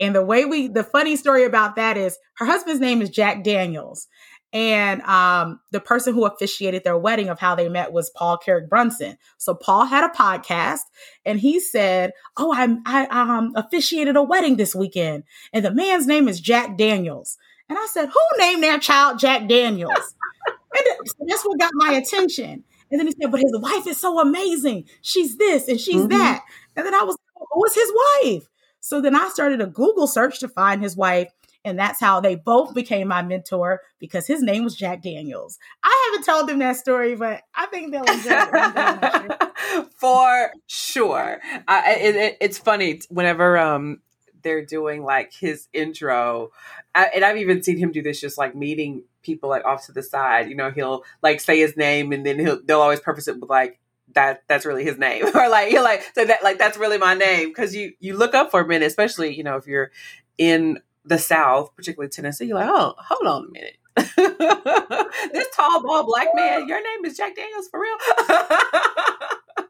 And 0.00 0.14
the 0.14 0.24
way 0.24 0.44
we, 0.44 0.68
the 0.68 0.84
funny 0.84 1.16
story 1.16 1.44
about 1.44 1.76
that 1.76 1.96
is 1.96 2.18
her 2.34 2.46
husband's 2.46 2.80
name 2.80 3.02
is 3.02 3.10
Jack 3.10 3.42
Daniels. 3.42 4.06
And 4.52 5.02
um, 5.02 5.60
the 5.72 5.80
person 5.80 6.14
who 6.14 6.24
officiated 6.24 6.82
their 6.82 6.96
wedding 6.96 7.28
of 7.28 7.38
how 7.38 7.54
they 7.54 7.68
met 7.68 7.92
was 7.92 8.10
Paul 8.10 8.38
Carrick 8.38 8.70
Brunson. 8.70 9.18
So 9.36 9.54
Paul 9.54 9.84
had 9.84 10.04
a 10.04 10.14
podcast 10.14 10.80
and 11.26 11.38
he 11.38 11.60
said, 11.60 12.12
Oh, 12.36 12.52
I, 12.52 12.78
I 12.86 13.06
um, 13.10 13.52
officiated 13.56 14.16
a 14.16 14.22
wedding 14.22 14.56
this 14.56 14.74
weekend. 14.74 15.24
And 15.52 15.64
the 15.64 15.74
man's 15.74 16.06
name 16.06 16.28
is 16.28 16.40
Jack 16.40 16.78
Daniels. 16.78 17.36
And 17.68 17.78
I 17.78 17.86
said, 17.90 18.08
Who 18.08 18.38
named 18.38 18.62
their 18.62 18.78
child 18.78 19.18
Jack 19.18 19.48
Daniels? 19.48 20.14
and 21.20 21.28
that's 21.28 21.44
what 21.44 21.58
got 21.58 21.72
my 21.74 21.92
attention. 21.92 22.64
And 22.90 22.98
then 22.98 23.06
he 23.06 23.14
said, 23.20 23.30
But 23.30 23.40
his 23.40 23.58
wife 23.58 23.86
is 23.86 24.00
so 24.00 24.18
amazing. 24.18 24.84
She's 25.02 25.36
this 25.36 25.68
and 25.68 25.78
she's 25.78 25.96
mm-hmm. 25.96 26.08
that. 26.08 26.42
And 26.74 26.86
then 26.86 26.94
I 26.94 27.02
was, 27.02 27.18
Who 27.36 27.60
was 27.60 27.74
his 27.74 27.92
wife? 28.24 28.48
So 28.80 29.02
then 29.02 29.14
I 29.14 29.28
started 29.28 29.60
a 29.60 29.66
Google 29.66 30.06
search 30.06 30.40
to 30.40 30.48
find 30.48 30.82
his 30.82 30.96
wife. 30.96 31.30
And 31.64 31.78
that's 31.78 32.00
how 32.00 32.20
they 32.20 32.34
both 32.36 32.74
became 32.74 33.08
my 33.08 33.22
mentor 33.22 33.80
because 33.98 34.26
his 34.26 34.42
name 34.42 34.64
was 34.64 34.76
Jack 34.76 35.02
Daniels. 35.02 35.58
I 35.82 36.10
haven't 36.10 36.24
told 36.24 36.48
them 36.48 36.60
that 36.60 36.76
story, 36.76 37.16
but 37.16 37.42
I 37.54 37.66
think 37.66 37.92
they'll 37.92 38.04
enjoy 38.04 38.30
it. 38.30 39.90
For 39.98 40.52
sure. 40.66 41.40
I, 41.66 41.94
it, 41.94 42.16
it, 42.16 42.36
it's 42.40 42.58
funny 42.58 43.00
whenever 43.10 43.58
um, 43.58 44.00
they're 44.42 44.64
doing 44.64 45.02
like 45.02 45.32
his 45.32 45.68
intro, 45.72 46.50
I, 46.94 47.10
and 47.14 47.24
I've 47.24 47.36
even 47.36 47.62
seen 47.62 47.76
him 47.76 47.92
do 47.92 48.02
this 48.02 48.20
just 48.20 48.38
like 48.38 48.54
meeting 48.54 49.02
people 49.22 49.50
like 49.50 49.64
off 49.64 49.86
to 49.86 49.92
the 49.92 50.02
side. 50.02 50.48
You 50.48 50.54
know, 50.54 50.70
he'll 50.70 51.02
like 51.22 51.40
say 51.40 51.58
his 51.58 51.76
name 51.76 52.12
and 52.12 52.24
then 52.24 52.38
he'll 52.38 52.60
they'll 52.64 52.80
always 52.80 53.00
preface 53.00 53.28
it 53.28 53.40
with 53.40 53.50
like 53.50 53.78
that 54.14 54.42
that's 54.48 54.64
really 54.64 54.84
his 54.84 54.98
name 54.98 55.26
or 55.34 55.48
like 55.48 55.70
you're 55.70 55.82
like 55.82 56.02
so 56.14 56.24
that 56.24 56.42
like 56.42 56.58
that's 56.58 56.78
really 56.78 56.98
my 56.98 57.14
name 57.14 57.48
because 57.48 57.74
you 57.74 57.92
you 58.00 58.16
look 58.16 58.34
up 58.34 58.50
for 58.50 58.60
a 58.60 58.66
minute 58.66 58.86
especially 58.86 59.34
you 59.34 59.44
know 59.44 59.56
if 59.56 59.66
you're 59.66 59.90
in 60.38 60.80
the 61.04 61.18
South, 61.18 61.74
particularly 61.74 62.10
Tennessee, 62.10 62.46
you're 62.46 62.58
like, 62.58 62.70
oh, 62.70 62.94
hold 62.98 63.26
on 63.26 63.46
a 63.46 63.50
minute. 63.50 63.76
this 65.32 65.46
tall, 65.54 65.82
bald 65.82 66.06
black 66.06 66.28
man, 66.34 66.68
your 66.68 66.82
name 66.82 67.04
is 67.04 67.16
Jack 67.16 67.34
Daniels 67.34 67.68
for 67.68 67.80
real? 67.80 67.96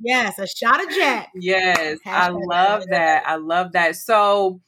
yes, 0.00 0.38
a 0.38 0.46
shot 0.46 0.84
of 0.84 0.90
Jack. 0.90 1.30
Yes, 1.34 1.98
I 2.06 2.28
love 2.28 2.84
that. 2.90 3.24
I 3.26 3.36
love 3.36 3.72
that. 3.72 3.96
So, 3.96 4.60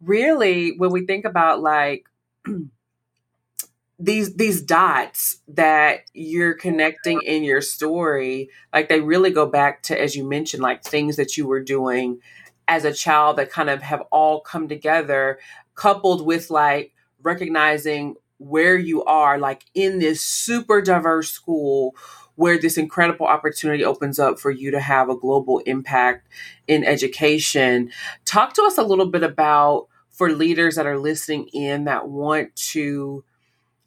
really, 0.00 0.76
when 0.76 0.90
we 0.92 1.04
think 1.06 1.24
about 1.24 1.60
like 1.60 2.04
these 3.98 4.34
these 4.34 4.62
dots 4.62 5.40
that 5.48 6.00
you're 6.12 6.54
connecting 6.54 7.20
in 7.22 7.42
your 7.44 7.60
story, 7.60 8.50
like 8.72 8.88
they 8.88 9.00
really 9.00 9.30
go 9.30 9.46
back 9.46 9.82
to, 9.84 10.00
as 10.00 10.14
you 10.14 10.28
mentioned, 10.28 10.62
like 10.62 10.84
things 10.84 11.16
that 11.16 11.36
you 11.36 11.46
were 11.46 11.62
doing 11.62 12.20
as 12.68 12.84
a 12.84 12.92
child 12.92 13.36
that 13.36 13.50
kind 13.50 13.70
of 13.70 13.82
have 13.82 14.02
all 14.10 14.40
come 14.40 14.68
together, 14.68 15.38
coupled 15.74 16.24
with 16.24 16.50
like 16.50 16.94
recognizing 17.22 18.16
where 18.38 18.76
you 18.76 19.04
are, 19.04 19.38
like 19.38 19.64
in 19.74 19.98
this 19.98 20.20
super 20.20 20.80
diverse 20.82 21.30
school 21.30 21.94
where 22.34 22.58
this 22.58 22.78
incredible 22.78 23.26
opportunity 23.26 23.84
opens 23.84 24.18
up 24.18 24.38
for 24.38 24.50
you 24.50 24.70
to 24.70 24.80
have 24.80 25.08
a 25.08 25.16
global 25.16 25.58
impact 25.60 26.28
in 26.66 26.84
education. 26.84 27.90
Talk 28.24 28.54
to 28.54 28.62
us 28.62 28.78
a 28.78 28.82
little 28.82 29.06
bit 29.06 29.22
about 29.22 29.88
for 30.10 30.30
leaders 30.30 30.76
that 30.76 30.86
are 30.86 30.98
listening 30.98 31.48
in 31.52 31.84
that 31.84 32.08
want 32.08 32.54
to 32.56 33.24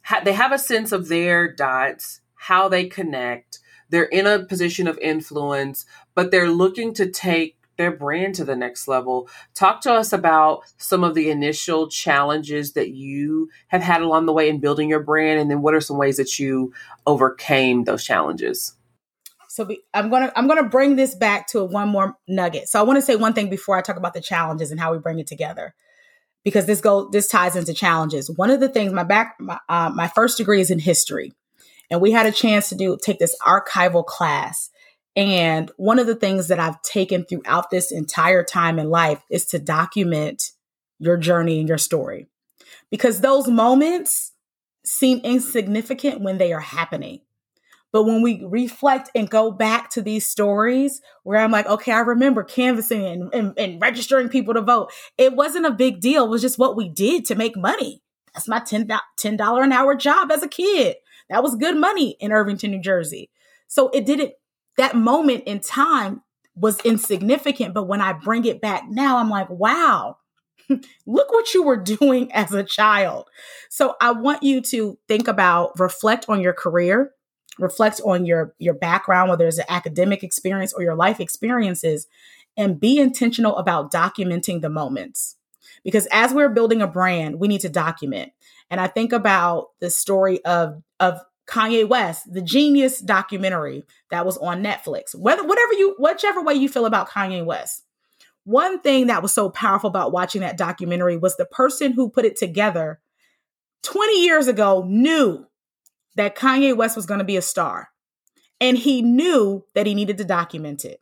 ha- 0.02 0.22
they 0.24 0.32
have 0.32 0.52
a 0.52 0.58
sense 0.58 0.92
of 0.92 1.08
their 1.08 1.52
dots, 1.52 2.20
how 2.34 2.68
they 2.68 2.86
connect. 2.86 3.58
They're 3.90 4.04
in 4.04 4.26
a 4.26 4.44
position 4.44 4.86
of 4.86 4.98
influence, 4.98 5.86
but 6.14 6.30
they're 6.30 6.50
looking 6.50 6.94
to 6.94 7.10
take 7.10 7.55
their 7.76 7.90
brand 7.90 8.34
to 8.36 8.44
the 8.44 8.56
next 8.56 8.88
level. 8.88 9.28
Talk 9.54 9.80
to 9.82 9.92
us 9.92 10.12
about 10.12 10.62
some 10.78 11.04
of 11.04 11.14
the 11.14 11.30
initial 11.30 11.88
challenges 11.88 12.72
that 12.72 12.90
you 12.90 13.50
have 13.68 13.82
had 13.82 14.02
along 14.02 14.26
the 14.26 14.32
way 14.32 14.48
in 14.48 14.60
building 14.60 14.88
your 14.88 15.00
brand, 15.00 15.40
and 15.40 15.50
then 15.50 15.62
what 15.62 15.74
are 15.74 15.80
some 15.80 15.98
ways 15.98 16.16
that 16.16 16.38
you 16.38 16.72
overcame 17.06 17.84
those 17.84 18.04
challenges? 18.04 18.74
So 19.48 19.66
I'm 19.94 20.10
gonna 20.10 20.32
I'm 20.36 20.48
gonna 20.48 20.68
bring 20.68 20.96
this 20.96 21.14
back 21.14 21.46
to 21.48 21.64
one 21.64 21.88
more 21.88 22.16
nugget. 22.28 22.68
So 22.68 22.78
I 22.78 22.82
want 22.82 22.98
to 22.98 23.02
say 23.02 23.16
one 23.16 23.32
thing 23.32 23.48
before 23.48 23.76
I 23.76 23.80
talk 23.80 23.96
about 23.96 24.12
the 24.12 24.20
challenges 24.20 24.70
and 24.70 24.78
how 24.78 24.92
we 24.92 24.98
bring 24.98 25.18
it 25.18 25.26
together, 25.26 25.74
because 26.44 26.66
this 26.66 26.82
go 26.82 27.08
this 27.08 27.26
ties 27.28 27.56
into 27.56 27.72
challenges. 27.72 28.30
One 28.30 28.50
of 28.50 28.60
the 28.60 28.68
things 28.68 28.92
my 28.92 29.02
back 29.02 29.36
my, 29.38 29.58
uh, 29.68 29.90
my 29.94 30.08
first 30.08 30.36
degree 30.36 30.60
is 30.60 30.70
in 30.70 30.78
history, 30.78 31.32
and 31.90 32.02
we 32.02 32.12
had 32.12 32.26
a 32.26 32.32
chance 32.32 32.68
to 32.68 32.74
do 32.74 32.98
take 33.02 33.18
this 33.18 33.34
archival 33.46 34.04
class 34.04 34.70
and 35.16 35.70
one 35.78 35.98
of 35.98 36.06
the 36.06 36.14
things 36.14 36.48
that 36.48 36.60
I've 36.60 36.80
taken 36.82 37.24
throughout 37.24 37.70
this 37.70 37.90
entire 37.90 38.44
time 38.44 38.78
in 38.78 38.90
life 38.90 39.22
is 39.30 39.46
to 39.46 39.58
document 39.58 40.50
your 40.98 41.16
journey 41.16 41.58
and 41.58 41.68
your 41.68 41.78
story. 41.78 42.26
Because 42.90 43.20
those 43.20 43.48
moments 43.48 44.32
seem 44.84 45.18
insignificant 45.24 46.20
when 46.20 46.36
they 46.38 46.52
are 46.52 46.60
happening. 46.60 47.20
But 47.92 48.04
when 48.04 48.20
we 48.20 48.44
reflect 48.44 49.10
and 49.14 49.30
go 49.30 49.50
back 49.50 49.88
to 49.90 50.02
these 50.02 50.26
stories 50.26 51.00
where 51.22 51.40
I'm 51.40 51.50
like, 51.50 51.66
okay, 51.66 51.92
I 51.92 52.00
remember 52.00 52.44
canvassing 52.44 53.04
and, 53.06 53.34
and, 53.34 53.54
and, 53.56 53.80
registering 53.80 54.28
people 54.28 54.52
to 54.54 54.60
vote. 54.60 54.92
It 55.16 55.34
wasn't 55.34 55.66
a 55.66 55.70
big 55.70 56.00
deal. 56.00 56.26
It 56.26 56.30
was 56.30 56.42
just 56.42 56.58
what 56.58 56.76
we 56.76 56.90
did 56.90 57.24
to 57.26 57.34
make 57.34 57.56
money. 57.56 58.02
That's 58.34 58.48
my 58.48 58.60
$10, 58.60 58.86
$10 59.18 59.64
an 59.64 59.72
hour 59.72 59.94
job 59.94 60.30
as 60.30 60.42
a 60.42 60.48
kid. 60.48 60.96
That 61.30 61.42
was 61.42 61.54
good 61.54 61.76
money 61.76 62.16
in 62.20 62.32
Irvington, 62.32 62.72
New 62.72 62.82
Jersey. 62.82 63.30
So 63.66 63.88
it 63.90 64.04
didn't 64.04 64.32
that 64.76 64.96
moment 64.96 65.44
in 65.46 65.60
time 65.60 66.22
was 66.54 66.80
insignificant. 66.80 67.74
But 67.74 67.84
when 67.84 68.00
I 68.00 68.12
bring 68.12 68.44
it 68.44 68.60
back 68.60 68.84
now, 68.88 69.18
I'm 69.18 69.30
like, 69.30 69.50
wow, 69.50 70.16
look 71.06 71.30
what 71.30 71.54
you 71.54 71.62
were 71.62 71.76
doing 71.76 72.32
as 72.32 72.52
a 72.52 72.64
child. 72.64 73.28
So 73.68 73.94
I 74.00 74.12
want 74.12 74.42
you 74.42 74.60
to 74.62 74.98
think 75.08 75.28
about, 75.28 75.78
reflect 75.78 76.26
on 76.28 76.40
your 76.40 76.54
career, 76.54 77.12
reflect 77.58 78.00
on 78.04 78.26
your 78.26 78.54
your 78.58 78.74
background, 78.74 79.30
whether 79.30 79.46
it's 79.46 79.58
an 79.58 79.64
academic 79.68 80.22
experience 80.22 80.72
or 80.72 80.82
your 80.82 80.94
life 80.94 81.20
experiences, 81.20 82.06
and 82.56 82.80
be 82.80 82.98
intentional 82.98 83.56
about 83.56 83.92
documenting 83.92 84.60
the 84.60 84.70
moments. 84.70 85.36
Because 85.84 86.08
as 86.10 86.32
we're 86.32 86.48
building 86.48 86.82
a 86.82 86.86
brand, 86.86 87.38
we 87.38 87.48
need 87.48 87.60
to 87.60 87.68
document. 87.68 88.32
And 88.70 88.80
I 88.80 88.88
think 88.88 89.12
about 89.12 89.68
the 89.80 89.90
story 89.90 90.44
of 90.44 90.82
of 90.98 91.20
Kanye 91.46 91.88
West, 91.88 92.32
the 92.32 92.42
Genius 92.42 93.00
documentary 93.00 93.84
that 94.10 94.26
was 94.26 94.36
on 94.38 94.62
Netflix. 94.62 95.14
Whether 95.14 95.46
whatever 95.46 95.72
you 95.74 95.94
whichever 95.98 96.42
way 96.42 96.54
you 96.54 96.68
feel 96.68 96.86
about 96.86 97.08
Kanye 97.08 97.44
West. 97.44 97.84
One 98.44 98.80
thing 98.80 99.08
that 99.08 99.22
was 99.22 99.32
so 99.32 99.50
powerful 99.50 99.88
about 99.88 100.12
watching 100.12 100.40
that 100.42 100.56
documentary 100.56 101.16
was 101.16 101.36
the 101.36 101.46
person 101.46 101.92
who 101.92 102.10
put 102.10 102.24
it 102.24 102.36
together 102.36 103.00
20 103.82 104.24
years 104.24 104.46
ago 104.46 104.84
knew 104.86 105.46
that 106.14 106.36
Kanye 106.36 106.76
West 106.76 106.96
was 106.96 107.06
going 107.06 107.18
to 107.18 107.24
be 107.24 107.36
a 107.36 107.42
star. 107.42 107.88
And 108.60 108.78
he 108.78 109.02
knew 109.02 109.64
that 109.74 109.86
he 109.86 109.94
needed 109.94 110.18
to 110.18 110.24
document 110.24 110.84
it. 110.84 111.00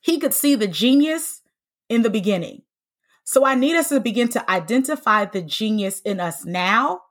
He 0.00 0.18
could 0.18 0.34
see 0.34 0.54
the 0.54 0.66
genius 0.66 1.42
in 1.88 2.02
the 2.02 2.10
beginning. 2.10 2.62
So 3.24 3.44
I 3.44 3.54
need 3.54 3.76
us 3.76 3.90
to 3.90 4.00
begin 4.00 4.28
to 4.30 4.50
identify 4.50 5.26
the 5.26 5.42
genius 5.42 6.00
in 6.00 6.20
us 6.20 6.44
now 6.44 7.02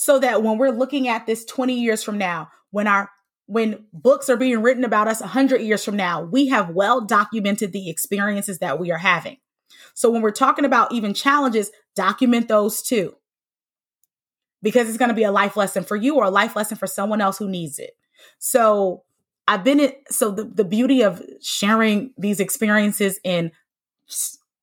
so 0.00 0.18
that 0.18 0.42
when 0.42 0.56
we're 0.56 0.70
looking 0.70 1.08
at 1.08 1.26
this 1.26 1.44
20 1.44 1.78
years 1.78 2.02
from 2.02 2.16
now, 2.16 2.48
when 2.70 2.86
our 2.86 3.10
when 3.44 3.84
books 3.92 4.30
are 4.30 4.36
being 4.38 4.62
written 4.62 4.82
about 4.82 5.08
us 5.08 5.20
100 5.20 5.60
years 5.60 5.84
from 5.84 5.94
now, 5.94 6.22
we 6.22 6.48
have 6.48 6.70
well 6.70 7.02
documented 7.02 7.72
the 7.72 7.90
experiences 7.90 8.60
that 8.60 8.78
we 8.78 8.90
are 8.90 8.96
having. 8.96 9.36
So 9.92 10.08
when 10.08 10.22
we're 10.22 10.30
talking 10.30 10.64
about 10.64 10.92
even 10.92 11.12
challenges, 11.12 11.70
document 11.94 12.48
those 12.48 12.80
too. 12.80 13.14
Because 14.62 14.88
it's 14.88 14.96
going 14.96 15.10
to 15.10 15.14
be 15.14 15.24
a 15.24 15.32
life 15.32 15.54
lesson 15.54 15.84
for 15.84 15.96
you 15.96 16.16
or 16.16 16.24
a 16.24 16.30
life 16.30 16.56
lesson 16.56 16.78
for 16.78 16.86
someone 16.86 17.20
else 17.20 17.36
who 17.36 17.50
needs 17.50 17.78
it. 17.78 17.90
So 18.38 19.02
I've 19.46 19.64
been 19.64 19.80
in, 19.80 19.92
so 20.08 20.30
the, 20.30 20.44
the 20.44 20.64
beauty 20.64 21.02
of 21.02 21.22
sharing 21.42 22.14
these 22.16 22.40
experiences 22.40 23.20
in 23.22 23.52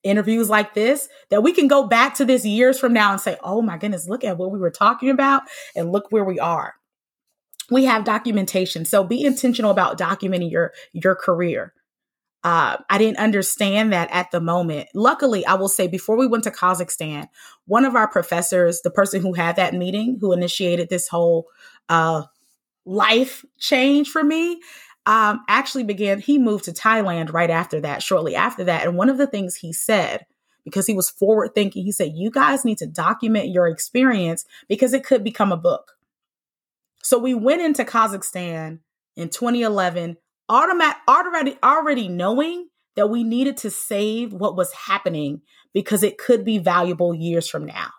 interviews 0.07 0.49
like 0.49 0.73
this 0.73 1.07
that 1.29 1.43
we 1.43 1.53
can 1.53 1.67
go 1.67 1.87
back 1.87 2.15
to 2.15 2.25
this 2.25 2.45
years 2.45 2.79
from 2.79 2.93
now 2.93 3.11
and 3.11 3.21
say, 3.21 3.37
oh 3.43 3.61
my 3.61 3.77
goodness, 3.77 4.07
look 4.07 4.23
at 4.23 4.37
what 4.37 4.51
we 4.51 4.59
were 4.59 4.71
talking 4.71 5.09
about 5.09 5.43
and 5.75 5.91
look 5.91 6.05
where 6.09 6.25
we 6.25 6.39
are. 6.39 6.75
We 7.69 7.85
have 7.85 8.05
documentation. 8.05 8.85
So 8.85 9.03
be 9.03 9.23
intentional 9.23 9.71
about 9.71 9.97
documenting 9.97 10.51
your 10.51 10.73
your 10.93 11.15
career. 11.15 11.73
Uh, 12.43 12.77
I 12.89 12.97
didn't 12.97 13.17
understand 13.17 13.91
that 13.91 14.09
at 14.11 14.31
the 14.31 14.39
moment. 14.39 14.87
Luckily, 14.93 15.45
I 15.45 15.55
will 15.55 15.67
say 15.67 15.87
before 15.87 16.15
we 16.15 16.27
went 16.27 16.45
to 16.45 16.51
Kazakhstan, 16.51 17.27
one 17.65 17.83
of 17.83 17.95
our 17.95 18.07
professors, 18.07 18.81
the 18.81 18.91
person 18.91 19.21
who 19.21 19.33
had 19.33 19.57
that 19.57 19.73
meeting, 19.73 20.17
who 20.21 20.31
initiated 20.31 20.87
this 20.87 21.09
whole 21.09 21.47
uh, 21.89 22.23
life 22.85 23.43
change 23.59 24.09
for 24.09 24.23
me, 24.23 24.61
um, 25.07 25.45
actually 25.47 25.85
began, 25.85 26.19
he 26.19 26.37
moved 26.37 26.65
to 26.65 26.73
Thailand 26.73 27.31
right 27.31 27.49
after 27.49 27.79
that, 27.79 28.03
shortly 28.03 28.35
after 28.35 28.65
that. 28.65 28.85
And 28.85 28.97
one 28.97 29.09
of 29.09 29.17
the 29.17 29.25
things 29.25 29.55
he 29.55 29.71
said, 29.71 30.25
because 30.65 30.85
he 30.85 30.93
was 30.93 31.09
forward 31.09 31.55
thinking, 31.55 31.85
he 31.85 31.93
said, 31.93 32.11
You 32.13 32.29
guys 32.29 32.65
need 32.65 32.77
to 32.79 32.87
document 32.87 33.47
your 33.47 33.67
experience 33.67 34.45
because 34.67 34.93
it 34.93 35.05
could 35.05 35.23
become 35.23 35.53
a 35.53 35.57
book. 35.57 35.93
So 37.01 37.17
we 37.17 37.33
went 37.33 37.61
into 37.61 37.85
Kazakhstan 37.85 38.79
in 39.15 39.29
2011, 39.29 40.17
automat- 40.49 40.97
already, 41.07 41.57
already 41.63 42.09
knowing 42.09 42.67
that 42.97 43.09
we 43.09 43.23
needed 43.23 43.55
to 43.57 43.71
save 43.71 44.33
what 44.33 44.57
was 44.57 44.73
happening 44.73 45.41
because 45.73 46.03
it 46.03 46.17
could 46.17 46.43
be 46.43 46.57
valuable 46.57 47.15
years 47.15 47.47
from 47.47 47.65
now. 47.65 47.91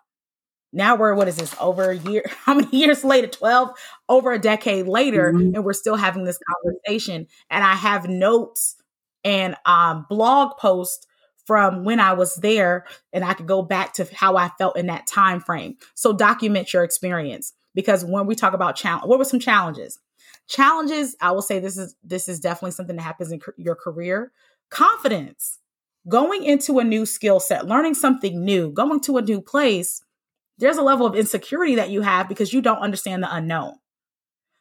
Now 0.73 0.97
we're 0.97 1.15
what 1.15 1.29
is 1.29 1.37
this 1.37 1.55
over 1.61 1.91
a 1.91 1.97
year? 1.97 2.25
How 2.45 2.55
many 2.55 2.77
years 2.77 3.05
later? 3.05 3.27
12 3.27 3.71
over 4.09 4.33
a 4.33 4.39
decade 4.39 4.87
later, 4.87 5.33
mm-hmm. 5.33 5.55
and 5.55 5.65
we're 5.65 5.73
still 5.73 5.97
having 5.97 6.25
this 6.25 6.39
conversation. 6.39 7.27
And 7.51 7.65
I 7.65 7.75
have 7.75 8.09
notes 8.09 8.77
and 9.25 9.57
um 9.65 10.07
blog 10.09 10.59
posts 10.59 11.07
from 11.47 11.83
when 11.85 11.99
I 11.99 12.13
was 12.13 12.37
there, 12.37 12.85
and 13.13 13.25
I 13.25 13.33
could 13.33 13.47
go 13.47 13.63
back 13.63 13.95
to 13.95 14.07
how 14.15 14.37
I 14.37 14.51
felt 14.59 14.77
in 14.77 14.87
that 14.89 15.07
time 15.07 15.41
frame. 15.41 15.77
So 15.95 16.13
document 16.13 16.75
your 16.75 16.85
experience 16.85 17.55
because 17.75 18.05
when 18.05 18.27
we 18.27 18.35
talk 18.35 18.53
about 18.53 18.77
challenge, 18.77 19.09
what 19.09 19.19
were 19.19 19.25
some 19.25 19.41
challenges? 19.41 19.99
Challenges, 20.47 21.17
I 21.21 21.33
will 21.33 21.43
say 21.43 21.59
this 21.59 21.79
is 21.79 21.95
this 22.05 22.29
is 22.29 22.41
definitely 22.41 22.73
something 22.73 22.97
that 22.97 23.03
happens 23.03 23.33
in 23.33 23.41
your 23.57 23.75
career. 23.75 24.33
Confidence, 24.71 25.59
going 26.07 26.45
into 26.45 26.79
a 26.79 26.85
new 26.85 27.07
skill 27.07 27.41
set, 27.41 27.67
learning 27.67 27.95
something 27.95 28.45
new, 28.45 28.71
going 28.71 29.01
to 29.01 29.17
a 29.17 29.23
new 29.23 29.41
place 29.41 30.03
there's 30.59 30.77
a 30.77 30.83
level 30.83 31.07
of 31.07 31.15
insecurity 31.15 31.77
that 31.77 31.91
you 31.91 32.03
have 32.03 32.29
because 32.29 32.53
you 32.53 32.61
don't 32.61 32.79
understand 32.79 33.23
the 33.23 33.35
unknown. 33.35 33.75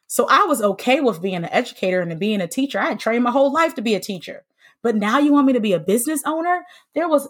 So 0.06 0.26
I 0.28 0.44
was 0.44 0.62
okay 0.62 1.00
with 1.00 1.20
being 1.20 1.36
an 1.36 1.44
educator 1.46 2.00
and 2.00 2.18
being 2.18 2.40
a 2.40 2.48
teacher. 2.48 2.78
I 2.78 2.88
had 2.88 3.00
trained 3.00 3.24
my 3.24 3.30
whole 3.30 3.52
life 3.52 3.74
to 3.74 3.82
be 3.82 3.94
a 3.94 4.00
teacher. 4.00 4.44
But 4.82 4.96
now 4.96 5.18
you 5.18 5.32
want 5.32 5.46
me 5.46 5.52
to 5.52 5.60
be 5.60 5.72
a 5.72 5.80
business 5.80 6.22
owner? 6.24 6.64
There 6.94 7.08
was 7.08 7.28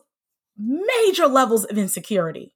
major 0.57 1.27
levels 1.27 1.65
of 1.65 1.79
insecurity 1.79 2.55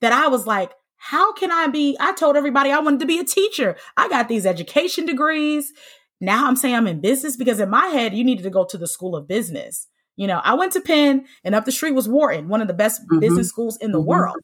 that 0.00 0.12
I 0.12 0.28
was 0.28 0.46
like, 0.46 0.72
how 0.96 1.32
can 1.32 1.50
I 1.50 1.68
be? 1.68 1.96
I 1.98 2.12
told 2.12 2.36
everybody 2.36 2.70
I 2.70 2.78
wanted 2.80 3.00
to 3.00 3.06
be 3.06 3.18
a 3.18 3.24
teacher. 3.24 3.76
I 3.96 4.08
got 4.08 4.28
these 4.28 4.46
education 4.46 5.06
degrees. 5.06 5.72
Now 6.20 6.46
I'm 6.46 6.56
saying 6.56 6.74
I'm 6.74 6.86
in 6.86 7.00
business 7.00 7.36
because 7.36 7.58
in 7.58 7.70
my 7.70 7.86
head, 7.86 8.14
you 8.14 8.24
needed 8.24 8.44
to 8.44 8.50
go 8.50 8.64
to 8.64 8.78
the 8.78 8.86
school 8.86 9.16
of 9.16 9.26
business. 9.26 9.88
You 10.16 10.26
know, 10.26 10.40
I 10.44 10.54
went 10.54 10.72
to 10.74 10.80
Penn 10.80 11.24
and 11.44 11.54
up 11.54 11.64
the 11.64 11.72
street 11.72 11.94
was 11.94 12.08
Wharton, 12.08 12.48
one 12.48 12.60
of 12.60 12.68
the 12.68 12.74
best 12.74 13.02
mm-hmm. 13.02 13.20
business 13.20 13.48
schools 13.48 13.76
in 13.78 13.92
the 13.92 13.98
mm-hmm. 13.98 14.08
world. 14.08 14.36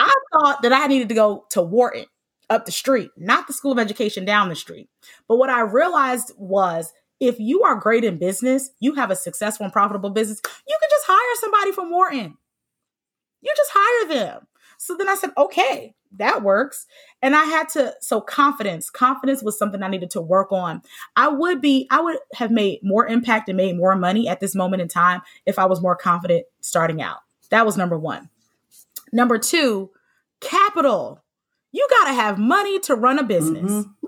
I 0.00 0.12
thought 0.32 0.62
that 0.62 0.72
I 0.72 0.86
needed 0.86 1.10
to 1.10 1.14
go 1.14 1.44
to 1.50 1.60
Wharton 1.60 2.06
up 2.48 2.64
the 2.64 2.72
street, 2.72 3.10
not 3.16 3.46
the 3.46 3.52
School 3.52 3.72
of 3.72 3.78
Education 3.78 4.24
down 4.24 4.48
the 4.48 4.56
street. 4.56 4.88
But 5.28 5.36
what 5.36 5.50
I 5.50 5.60
realized 5.60 6.32
was 6.38 6.92
if 7.20 7.38
you 7.38 7.62
are 7.64 7.76
great 7.76 8.02
in 8.02 8.18
business, 8.18 8.70
you 8.80 8.94
have 8.94 9.10
a 9.10 9.16
successful 9.16 9.64
and 9.64 9.72
profitable 9.72 10.10
business, 10.10 10.40
you 10.66 10.78
can 10.80 10.88
just 10.90 11.04
hire 11.06 11.36
somebody 11.40 11.72
from 11.72 11.90
Wharton. 11.90 12.36
You 13.42 13.52
just 13.54 13.70
hire 13.74 14.08
them. 14.08 14.46
So 14.78 14.96
then 14.96 15.08
I 15.08 15.16
said, 15.16 15.30
okay, 15.36 15.94
that 16.16 16.42
works. 16.42 16.86
And 17.20 17.36
I 17.36 17.44
had 17.44 17.68
to, 17.70 17.94
so 18.00 18.22
confidence, 18.22 18.88
confidence 18.88 19.42
was 19.42 19.58
something 19.58 19.82
I 19.82 19.88
needed 19.88 20.10
to 20.12 20.22
work 20.22 20.50
on. 20.50 20.80
I 21.14 21.28
would 21.28 21.60
be, 21.60 21.86
I 21.90 22.00
would 22.00 22.16
have 22.34 22.50
made 22.50 22.80
more 22.82 23.06
impact 23.06 23.50
and 23.50 23.56
made 23.58 23.76
more 23.76 23.94
money 23.96 24.28
at 24.28 24.40
this 24.40 24.54
moment 24.54 24.80
in 24.80 24.88
time 24.88 25.20
if 25.44 25.58
I 25.58 25.66
was 25.66 25.82
more 25.82 25.94
confident 25.94 26.46
starting 26.62 27.02
out. 27.02 27.18
That 27.50 27.66
was 27.66 27.76
number 27.76 27.98
one. 27.98 28.30
Number 29.12 29.38
two, 29.38 29.90
capital. 30.40 31.22
You 31.72 31.86
got 31.90 32.06
to 32.06 32.14
have 32.14 32.38
money 32.38 32.80
to 32.80 32.94
run 32.94 33.18
a 33.18 33.22
business. 33.22 33.70
Mm-hmm. 33.70 34.06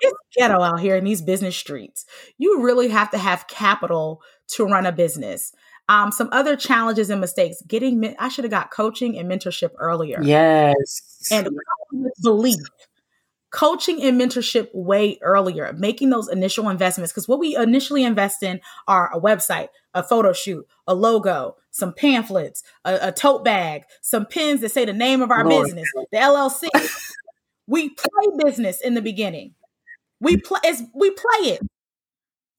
It's 0.00 0.16
ghetto 0.36 0.60
out 0.60 0.80
here 0.80 0.96
in 0.96 1.04
these 1.04 1.22
business 1.22 1.56
streets. 1.56 2.04
You 2.38 2.62
really 2.62 2.88
have 2.88 3.10
to 3.12 3.18
have 3.18 3.48
capital 3.48 4.20
to 4.54 4.64
run 4.64 4.86
a 4.86 4.92
business. 4.92 5.52
Um, 5.88 6.12
some 6.12 6.28
other 6.32 6.56
challenges 6.56 7.10
and 7.10 7.20
mistakes 7.20 7.62
getting, 7.66 8.14
I 8.18 8.28
should 8.28 8.44
have 8.44 8.50
got 8.50 8.70
coaching 8.70 9.18
and 9.18 9.30
mentorship 9.30 9.70
earlier. 9.78 10.20
Yes. 10.22 11.28
And 11.30 11.48
belief. 12.22 12.60
Coaching 13.54 14.02
and 14.02 14.20
mentorship 14.20 14.68
way 14.74 15.16
earlier, 15.22 15.72
making 15.78 16.10
those 16.10 16.28
initial 16.28 16.68
investments. 16.68 17.12
Because 17.12 17.28
what 17.28 17.38
we 17.38 17.56
initially 17.56 18.02
invest 18.02 18.42
in 18.42 18.60
are 18.88 19.14
a 19.14 19.20
website, 19.20 19.68
a 19.94 20.02
photo 20.02 20.32
shoot, 20.32 20.66
a 20.88 20.94
logo, 20.94 21.56
some 21.70 21.94
pamphlets, 21.94 22.64
a, 22.84 22.98
a 23.00 23.12
tote 23.12 23.44
bag, 23.44 23.84
some 24.02 24.26
pins 24.26 24.60
that 24.60 24.72
say 24.72 24.84
the 24.84 24.92
name 24.92 25.22
of 25.22 25.30
our 25.30 25.48
Lord. 25.48 25.66
business, 25.66 25.88
the 26.10 26.18
LLC. 26.18 26.68
we 27.68 27.90
play 27.90 28.44
business 28.44 28.80
in 28.80 28.94
the 28.94 29.02
beginning. 29.02 29.54
We 30.20 30.36
play 30.36 30.60
we 30.92 31.10
play 31.12 31.52
it 31.52 31.60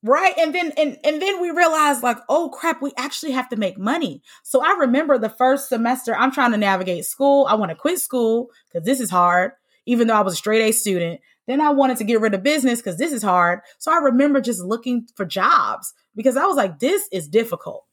right 0.04 0.38
and 0.38 0.54
then 0.54 0.72
and, 0.78 0.98
and 1.04 1.22
then 1.22 1.42
we 1.42 1.50
realized 1.50 2.04
like 2.04 2.18
oh 2.30 2.50
crap 2.50 2.80
we 2.80 2.92
actually 2.96 3.32
have 3.32 3.50
to 3.50 3.56
make 3.56 3.76
money 3.76 4.22
so 4.44 4.62
i 4.62 4.78
remember 4.78 5.18
the 5.18 5.30
first 5.30 5.68
semester 5.68 6.16
i'm 6.16 6.32
trying 6.32 6.52
to 6.52 6.58
navigate 6.58 7.06
school 7.06 7.48
i 7.50 7.56
want 7.56 7.70
to 7.72 7.76
quit 7.76 8.00
school 8.00 8.52
because 8.68 8.86
this 8.86 9.00
is 9.00 9.10
hard 9.10 9.54
even 9.86 10.08
though 10.08 10.16
i 10.16 10.22
was 10.22 10.34
a 10.34 10.38
straight 10.38 10.62
a 10.62 10.72
student 10.72 11.20
then 11.48 11.62
i 11.62 11.70
wanted 11.70 11.98
to 11.98 12.04
get 12.04 12.22
rid 12.22 12.34
of 12.34 12.44
business 12.44 12.80
because 12.80 12.98
this 12.98 13.12
is 13.12 13.24
hard 13.24 13.60
so 13.78 13.92
i 13.92 13.98
remember 13.98 14.42
just 14.42 14.62
looking 14.62 15.08
for 15.16 15.26
jobs 15.26 15.94
because 16.16 16.38
i 16.38 16.46
was 16.46 16.58
like 16.58 16.80
this 16.80 17.08
is 17.12 17.28
difficult 17.28 17.86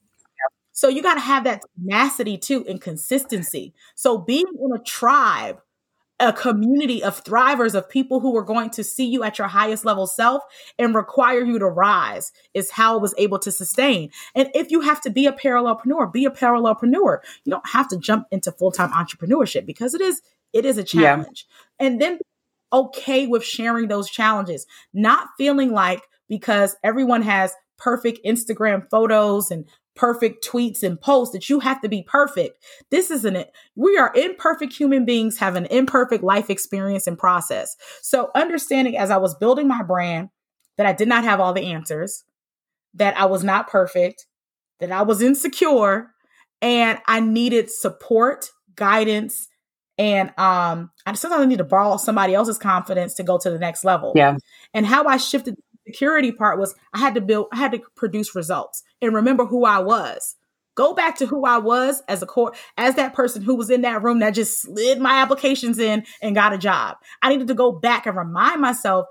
so 0.75 0.87
you 0.87 1.03
got 1.03 1.13
to 1.13 1.19
have 1.19 1.43
that 1.43 1.61
tenacity 1.77 2.37
too 2.37 2.65
and 2.67 2.81
consistency 2.81 3.73
so 3.95 4.17
being 4.17 4.45
in 4.59 4.75
a 4.75 4.83
tribe 4.83 5.61
a 6.19 6.33
community 6.33 7.03
of 7.03 7.23
thrivers, 7.23 7.75
of 7.75 7.89
people 7.89 8.19
who 8.19 8.35
are 8.37 8.43
going 8.43 8.69
to 8.71 8.83
see 8.83 9.05
you 9.05 9.23
at 9.23 9.37
your 9.37 9.47
highest 9.47 9.83
level 9.83 10.07
self 10.07 10.43
and 10.77 10.95
require 10.95 11.43
you 11.43 11.59
to 11.59 11.67
rise 11.67 12.31
is 12.53 12.71
how 12.71 12.95
it 12.95 13.01
was 13.01 13.13
able 13.17 13.39
to 13.39 13.51
sustain. 13.51 14.09
And 14.35 14.49
if 14.53 14.71
you 14.71 14.81
have 14.81 15.01
to 15.01 15.09
be 15.09 15.25
a 15.25 15.33
parallelpreneur, 15.33 16.11
be 16.11 16.25
a 16.25 16.29
parallelpreneur. 16.29 17.19
You 17.43 17.51
don't 17.51 17.67
have 17.69 17.87
to 17.89 17.97
jump 17.97 18.27
into 18.31 18.51
full-time 18.51 18.91
entrepreneurship 18.91 19.65
because 19.65 19.93
it 19.93 20.01
is 20.01 20.21
it 20.53 20.65
is 20.65 20.77
a 20.77 20.83
challenge. 20.83 21.45
Yeah. 21.79 21.87
And 21.87 22.01
then 22.01 22.19
okay 22.71 23.27
with 23.27 23.43
sharing 23.43 23.87
those 23.87 24.09
challenges, 24.09 24.65
not 24.93 25.29
feeling 25.37 25.71
like 25.71 26.03
because 26.29 26.75
everyone 26.83 27.21
has 27.21 27.53
perfect 27.77 28.25
Instagram 28.25 28.89
photos 28.89 29.51
and 29.51 29.65
perfect 29.95 30.47
tweets 30.47 30.81
and 30.81 30.99
posts 30.99 31.33
that 31.33 31.49
you 31.49 31.59
have 31.59 31.79
to 31.81 31.89
be 31.89 32.03
perfect. 32.03 32.57
This 32.89 33.11
isn't 33.11 33.35
it. 33.35 33.51
We 33.75 33.97
are 33.97 34.11
imperfect 34.15 34.73
human 34.73 35.05
beings 35.05 35.37
have 35.37 35.55
an 35.55 35.65
imperfect 35.65 36.23
life 36.23 36.49
experience 36.49 37.05
and 37.05 37.17
process. 37.17 37.75
So 38.01 38.31
understanding 38.33 38.97
as 38.97 39.11
I 39.11 39.17
was 39.17 39.35
building 39.35 39.67
my 39.67 39.83
brand 39.83 40.29
that 40.77 40.87
I 40.87 40.93
did 40.93 41.07
not 41.07 41.23
have 41.23 41.39
all 41.39 41.53
the 41.53 41.71
answers, 41.73 42.23
that 42.95 43.17
I 43.17 43.25
was 43.25 43.43
not 43.43 43.69
perfect, 43.69 44.25
that 44.79 44.91
I 44.91 45.03
was 45.03 45.21
insecure 45.21 46.09
and 46.61 46.99
I 47.07 47.19
needed 47.19 47.69
support, 47.69 48.49
guidance, 48.75 49.47
and 49.97 50.29
um 50.37 50.91
I 51.05 51.13
sometimes 51.13 51.43
I 51.43 51.45
need 51.45 51.57
to 51.59 51.63
borrow 51.63 51.97
somebody 51.97 52.33
else's 52.33 52.57
confidence 52.57 53.13
to 53.15 53.23
go 53.23 53.37
to 53.37 53.49
the 53.49 53.59
next 53.59 53.83
level. 53.83 54.13
Yeah. 54.15 54.37
And 54.73 54.85
how 54.85 55.05
I 55.05 55.17
shifted 55.17 55.55
the 55.55 55.91
security 55.91 56.31
part 56.31 56.59
was 56.59 56.75
I 56.93 56.99
had 56.99 57.15
to 57.15 57.21
build, 57.21 57.47
I 57.51 57.57
had 57.57 57.71
to 57.73 57.81
produce 57.95 58.35
results 58.35 58.83
and 59.01 59.13
remember 59.13 59.45
who 59.45 59.65
I 59.65 59.79
was. 59.79 60.35
Go 60.75 60.95
back 60.95 61.17
to 61.17 61.27
who 61.27 61.45
I 61.45 61.59
was 61.59 62.01
as 62.07 62.23
a 62.23 62.25
core, 62.25 62.53
as 62.77 62.95
that 62.95 63.13
person 63.13 63.43
who 63.43 63.53
was 63.53 63.69
in 63.69 63.81
that 63.81 64.01
room 64.01 64.19
that 64.19 64.31
just 64.31 64.59
slid 64.59 64.99
my 64.99 65.21
applications 65.21 65.77
in 65.77 66.03
and 66.19 66.33
got 66.33 66.53
a 66.53 66.57
job. 66.57 66.97
I 67.21 67.29
needed 67.29 67.47
to 67.49 67.53
go 67.53 67.71
back 67.71 68.07
and 68.07 68.17
remind 68.17 68.59
myself, 68.59 69.05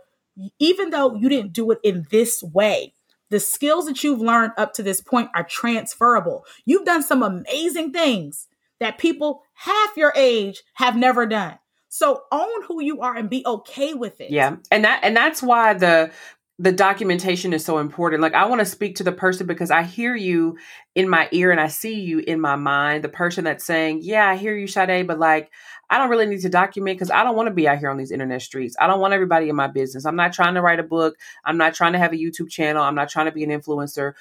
even 0.59 0.91
though 0.91 1.15
you 1.15 1.29
didn't 1.29 1.53
do 1.53 1.71
it 1.71 1.79
in 1.85 2.05
this 2.11 2.43
way, 2.43 2.95
the 3.31 3.39
skills 3.39 3.87
that 3.87 4.03
you've 4.03 4.21
learned 4.21 4.53
up 4.59 4.75
to 4.75 4.83
this 4.83 5.01
point 5.01 5.31
are 5.37 5.45
transferable. 5.45 6.45
You've 6.65 6.85
done 6.85 7.03
some 7.03 7.23
amazing 7.23 7.93
things 7.93 8.49
that 8.81 8.99
people 8.99 9.43
half 9.63 9.97
your 9.97 10.13
age 10.17 10.63
have 10.75 10.97
never 10.97 11.25
done. 11.27 11.59
So 11.89 12.23
own 12.33 12.65
who 12.67 12.83
you 12.83 13.01
are 13.01 13.17
and 13.17 13.31
be 13.31 13.45
okay 13.47 13.95
with 13.95 14.21
it. 14.21 14.31
Yeah. 14.31 14.57
And 14.71 14.85
that 14.85 15.01
and 15.03 15.17
that's 15.17 15.43
why 15.43 15.75
the 15.75 16.11
the 16.59 16.73
documentation 16.73 17.53
is 17.53 17.65
so 17.65 17.79
important. 17.79 18.23
Like 18.23 18.35
I 18.35 18.47
want 18.47 18.61
to 18.61 18.65
speak 18.65 18.97
to 18.97 19.05
the 19.05 19.13
person 19.13 19.47
because 19.47 19.71
I 19.71 19.83
hear 19.83 20.17
you 20.17 20.59
in 20.95 21.09
my 21.09 21.29
ear 21.33 21.51
and 21.51 21.61
I 21.61 21.69
see 21.69 22.01
you 22.01 22.21
in 22.21 22.41
my 22.41 22.57
mind. 22.57 23.05
The 23.05 23.09
person 23.09 23.45
that's 23.45 23.65
saying, 23.65 24.01
"Yeah, 24.03 24.29
I 24.29 24.37
hear 24.37 24.57
you, 24.57 24.67
Shade, 24.67 25.07
but 25.07 25.19
like 25.19 25.51
I 25.91 25.99
don't 25.99 26.11
really 26.11 26.27
need 26.27 26.41
to 26.41 26.49
document 26.49 26.97
because 26.97 27.11
I 27.11 27.23
don't 27.23 27.37
want 27.37 27.49
to 27.49 27.55
be 27.55 27.69
out 27.69 27.79
here 27.79 27.91
on 27.91 27.99
these 27.99 28.11
internet 28.13 28.43
streets. 28.43 28.75
I 28.81 28.87
don't 28.87 29.01
want 29.01 29.15
everybody 29.15 29.49
in 29.49 29.57
my 29.57 29.67
business. 29.69 30.07
I'm 30.07 30.17
not 30.17 30.33
trying 30.33 30.55
to 30.55 30.63
write 30.63 30.81
a 30.81 30.85
book. 30.85 31.17
I'm 31.45 31.59
not 31.59 31.75
trying 31.75 31.93
to 31.93 31.99
have 31.99 32.13
a 32.13 32.17
YouTube 32.17 32.51
channel. 32.51 32.83
I'm 32.83 32.95
not 32.95 33.11
trying 33.11 33.27
to 33.27 33.33
be 33.33 33.45
an 33.45 33.51
influencer." 33.51 34.15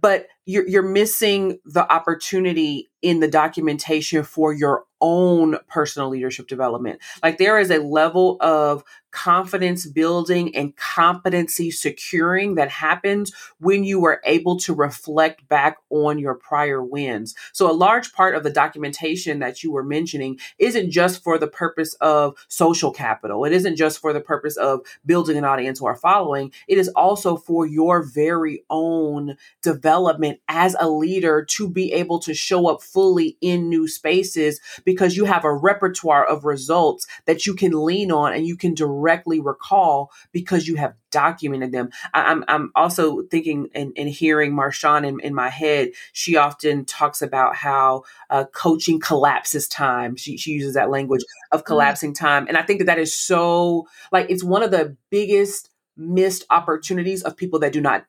But 0.00 0.26
you're 0.46 0.66
you're 0.68 0.82
missing 0.82 1.58
the 1.64 1.90
opportunity 1.90 2.90
in 3.00 3.20
the 3.20 3.28
documentation 3.28 4.24
for 4.24 4.52
your 4.52 4.84
own 5.00 5.58
personal 5.68 6.08
leadership 6.08 6.48
development. 6.48 7.00
Like 7.22 7.38
there 7.38 7.58
is 7.58 7.70
a 7.70 7.78
level 7.78 8.36
of 8.40 8.82
confidence 9.14 9.86
building 9.86 10.54
and 10.56 10.76
competency 10.76 11.70
securing 11.70 12.56
that 12.56 12.68
happens 12.68 13.32
when 13.60 13.84
you 13.84 14.04
are 14.04 14.20
able 14.24 14.58
to 14.58 14.74
reflect 14.74 15.48
back 15.48 15.76
on 15.88 16.18
your 16.18 16.34
prior 16.34 16.82
wins. 16.82 17.34
So, 17.52 17.70
a 17.70 17.72
large 17.72 18.12
part 18.12 18.34
of 18.34 18.42
the 18.42 18.50
documentation 18.50 19.38
that 19.38 19.62
you 19.62 19.70
were 19.70 19.84
mentioning 19.84 20.40
isn't 20.58 20.90
just 20.90 21.22
for 21.22 21.38
the 21.38 21.46
purpose 21.46 21.94
of 22.00 22.34
social 22.48 22.90
capital, 22.90 23.44
it 23.44 23.52
isn't 23.52 23.76
just 23.76 24.00
for 24.00 24.12
the 24.12 24.20
purpose 24.20 24.56
of 24.56 24.80
building 25.06 25.36
an 25.36 25.44
audience 25.44 25.80
or 25.80 25.92
a 25.92 25.96
following, 25.96 26.50
it 26.66 26.76
is 26.76 26.88
also 26.88 27.36
for 27.36 27.66
your 27.66 28.02
very 28.02 28.64
own 28.68 29.36
development 29.62 30.40
as 30.48 30.74
a 30.80 30.90
leader 30.90 31.44
to 31.44 31.68
be 31.68 31.92
able 31.92 32.18
to 32.18 32.34
show 32.34 32.66
up 32.66 32.82
fully 32.82 33.38
in 33.40 33.68
new 33.68 33.86
spaces 33.86 34.60
because 34.84 35.16
you 35.16 35.24
have 35.24 35.44
a 35.44 35.54
repertoire 35.54 36.24
of 36.24 36.44
results 36.44 37.06
that 37.26 37.46
you 37.46 37.54
can 37.54 37.70
lean 37.84 38.10
on 38.10 38.32
and 38.32 38.44
you 38.44 38.56
can 38.56 38.74
direct 38.74 39.03
directly 39.04 39.40
recall 39.40 40.10
because 40.32 40.66
you 40.66 40.76
have 40.76 40.94
documented 41.10 41.72
them. 41.72 41.90
I, 42.12 42.32
am 42.32 42.44
I'm, 42.48 42.62
I'm 42.62 42.72
also 42.74 43.22
thinking 43.22 43.68
and, 43.74 43.92
and 43.96 44.08
hearing 44.08 44.52
Marshawn 44.52 45.06
in, 45.06 45.20
in 45.20 45.34
my 45.34 45.50
head. 45.50 45.90
She 46.12 46.36
often 46.36 46.84
talks 46.84 47.20
about 47.20 47.54
how 47.54 48.04
uh, 48.30 48.44
coaching 48.52 49.00
collapses 49.00 49.68
time. 49.68 50.16
She, 50.16 50.36
she 50.36 50.52
uses 50.52 50.74
that 50.74 50.90
language 50.90 51.22
of 51.52 51.60
mm-hmm. 51.60 51.66
collapsing 51.66 52.14
time. 52.14 52.46
And 52.48 52.56
I 52.56 52.62
think 52.62 52.78
that 52.80 52.86
that 52.86 52.98
is 52.98 53.14
so 53.14 53.86
like, 54.10 54.30
it's 54.30 54.44
one 54.44 54.62
of 54.62 54.70
the 54.70 54.96
biggest 55.10 55.70
missed 55.96 56.44
opportunities 56.50 57.22
of 57.22 57.36
people 57.36 57.58
that 57.60 57.72
do 57.72 57.80
not 57.80 58.06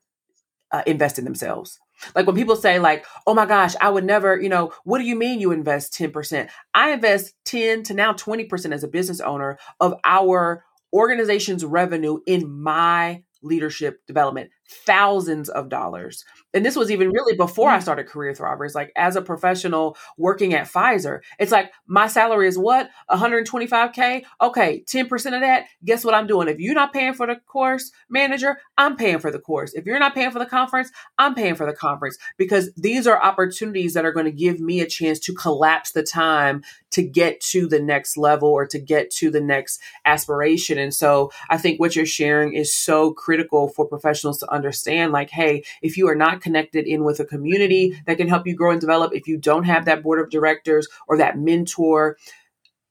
uh, 0.71 0.83
invest 0.87 1.19
in 1.19 1.25
themselves. 1.25 1.79
Like 2.13 2.27
when 2.27 2.35
people 2.35 2.55
say 2.55 2.79
like, 2.79 3.05
"Oh 3.25 3.33
my 3.33 3.45
gosh, 3.45 3.75
I 3.79 3.89
would 3.89 4.03
never," 4.03 4.39
you 4.39 4.49
know, 4.49 4.73
what 4.83 4.99
do 4.99 5.05
you 5.05 5.15
mean 5.15 5.39
you 5.39 5.51
invest 5.51 5.93
10%? 5.93 6.49
I 6.73 6.91
invest 6.91 7.33
10 7.45 7.83
to 7.83 7.93
now 7.93 8.13
20% 8.13 8.73
as 8.73 8.83
a 8.83 8.87
business 8.87 9.19
owner 9.21 9.57
of 9.79 9.95
our 10.03 10.63
organization's 10.95 11.65
revenue 11.65 12.19
in 12.25 12.49
my 12.49 13.21
leadership 13.43 13.99
development 14.07 14.49
thousands 14.67 15.49
of 15.49 15.69
dollars. 15.69 16.25
And 16.53 16.65
this 16.65 16.75
was 16.75 16.89
even 16.89 17.09
really 17.09 17.35
before 17.35 17.69
I 17.69 17.79
mm. 17.79 17.81
started 17.81 18.07
Career 18.07 18.33
Thrivers. 18.33 18.75
Like 18.75 18.91
as 18.95 19.15
a 19.15 19.21
professional 19.21 19.97
working 20.17 20.53
at 20.53 20.67
Pfizer, 20.67 21.19
it's 21.37 21.51
like 21.51 21.71
my 21.85 22.07
salary 22.07 22.47
is 22.47 22.57
what? 22.57 22.89
125K? 23.11 24.23
Okay, 24.41 24.83
10% 24.87 25.13
of 25.35 25.41
that, 25.41 25.65
guess 25.83 26.05
what 26.05 26.13
I'm 26.13 26.27
doing? 26.27 26.47
If 26.47 26.59
you're 26.59 26.73
not 26.73 26.93
paying 26.93 27.13
for 27.13 27.27
the 27.27 27.35
course 27.45 27.91
manager, 28.09 28.57
I'm 28.77 28.95
paying 28.95 29.19
for 29.19 29.31
the 29.31 29.39
course. 29.39 29.73
If 29.73 29.85
you're 29.85 29.99
not 29.99 30.15
paying 30.15 30.31
for 30.31 30.39
the 30.39 30.45
conference, 30.45 30.91
I'm 31.17 31.35
paying 31.35 31.55
for 31.55 31.65
the 31.65 31.73
conference 31.73 32.17
because 32.37 32.73
these 32.75 33.05
are 33.05 33.21
opportunities 33.21 33.93
that 33.93 34.05
are 34.05 34.13
going 34.13 34.25
to 34.25 34.31
give 34.31 34.59
me 34.59 34.79
a 34.81 34.87
chance 34.87 35.19
to 35.19 35.33
collapse 35.33 35.91
the 35.91 36.03
time 36.03 36.63
to 36.91 37.03
get 37.03 37.41
to 37.41 37.67
the 37.67 37.81
next 37.81 38.15
level 38.15 38.47
or 38.47 38.65
to 38.65 38.79
get 38.79 39.11
to 39.11 39.29
the 39.29 39.41
next 39.41 39.81
aspiration. 40.05 40.77
And 40.77 40.93
so 40.93 41.31
I 41.49 41.57
think 41.57 41.79
what 41.79 41.95
you're 41.95 42.05
sharing 42.05 42.53
is 42.53 42.73
so 42.73 43.11
critical 43.11 43.67
for 43.67 43.85
professionals 43.85 44.39
to 44.39 44.54
understand 44.55 45.11
like, 45.11 45.29
hey, 45.29 45.63
if 45.81 45.97
you 45.97 46.07
are 46.07 46.15
not 46.15 46.41
connected 46.41 46.87
in 46.87 47.03
with 47.03 47.19
a 47.19 47.25
community 47.25 48.01
that 48.07 48.17
can 48.17 48.27
help 48.27 48.47
you 48.47 48.55
grow 48.55 48.71
and 48.71 48.81
develop, 48.81 49.13
if 49.13 49.27
you 49.27 49.37
don't 49.37 49.65
have 49.65 49.85
that 49.85 50.01
board 50.01 50.19
of 50.19 50.29
directors 50.29 50.87
or 51.07 51.17
that 51.17 51.37
mentor, 51.37 52.17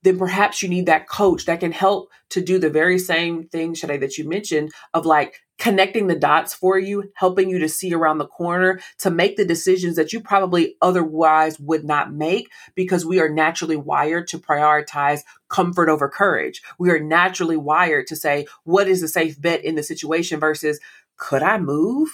then 0.05 0.19
perhaps 0.19 0.63
you 0.63 0.69
need 0.69 0.87
that 0.87 1.09
coach 1.09 1.47
that 1.47 1.61
can 1.61 1.73
help 1.73 2.11
to 2.29 2.41
do 2.41 2.59
the 2.59 2.71
very 2.71 2.99
same 2.99 3.49
thing, 3.49 3.75
Shade, 3.75 4.03
that 4.03 4.19
you 4.19 4.29
mentioned 4.29 4.71
of 4.93 5.07
like 5.07 5.41
connecting 5.59 6.09
the 6.09 6.15
dots 6.15 6.53
for 6.53 6.79
you, 6.79 7.11
helping 7.15 7.49
you 7.49 7.59
to 7.59 7.69
see 7.69 7.95
around 7.95 8.19
the 8.19 8.27
corner 8.27 8.81
to 8.99 9.11
make 9.11 9.37
the 9.37 9.45
decisions 9.45 9.97
that 9.97 10.13
you 10.13 10.21
probably 10.21 10.77
otherwise 10.83 11.59
would 11.61 11.85
not 11.85 12.13
make 12.13 12.51
because 12.75 13.07
we 13.07 13.21
are 13.21 13.29
naturally 13.29 13.77
wired 13.77 14.27
to 14.29 14.39
prioritize 14.39 15.21
comfort 15.49 15.89
over 15.89 16.09
courage. 16.09 16.61
We 16.79 16.91
are 16.91 17.01
naturally 17.01 17.57
wired 17.57 18.07
to 18.09 18.17
say, 18.17 18.47
what 18.65 18.89
is 18.89 19.01
the 19.01 19.09
safe 19.09 19.41
bet 19.41 19.65
in 19.65 19.77
the 19.77 19.83
situation 19.83 20.41
versus 20.41 20.81
could 21.17 21.43
I 21.43 21.59
move 21.59 22.09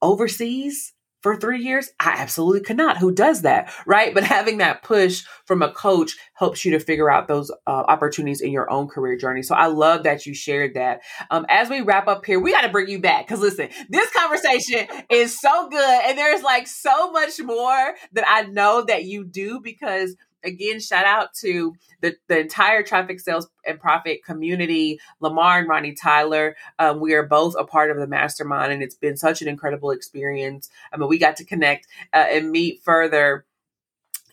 overseas 0.00 0.92
for 1.22 1.36
three 1.36 1.62
years? 1.62 1.90
I 1.98 2.16
absolutely 2.18 2.60
could 2.60 2.76
not. 2.76 2.98
Who 2.98 3.10
does 3.10 3.42
that? 3.42 3.72
Right. 3.86 4.12
But 4.12 4.24
having 4.24 4.58
that 4.58 4.82
push 4.82 5.24
from 5.46 5.62
a 5.62 5.72
coach 5.72 6.16
helps 6.34 6.64
you 6.64 6.72
to 6.72 6.78
figure 6.80 7.10
out 7.10 7.28
those 7.28 7.50
uh, 7.66 7.70
opportunities 7.70 8.42
in 8.42 8.52
your 8.52 8.70
own 8.70 8.88
career 8.88 9.16
journey. 9.16 9.42
So 9.42 9.54
I 9.54 9.66
love 9.66 10.02
that 10.02 10.26
you 10.26 10.34
shared 10.34 10.74
that. 10.74 11.00
Um, 11.30 11.46
as 11.48 11.70
we 11.70 11.80
wrap 11.80 12.08
up 12.08 12.26
here, 12.26 12.38
we 12.38 12.52
got 12.52 12.60
to 12.62 12.68
bring 12.68 12.88
you 12.88 13.00
back 13.00 13.26
because 13.26 13.40
listen, 13.40 13.70
this 13.88 14.10
conversation 14.12 14.86
is 15.08 15.40
so 15.40 15.68
good. 15.70 16.00
And 16.04 16.18
there's 16.18 16.42
like 16.42 16.66
so 16.66 17.10
much 17.10 17.40
more 17.40 17.94
that 18.12 18.24
I 18.28 18.42
know 18.42 18.84
that 18.84 19.04
you 19.04 19.24
do 19.24 19.60
because 19.60 20.16
again, 20.44 20.80
shout 20.80 21.06
out 21.06 21.34
to 21.40 21.74
the, 22.00 22.16
the 22.28 22.40
entire 22.40 22.82
traffic 22.82 23.20
sales 23.20 23.48
and 23.66 23.80
profit 23.80 24.24
community, 24.24 25.00
Lamar 25.20 25.58
and 25.58 25.68
Ronnie 25.68 25.94
Tyler. 25.94 26.56
Um, 26.78 27.00
we 27.00 27.14
are 27.14 27.22
both 27.22 27.54
a 27.58 27.64
part 27.64 27.90
of 27.90 27.96
the 27.96 28.06
mastermind, 28.06 28.72
and 28.72 28.82
it's 28.82 28.94
been 28.94 29.16
such 29.16 29.42
an 29.42 29.48
incredible 29.48 29.90
experience. 29.90 30.70
I 30.92 30.96
mean, 30.96 31.08
we 31.08 31.18
got 31.18 31.36
to 31.36 31.44
connect 31.44 31.86
uh, 32.12 32.26
and 32.30 32.50
meet 32.50 32.82
further 32.82 33.44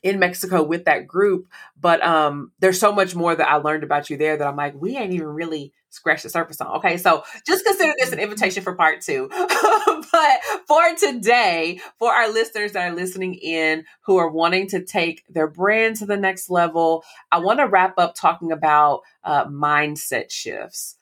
in 0.03 0.19
Mexico 0.19 0.63
with 0.63 0.85
that 0.85 1.07
group. 1.07 1.47
But 1.79 2.03
um, 2.03 2.51
there's 2.59 2.79
so 2.79 2.91
much 2.91 3.15
more 3.15 3.35
that 3.35 3.47
I 3.47 3.57
learned 3.57 3.83
about 3.83 4.09
you 4.09 4.17
there 4.17 4.37
that 4.37 4.47
I'm 4.47 4.55
like, 4.55 4.73
we 4.79 4.97
ain't 4.97 5.13
even 5.13 5.27
really 5.27 5.73
scratched 5.89 6.23
the 6.23 6.29
surface 6.29 6.59
on. 6.61 6.77
Okay, 6.77 6.97
so 6.97 7.23
just 7.45 7.65
consider 7.65 7.93
this 7.99 8.11
an 8.11 8.19
invitation 8.19 8.63
for 8.63 8.73
part 8.75 9.01
two. 9.01 9.29
but 10.11 10.39
for 10.67 10.95
today, 10.97 11.79
for 11.99 12.11
our 12.11 12.31
listeners 12.31 12.71
that 12.71 12.91
are 12.91 12.95
listening 12.95 13.35
in 13.35 13.85
who 14.01 14.17
are 14.17 14.29
wanting 14.29 14.67
to 14.69 14.83
take 14.83 15.23
their 15.29 15.47
brand 15.47 15.97
to 15.97 16.05
the 16.05 16.17
next 16.17 16.49
level, 16.49 17.03
I 17.31 17.39
want 17.39 17.59
to 17.59 17.67
wrap 17.67 17.97
up 17.97 18.15
talking 18.15 18.51
about 18.51 19.01
uh, 19.23 19.45
mindset 19.45 20.31
shifts. 20.31 20.95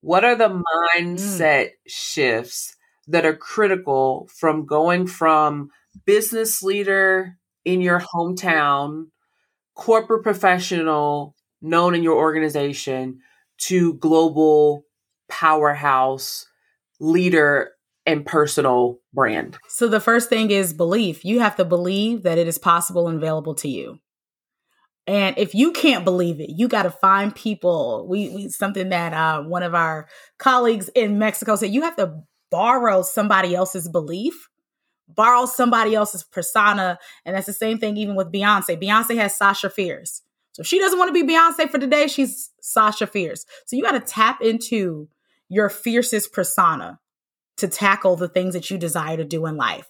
What 0.00 0.24
are 0.24 0.36
the 0.36 0.62
mindset 0.96 1.66
mm. 1.66 1.70
shifts 1.86 2.76
that 3.08 3.26
are 3.26 3.36
critical 3.36 4.28
from 4.32 4.66
going 4.66 5.06
from 5.06 5.70
business 6.04 6.62
leader 6.62 7.36
in 7.66 7.82
your 7.82 8.00
hometown, 8.00 9.08
corporate 9.74 10.22
professional 10.22 11.34
known 11.60 11.94
in 11.94 12.02
your 12.02 12.16
organization 12.16 13.18
to 13.58 13.94
global 13.94 14.84
powerhouse 15.28 16.46
leader 17.00 17.72
and 18.06 18.24
personal 18.24 19.00
brand? 19.12 19.58
So 19.68 19.88
the 19.88 20.00
first 20.00 20.30
thing 20.30 20.50
is 20.50 20.72
belief. 20.72 21.24
You 21.24 21.40
have 21.40 21.56
to 21.56 21.64
believe 21.64 22.22
that 22.22 22.38
it 22.38 22.46
is 22.46 22.56
possible 22.56 23.08
and 23.08 23.18
available 23.18 23.56
to 23.56 23.68
you. 23.68 23.98
And 25.08 25.36
if 25.36 25.54
you 25.54 25.72
can't 25.72 26.04
believe 26.04 26.40
it, 26.40 26.50
you 26.50 26.68
got 26.68 26.84
to 26.84 26.90
find 26.90 27.34
people. 27.34 28.06
We, 28.08 28.28
we 28.30 28.48
something 28.48 28.88
that 28.88 29.12
uh, 29.12 29.42
one 29.42 29.62
of 29.62 29.74
our 29.74 30.08
colleagues 30.38 30.88
in 30.94 31.18
Mexico 31.18 31.56
said. 31.56 31.70
You 31.70 31.82
have 31.82 31.96
to 31.96 32.22
borrow 32.50 33.02
somebody 33.02 33.54
else's 33.54 33.88
belief 33.88 34.48
borrow 35.08 35.46
somebody 35.46 35.94
else's 35.94 36.24
persona. 36.24 36.98
And 37.24 37.36
that's 37.36 37.46
the 37.46 37.52
same 37.52 37.78
thing 37.78 37.96
even 37.96 38.14
with 38.14 38.32
Beyonce. 38.32 38.80
Beyonce 38.80 39.16
has 39.16 39.36
Sasha 39.36 39.70
Fierce. 39.70 40.22
So 40.52 40.62
if 40.62 40.66
she 40.66 40.78
doesn't 40.78 40.98
want 40.98 41.14
to 41.14 41.26
be 41.26 41.30
Beyonce 41.30 41.68
for 41.70 41.78
today, 41.78 42.06
she's 42.06 42.50
Sasha 42.60 43.06
Fierce. 43.06 43.44
So 43.66 43.76
you 43.76 43.82
got 43.82 43.92
to 43.92 44.00
tap 44.00 44.40
into 44.40 45.08
your 45.48 45.68
fiercest 45.68 46.32
persona 46.32 46.98
to 47.58 47.68
tackle 47.68 48.16
the 48.16 48.28
things 48.28 48.54
that 48.54 48.70
you 48.70 48.78
desire 48.78 49.16
to 49.16 49.24
do 49.24 49.46
in 49.46 49.56
life. 49.56 49.88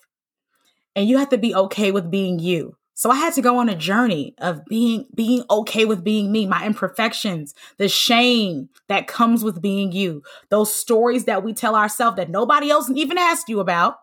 And 0.95 1.09
you 1.09 1.19
have 1.19 1.29
to 1.31 1.39
be 1.39 1.55
okay 1.55 1.93
with 1.93 2.11
being 2.11 2.39
you. 2.39 2.77
So 2.95 3.11
I 3.11 3.17
had 3.17 3.35
to 3.35 3.43
go 3.43 3.59
on 3.59 3.69
a 3.69 3.77
journey 3.77 4.35
of 4.39 4.65
being 4.65 5.05
being 5.15 5.45
okay 5.51 5.85
with 5.85 6.03
being 6.03 6.33
me, 6.33 6.47
my 6.47 6.65
imperfections, 6.65 7.55
the 7.77 7.89
shame 7.89 8.71
that 8.89 9.07
comes 9.07 9.45
with 9.45 9.61
being 9.61 9.93
you, 9.93 10.23
those 10.49 10.75
stories 10.75 11.27
that 11.27 11.45
we 11.45 11.53
tell 11.53 11.77
ourselves 11.77 12.17
that 12.17 12.31
nobody 12.31 12.71
else 12.71 12.91
even 12.95 13.19
asked 13.19 13.51
you 13.51 13.61
about, 13.61 13.99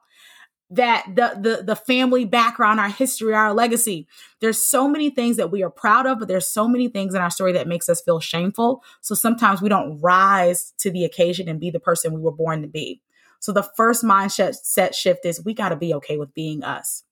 that 0.70 1.05
the, 1.16 1.38
the 1.39 1.64
the 1.64 1.76
family 1.76 2.26
background, 2.26 2.80
our 2.80 2.89
history, 2.89 3.34
our 3.34 3.53
legacy. 3.53 4.07
There's 4.41 4.59
so 4.59 4.88
many 4.88 5.09
things 5.09 5.38
that 5.38 5.51
we 5.51 5.61
are 5.64 5.70
proud 5.70 6.07
of, 6.07 6.20
but 6.20 6.28
there's 6.28 6.47
so 6.47 6.68
many 6.68 6.88
things 6.88 7.14
in 7.14 7.22
our 7.22 7.30
story 7.30 7.51
that 7.53 7.68
makes 7.68 7.89
us 7.89 8.01
feel 8.01 8.20
shameful. 8.20 8.84
So 9.01 9.14
sometimes 9.14 9.61
we 9.61 9.70
don't 9.70 9.99
rise 10.01 10.74
to 10.80 10.89
the 10.89 11.05
occasion 11.05 11.47
and 11.47 11.59
be 11.59 11.70
the 11.70 11.80
person 11.80 12.14
we 12.14 12.22
were 12.22 12.32
born 12.32 12.61
to 12.64 12.68
be. 12.68 13.01
So 13.39 13.51
the 13.51 13.70
first 13.76 14.03
mindset 14.03 14.55
set 14.55 14.95
shift 14.95 15.26
is 15.26 15.43
we 15.43 15.53
got 15.53 15.70
to 15.70 15.76
be 15.76 15.93
okay 15.95 16.18
with 16.18 16.34
being 16.34 16.64
us. 16.64 17.03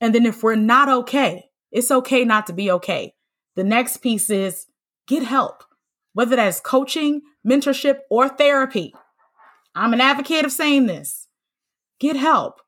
And 0.00 0.14
then 0.14 0.26
if 0.26 0.42
we're 0.42 0.54
not 0.54 0.88
okay, 0.88 1.50
it's 1.70 1.90
okay 1.90 2.24
not 2.24 2.46
to 2.48 2.52
be 2.52 2.70
okay. 2.70 3.14
The 3.56 3.64
next 3.64 3.98
piece 3.98 4.30
is 4.30 4.66
get 5.06 5.22
help, 5.22 5.64
whether 6.12 6.36
that's 6.36 6.60
coaching, 6.60 7.22
mentorship, 7.46 7.98
or 8.10 8.28
therapy. 8.28 8.94
I'm 9.74 9.92
an 9.92 10.00
advocate 10.00 10.44
of 10.44 10.52
saying 10.52 10.86
this. 10.86 11.26
Get 11.98 12.16
help 12.16 12.61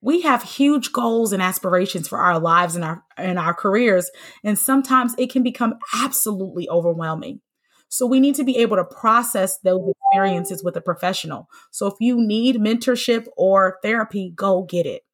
we 0.00 0.22
have 0.22 0.42
huge 0.42 0.92
goals 0.92 1.32
and 1.32 1.42
aspirations 1.42 2.08
for 2.08 2.18
our 2.18 2.38
lives 2.38 2.74
and 2.74 2.84
our 2.84 3.04
and 3.16 3.38
our 3.38 3.54
careers 3.54 4.10
and 4.42 4.58
sometimes 4.58 5.14
it 5.18 5.30
can 5.30 5.42
become 5.42 5.74
absolutely 5.94 6.68
overwhelming. 6.68 7.40
So 7.88 8.06
we 8.06 8.20
need 8.20 8.36
to 8.36 8.44
be 8.44 8.56
able 8.58 8.76
to 8.76 8.84
process 8.84 9.58
those 9.58 9.92
experiences 10.12 10.62
with 10.62 10.76
a 10.76 10.80
professional. 10.80 11.48
So 11.70 11.86
if 11.86 11.94
you 11.98 12.16
need 12.20 12.56
mentorship 12.56 13.26
or 13.36 13.78
therapy 13.82 14.32
go 14.34 14.62
get 14.62 14.86
it. 14.86 15.04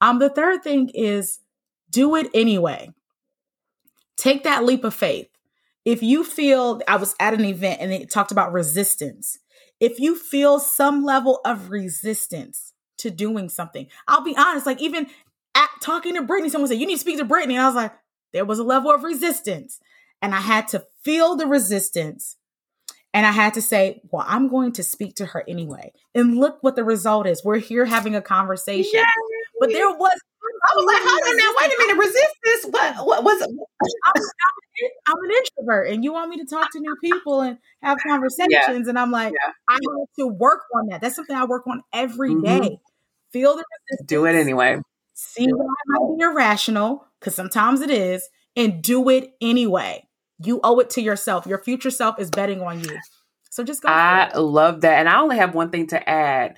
Um 0.00 0.18
the 0.18 0.30
third 0.30 0.62
thing 0.62 0.90
is 0.94 1.40
do 1.90 2.14
it 2.16 2.28
anyway. 2.34 2.90
Take 4.16 4.44
that 4.44 4.64
leap 4.64 4.84
of 4.84 4.94
faith. 4.94 5.28
If 5.84 6.02
you 6.02 6.24
feel 6.24 6.80
i 6.88 6.96
was 6.96 7.14
at 7.20 7.34
an 7.34 7.44
event 7.44 7.80
and 7.80 7.92
it 7.92 8.10
talked 8.10 8.32
about 8.32 8.52
resistance. 8.52 9.38
If 9.80 9.98
you 9.98 10.16
feel 10.16 10.60
some 10.60 11.04
level 11.04 11.40
of 11.44 11.70
resistance 11.70 12.73
to 12.98 13.10
doing 13.10 13.48
something. 13.48 13.86
I'll 14.08 14.24
be 14.24 14.36
honest, 14.36 14.66
like 14.66 14.80
even 14.80 15.06
at 15.54 15.68
talking 15.80 16.14
to 16.14 16.22
Brittany, 16.22 16.48
someone 16.50 16.68
said, 16.68 16.78
You 16.78 16.86
need 16.86 16.94
to 16.94 17.00
speak 17.00 17.18
to 17.18 17.24
Brittany. 17.24 17.54
And 17.54 17.62
I 17.62 17.66
was 17.66 17.74
like, 17.74 17.92
there 18.32 18.44
was 18.44 18.58
a 18.58 18.64
level 18.64 18.90
of 18.90 19.04
resistance. 19.04 19.80
And 20.20 20.34
I 20.34 20.40
had 20.40 20.68
to 20.68 20.84
feel 21.02 21.36
the 21.36 21.46
resistance. 21.46 22.36
And 23.12 23.24
I 23.24 23.30
had 23.30 23.54
to 23.54 23.62
say, 23.62 24.00
Well, 24.10 24.24
I'm 24.26 24.48
going 24.48 24.72
to 24.72 24.82
speak 24.82 25.16
to 25.16 25.26
her 25.26 25.44
anyway. 25.46 25.92
And 26.14 26.36
look 26.36 26.58
what 26.62 26.76
the 26.76 26.84
result 26.84 27.26
is. 27.26 27.44
We're 27.44 27.58
here 27.58 27.84
having 27.84 28.16
a 28.16 28.22
conversation. 28.22 29.02
But 29.60 29.70
there 29.70 29.90
was 29.90 30.18
I 30.66 30.76
was 30.76 30.84
like, 30.86 31.02
hold 31.02 31.22
on 31.28 31.36
now, 31.36 31.50
wait 31.58 31.72
a 31.72 31.78
minute, 31.78 31.98
resist 31.98 32.36
this. 32.44 32.64
What 32.66 33.06
what 33.06 33.24
was? 33.24 33.42
I'm, 33.42 34.22
I'm, 35.06 35.24
an 35.24 35.30
introvert 35.30 35.88
and 35.90 36.02
you 36.04 36.12
want 36.12 36.30
me 36.30 36.38
to 36.38 36.46
talk 36.46 36.70
to 36.72 36.80
new 36.80 36.96
people 37.02 37.40
and 37.40 37.58
have 37.82 37.98
conversations. 38.06 38.50
Yeah. 38.50 38.88
And 38.88 38.98
I'm 38.98 39.10
like, 39.10 39.32
yeah. 39.32 39.52
I 39.68 39.74
have 39.74 40.08
to 40.18 40.26
work 40.26 40.62
on 40.74 40.88
that. 40.88 41.00
That's 41.00 41.16
something 41.16 41.36
I 41.36 41.44
work 41.44 41.66
on 41.66 41.82
every 41.92 42.34
mm-hmm. 42.34 42.44
day 42.44 42.78
feel 43.34 43.56
the 43.56 43.64
resistance. 43.90 44.08
Do 44.08 44.24
it 44.24 44.34
anyway. 44.34 44.78
See 45.12 45.46
why 45.52 45.64
it 45.64 45.88
might 45.88 46.16
be 46.16 46.22
irrational, 46.22 47.06
because 47.20 47.34
sometimes 47.34 47.82
it 47.82 47.90
is, 47.90 48.26
and 48.56 48.82
do 48.82 49.10
it 49.10 49.34
anyway. 49.42 50.08
You 50.42 50.60
owe 50.64 50.78
it 50.78 50.88
to 50.90 51.02
yourself. 51.02 51.46
Your 51.46 51.62
future 51.62 51.90
self 51.90 52.18
is 52.18 52.30
betting 52.30 52.62
on 52.62 52.80
you. 52.82 52.98
So 53.50 53.62
just 53.62 53.82
go. 53.82 53.88
I 53.88 54.36
love 54.36 54.80
that. 54.80 54.98
And 54.98 55.08
I 55.08 55.20
only 55.20 55.36
have 55.36 55.54
one 55.54 55.70
thing 55.70 55.88
to 55.88 56.08
add. 56.08 56.56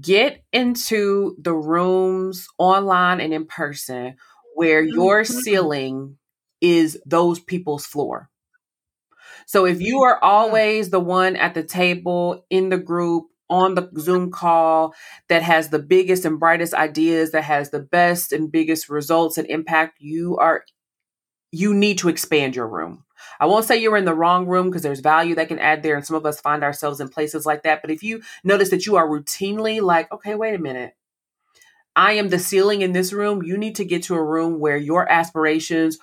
Get 0.00 0.42
into 0.52 1.36
the 1.38 1.54
rooms 1.54 2.48
online 2.58 3.20
and 3.20 3.32
in 3.32 3.46
person 3.46 4.16
where 4.54 4.82
your 4.82 5.22
mm-hmm. 5.22 5.40
ceiling 5.40 6.18
is 6.60 6.98
those 7.06 7.38
people's 7.40 7.86
floor. 7.86 8.30
So 9.46 9.64
if 9.64 9.80
you 9.80 10.02
are 10.02 10.22
always 10.22 10.90
the 10.90 11.00
one 11.00 11.36
at 11.36 11.54
the 11.54 11.62
table 11.62 12.44
in 12.50 12.68
the 12.68 12.78
group 12.78 13.26
on 13.48 13.74
the 13.74 13.88
Zoom 13.98 14.32
call 14.32 14.94
that 15.28 15.42
has 15.42 15.68
the 15.68 15.78
biggest 15.78 16.24
and 16.24 16.40
brightest 16.40 16.74
ideas, 16.74 17.30
that 17.30 17.44
has 17.44 17.70
the 17.70 17.78
best 17.78 18.32
and 18.32 18.50
biggest 18.50 18.88
results 18.88 19.38
and 19.38 19.46
impact, 19.48 19.98
you 20.00 20.36
are 20.38 20.64
you 21.52 21.72
need 21.72 21.98
to 21.98 22.08
expand 22.08 22.56
your 22.56 22.68
room. 22.68 23.04
I 23.40 23.46
won't 23.46 23.64
say 23.64 23.76
you're 23.76 23.96
in 23.96 24.04
the 24.04 24.14
wrong 24.14 24.46
room 24.46 24.68
because 24.68 24.82
there's 24.82 25.00
value 25.00 25.34
that 25.36 25.48
can 25.48 25.58
add 25.58 25.82
there, 25.82 25.96
and 25.96 26.06
some 26.06 26.16
of 26.16 26.26
us 26.26 26.40
find 26.40 26.62
ourselves 26.62 27.00
in 27.00 27.08
places 27.08 27.46
like 27.46 27.62
that. 27.62 27.82
But 27.82 27.90
if 27.90 28.02
you 28.02 28.22
notice 28.44 28.70
that 28.70 28.86
you 28.86 28.96
are 28.96 29.08
routinely 29.08 29.80
like, 29.80 30.10
okay, 30.12 30.34
wait 30.34 30.54
a 30.54 30.58
minute, 30.58 30.96
I 31.94 32.12
am 32.12 32.28
the 32.28 32.38
ceiling 32.38 32.82
in 32.82 32.92
this 32.92 33.12
room, 33.12 33.42
you 33.42 33.56
need 33.56 33.76
to 33.76 33.84
get 33.84 34.04
to 34.04 34.14
a 34.14 34.22
room 34.22 34.60
where 34.60 34.76
your 34.76 35.10
aspirations 35.10 35.98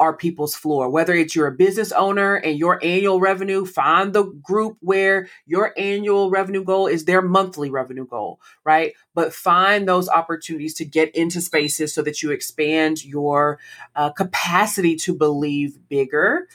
are 0.00 0.16
people's 0.16 0.54
floor. 0.54 0.88
Whether 0.88 1.14
it's 1.14 1.34
you're 1.34 1.48
a 1.48 1.52
business 1.52 1.90
owner 1.92 2.36
and 2.36 2.56
your 2.56 2.78
annual 2.84 3.18
revenue, 3.18 3.64
find 3.64 4.12
the 4.12 4.24
group 4.24 4.76
where 4.80 5.28
your 5.46 5.72
annual 5.76 6.30
revenue 6.30 6.62
goal 6.62 6.86
is 6.86 7.04
their 7.04 7.22
monthly 7.22 7.70
revenue 7.70 8.06
goal, 8.06 8.40
right? 8.64 8.92
But 9.14 9.34
find 9.34 9.88
those 9.88 10.08
opportunities 10.08 10.74
to 10.74 10.84
get 10.84 11.14
into 11.16 11.40
spaces 11.40 11.92
so 11.92 12.02
that 12.02 12.22
you 12.22 12.30
expand 12.30 13.04
your 13.04 13.58
uh, 13.96 14.10
capacity 14.10 14.94
to 14.96 15.14
believe 15.14 15.78
bigger 15.88 16.46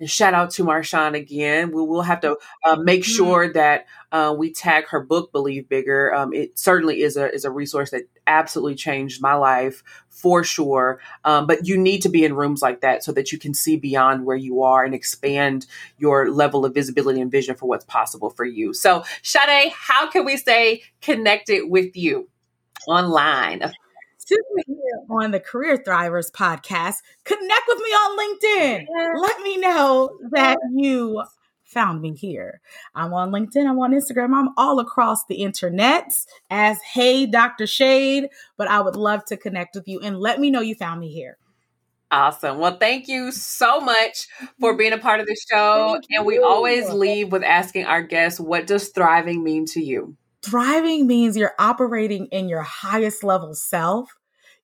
and 0.00 0.08
shout 0.08 0.34
out 0.34 0.50
to 0.52 0.64
Marshawn 0.64 1.14
again. 1.14 1.72
We 1.72 1.82
will 1.82 2.02
have 2.02 2.20
to 2.20 2.36
uh, 2.64 2.76
make 2.76 3.02
mm-hmm. 3.02 3.16
sure 3.16 3.52
that 3.52 3.86
uh, 4.12 4.34
we 4.36 4.52
tag 4.52 4.86
her 4.88 5.00
book, 5.00 5.32
Believe 5.32 5.68
Bigger. 5.68 6.14
Um, 6.14 6.32
it 6.32 6.58
certainly 6.58 7.02
is 7.02 7.16
a 7.16 7.32
is 7.32 7.44
a 7.44 7.50
resource 7.50 7.90
that 7.90 8.02
absolutely 8.26 8.74
changed 8.74 9.20
my 9.20 9.34
life 9.34 9.82
for 10.08 10.44
sure. 10.44 11.00
Um, 11.24 11.46
but 11.46 11.66
you 11.66 11.76
need 11.76 12.02
to 12.02 12.08
be 12.08 12.24
in 12.24 12.34
rooms 12.34 12.62
like 12.62 12.80
that 12.80 13.04
so 13.04 13.12
that 13.12 13.32
you 13.32 13.38
can 13.38 13.54
see 13.54 13.76
beyond 13.76 14.24
where 14.24 14.36
you 14.36 14.62
are 14.62 14.84
and 14.84 14.94
expand 14.94 15.66
your 15.98 16.30
level 16.30 16.64
of 16.64 16.74
visibility 16.74 17.20
and 17.20 17.30
vision 17.30 17.54
for 17.54 17.66
what's 17.66 17.84
possible 17.84 18.30
for 18.30 18.44
you. 18.44 18.72
So, 18.72 19.04
Shade, 19.22 19.72
how 19.74 20.10
can 20.10 20.24
we 20.24 20.36
stay 20.36 20.82
connected 21.00 21.68
with 21.68 21.96
you 21.96 22.28
online? 22.86 23.72
Here 24.28 25.00
on 25.10 25.30
the 25.30 25.40
Career 25.40 25.78
Thrivers 25.78 26.30
podcast. 26.30 26.96
Connect 27.24 27.62
with 27.68 27.78
me 27.78 27.90
on 27.90 28.18
LinkedIn. 28.18 28.84
Let 29.20 29.40
me 29.42 29.56
know 29.56 30.10
that 30.30 30.58
you 30.74 31.22
found 31.64 32.00
me 32.00 32.14
here. 32.14 32.60
I'm 32.94 33.12
on 33.12 33.30
LinkedIn, 33.30 33.68
I'm 33.68 33.78
on 33.78 33.92
Instagram, 33.92 34.34
I'm 34.34 34.48
all 34.56 34.80
across 34.80 35.26
the 35.26 35.36
internet 35.36 36.12
as 36.48 36.78
Hey 36.80 37.26
Dr. 37.26 37.66
Shade, 37.66 38.28
but 38.56 38.68
I 38.68 38.80
would 38.80 38.96
love 38.96 39.24
to 39.26 39.36
connect 39.36 39.74
with 39.74 39.86
you 39.86 40.00
and 40.00 40.18
let 40.18 40.40
me 40.40 40.50
know 40.50 40.60
you 40.60 40.74
found 40.74 41.00
me 41.00 41.12
here. 41.12 41.36
Awesome. 42.10 42.58
Well, 42.58 42.78
thank 42.78 43.06
you 43.06 43.30
so 43.32 43.80
much 43.80 44.28
for 44.58 44.74
being 44.74 44.94
a 44.94 44.98
part 44.98 45.20
of 45.20 45.26
the 45.26 45.36
show. 45.50 46.00
And 46.08 46.24
we 46.24 46.38
always 46.38 46.88
leave 46.88 47.30
with 47.30 47.42
asking 47.42 47.84
our 47.84 48.02
guests, 48.02 48.40
what 48.40 48.66
does 48.66 48.88
thriving 48.88 49.44
mean 49.44 49.66
to 49.66 49.82
you? 49.82 50.16
Thriving 50.40 51.06
means 51.06 51.36
you're 51.36 51.54
operating 51.58 52.26
in 52.26 52.48
your 52.48 52.62
highest 52.62 53.22
level 53.22 53.54
self. 53.54 54.08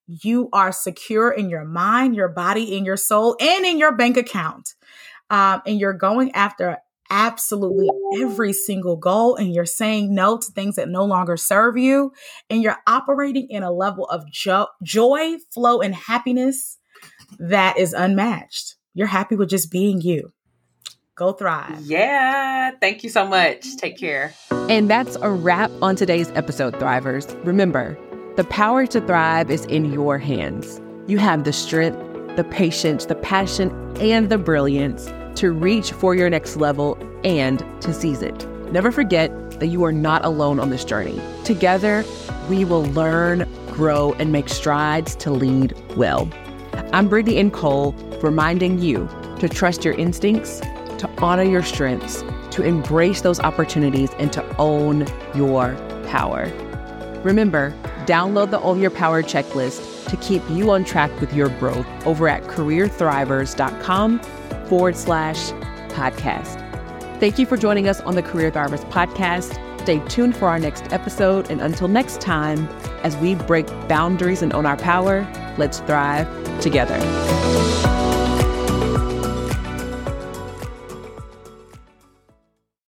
You 0.07 0.49
are 0.53 0.73
secure 0.73 1.31
in 1.31 1.49
your 1.49 1.65
mind, 1.65 2.15
your 2.15 2.29
body, 2.29 2.77
in 2.77 2.85
your 2.85 2.97
soul, 2.97 3.37
and 3.41 3.65
in 3.65 3.79
your 3.79 3.97
bank 3.97 4.17
account. 4.17 4.75
Um, 5.31 5.63
and 5.67 5.81
you're 5.81 5.95
going 5.95 6.33
after 6.33 6.79
absolutely 7.11 7.89
every 8.21 8.53
single 8.53 8.97
goal 8.97 9.37
and 9.37 9.55
you're 9.55 9.67
saying 9.67 10.15
no 10.15 10.39
to 10.39 10.53
things 10.53 10.77
that 10.77 10.89
no 10.89 11.05
longer 11.05 11.37
serve 11.37 11.77
you 11.77 12.13
and 12.49 12.63
you're 12.63 12.79
operating 12.87 13.47
in 13.51 13.63
a 13.63 13.71
level 13.71 14.07
of 14.07 14.31
jo- 14.31 14.69
joy, 14.83 15.37
flow 15.53 15.81
and 15.81 15.95
happiness 15.95 16.79
that 17.39 17.79
is 17.79 17.93
unmatched. 17.93 18.77
You're 18.95 19.07
happy 19.07 19.37
with 19.37 19.49
just 19.49 19.71
being 19.71 20.01
you. 20.01 20.33
Go 21.17 21.33
thrive. 21.33 21.81
Yeah. 21.83 22.73
Thank 22.81 23.05
you 23.05 23.11
so 23.11 23.27
much. 23.27 23.77
Take 23.77 23.97
care. 23.99 24.35
And 24.51 24.91
that's 24.91 25.17
a 25.17 25.31
wrap 25.31 25.71
on 25.81 25.95
today's 25.95 26.31
episode, 26.33 26.75
Thrivers. 26.75 27.33
Remember, 27.47 27.97
the 28.37 28.45
power 28.45 28.85
to 28.85 29.01
thrive 29.01 29.49
is 29.49 29.65
in 29.67 29.93
your 29.93 30.19
hands. 30.19 30.81
You 31.07 31.19
have 31.19 31.45
the 31.45 31.53
strength, 31.53 31.97
the 32.35 32.43
patience, 32.43 33.07
the 33.07 33.15
passion, 33.15 33.71
and 34.01 34.29
the 34.29 34.39
brilliance 34.39 35.09
to 35.37 35.53
reach 35.53 35.93
for 35.93 36.17
your 36.17 36.29
next 36.29 36.57
level 36.57 36.99
and 37.23 37.65
to 37.81 37.95
seize 37.95 38.23
it. 38.23 38.45
Never 38.73 38.91
forget 38.91 39.31
that 39.61 39.69
you 39.69 39.85
are 39.85 39.93
not 39.93 40.25
alone 40.25 40.59
on 40.59 40.71
this 40.71 40.85
journey. 40.85 41.21
Together, 41.45 42.05
we 42.49 42.65
will 42.65 42.87
learn, 42.87 43.49
grow, 43.69 44.15
and 44.15 44.33
make 44.33 44.49
strides 44.49 45.15
to 45.17 45.31
lead 45.31 45.73
well. 45.97 46.29
I'm 46.93 47.09
Brittany 47.09 47.37
N. 47.37 47.53
Cole, 47.53 47.93
reminding 48.21 48.81
you 48.81 49.09
to 49.39 49.49
trust 49.49 49.85
your 49.85 49.95
instincts, 49.95 50.59
to 50.99 51.09
honor 51.19 51.45
your 51.45 51.63
strengths, 51.63 52.25
to 52.51 52.65
embrace 52.65 53.21
those 53.21 53.39
opportunities, 53.39 54.11
and 54.19 54.33
to 54.33 54.57
own 54.57 55.07
your 55.37 55.77
power. 56.09 56.51
Remember, 57.23 57.73
download 58.07 58.51
the 58.51 58.61
Own 58.61 58.81
Your 58.81 58.91
Power 58.91 59.23
checklist 59.23 60.09
to 60.09 60.17
keep 60.19 60.43
you 60.51 60.71
on 60.71 60.85
track 60.85 61.11
with 61.21 61.33
your 61.33 61.49
growth 61.61 61.87
over 62.07 62.29
at 62.29 62.43
careerthrivers.com 62.45 64.21
forward 64.69 64.97
slash 64.97 65.51
podcast. 65.91 66.61
Thank 67.21 67.39
you 67.39 67.47
for 67.47 67.57
joining 67.57 67.89
us 67.89 68.01
on 68.01 68.15
the 68.15 68.23
Career 68.23 68.51
Thrivers 68.51 68.85
podcast. 68.91 69.61
Stay 69.81 69.99
tuned 70.09 70.37
for 70.37 70.49
our 70.49 70.59
next 70.59 70.93
episode. 70.93 71.51
And 71.51 71.61
until 71.61 71.89
next 71.89 72.21
time, 72.21 72.67
as 73.03 73.17
we 73.19 73.35
break 73.35 73.67
boundaries 73.89 74.43
and 74.43 74.53
own 74.53 74.67
our 74.67 74.77
power, 74.77 75.27
let's 75.59 75.81
thrive 75.81 76.27
together. 76.61 76.99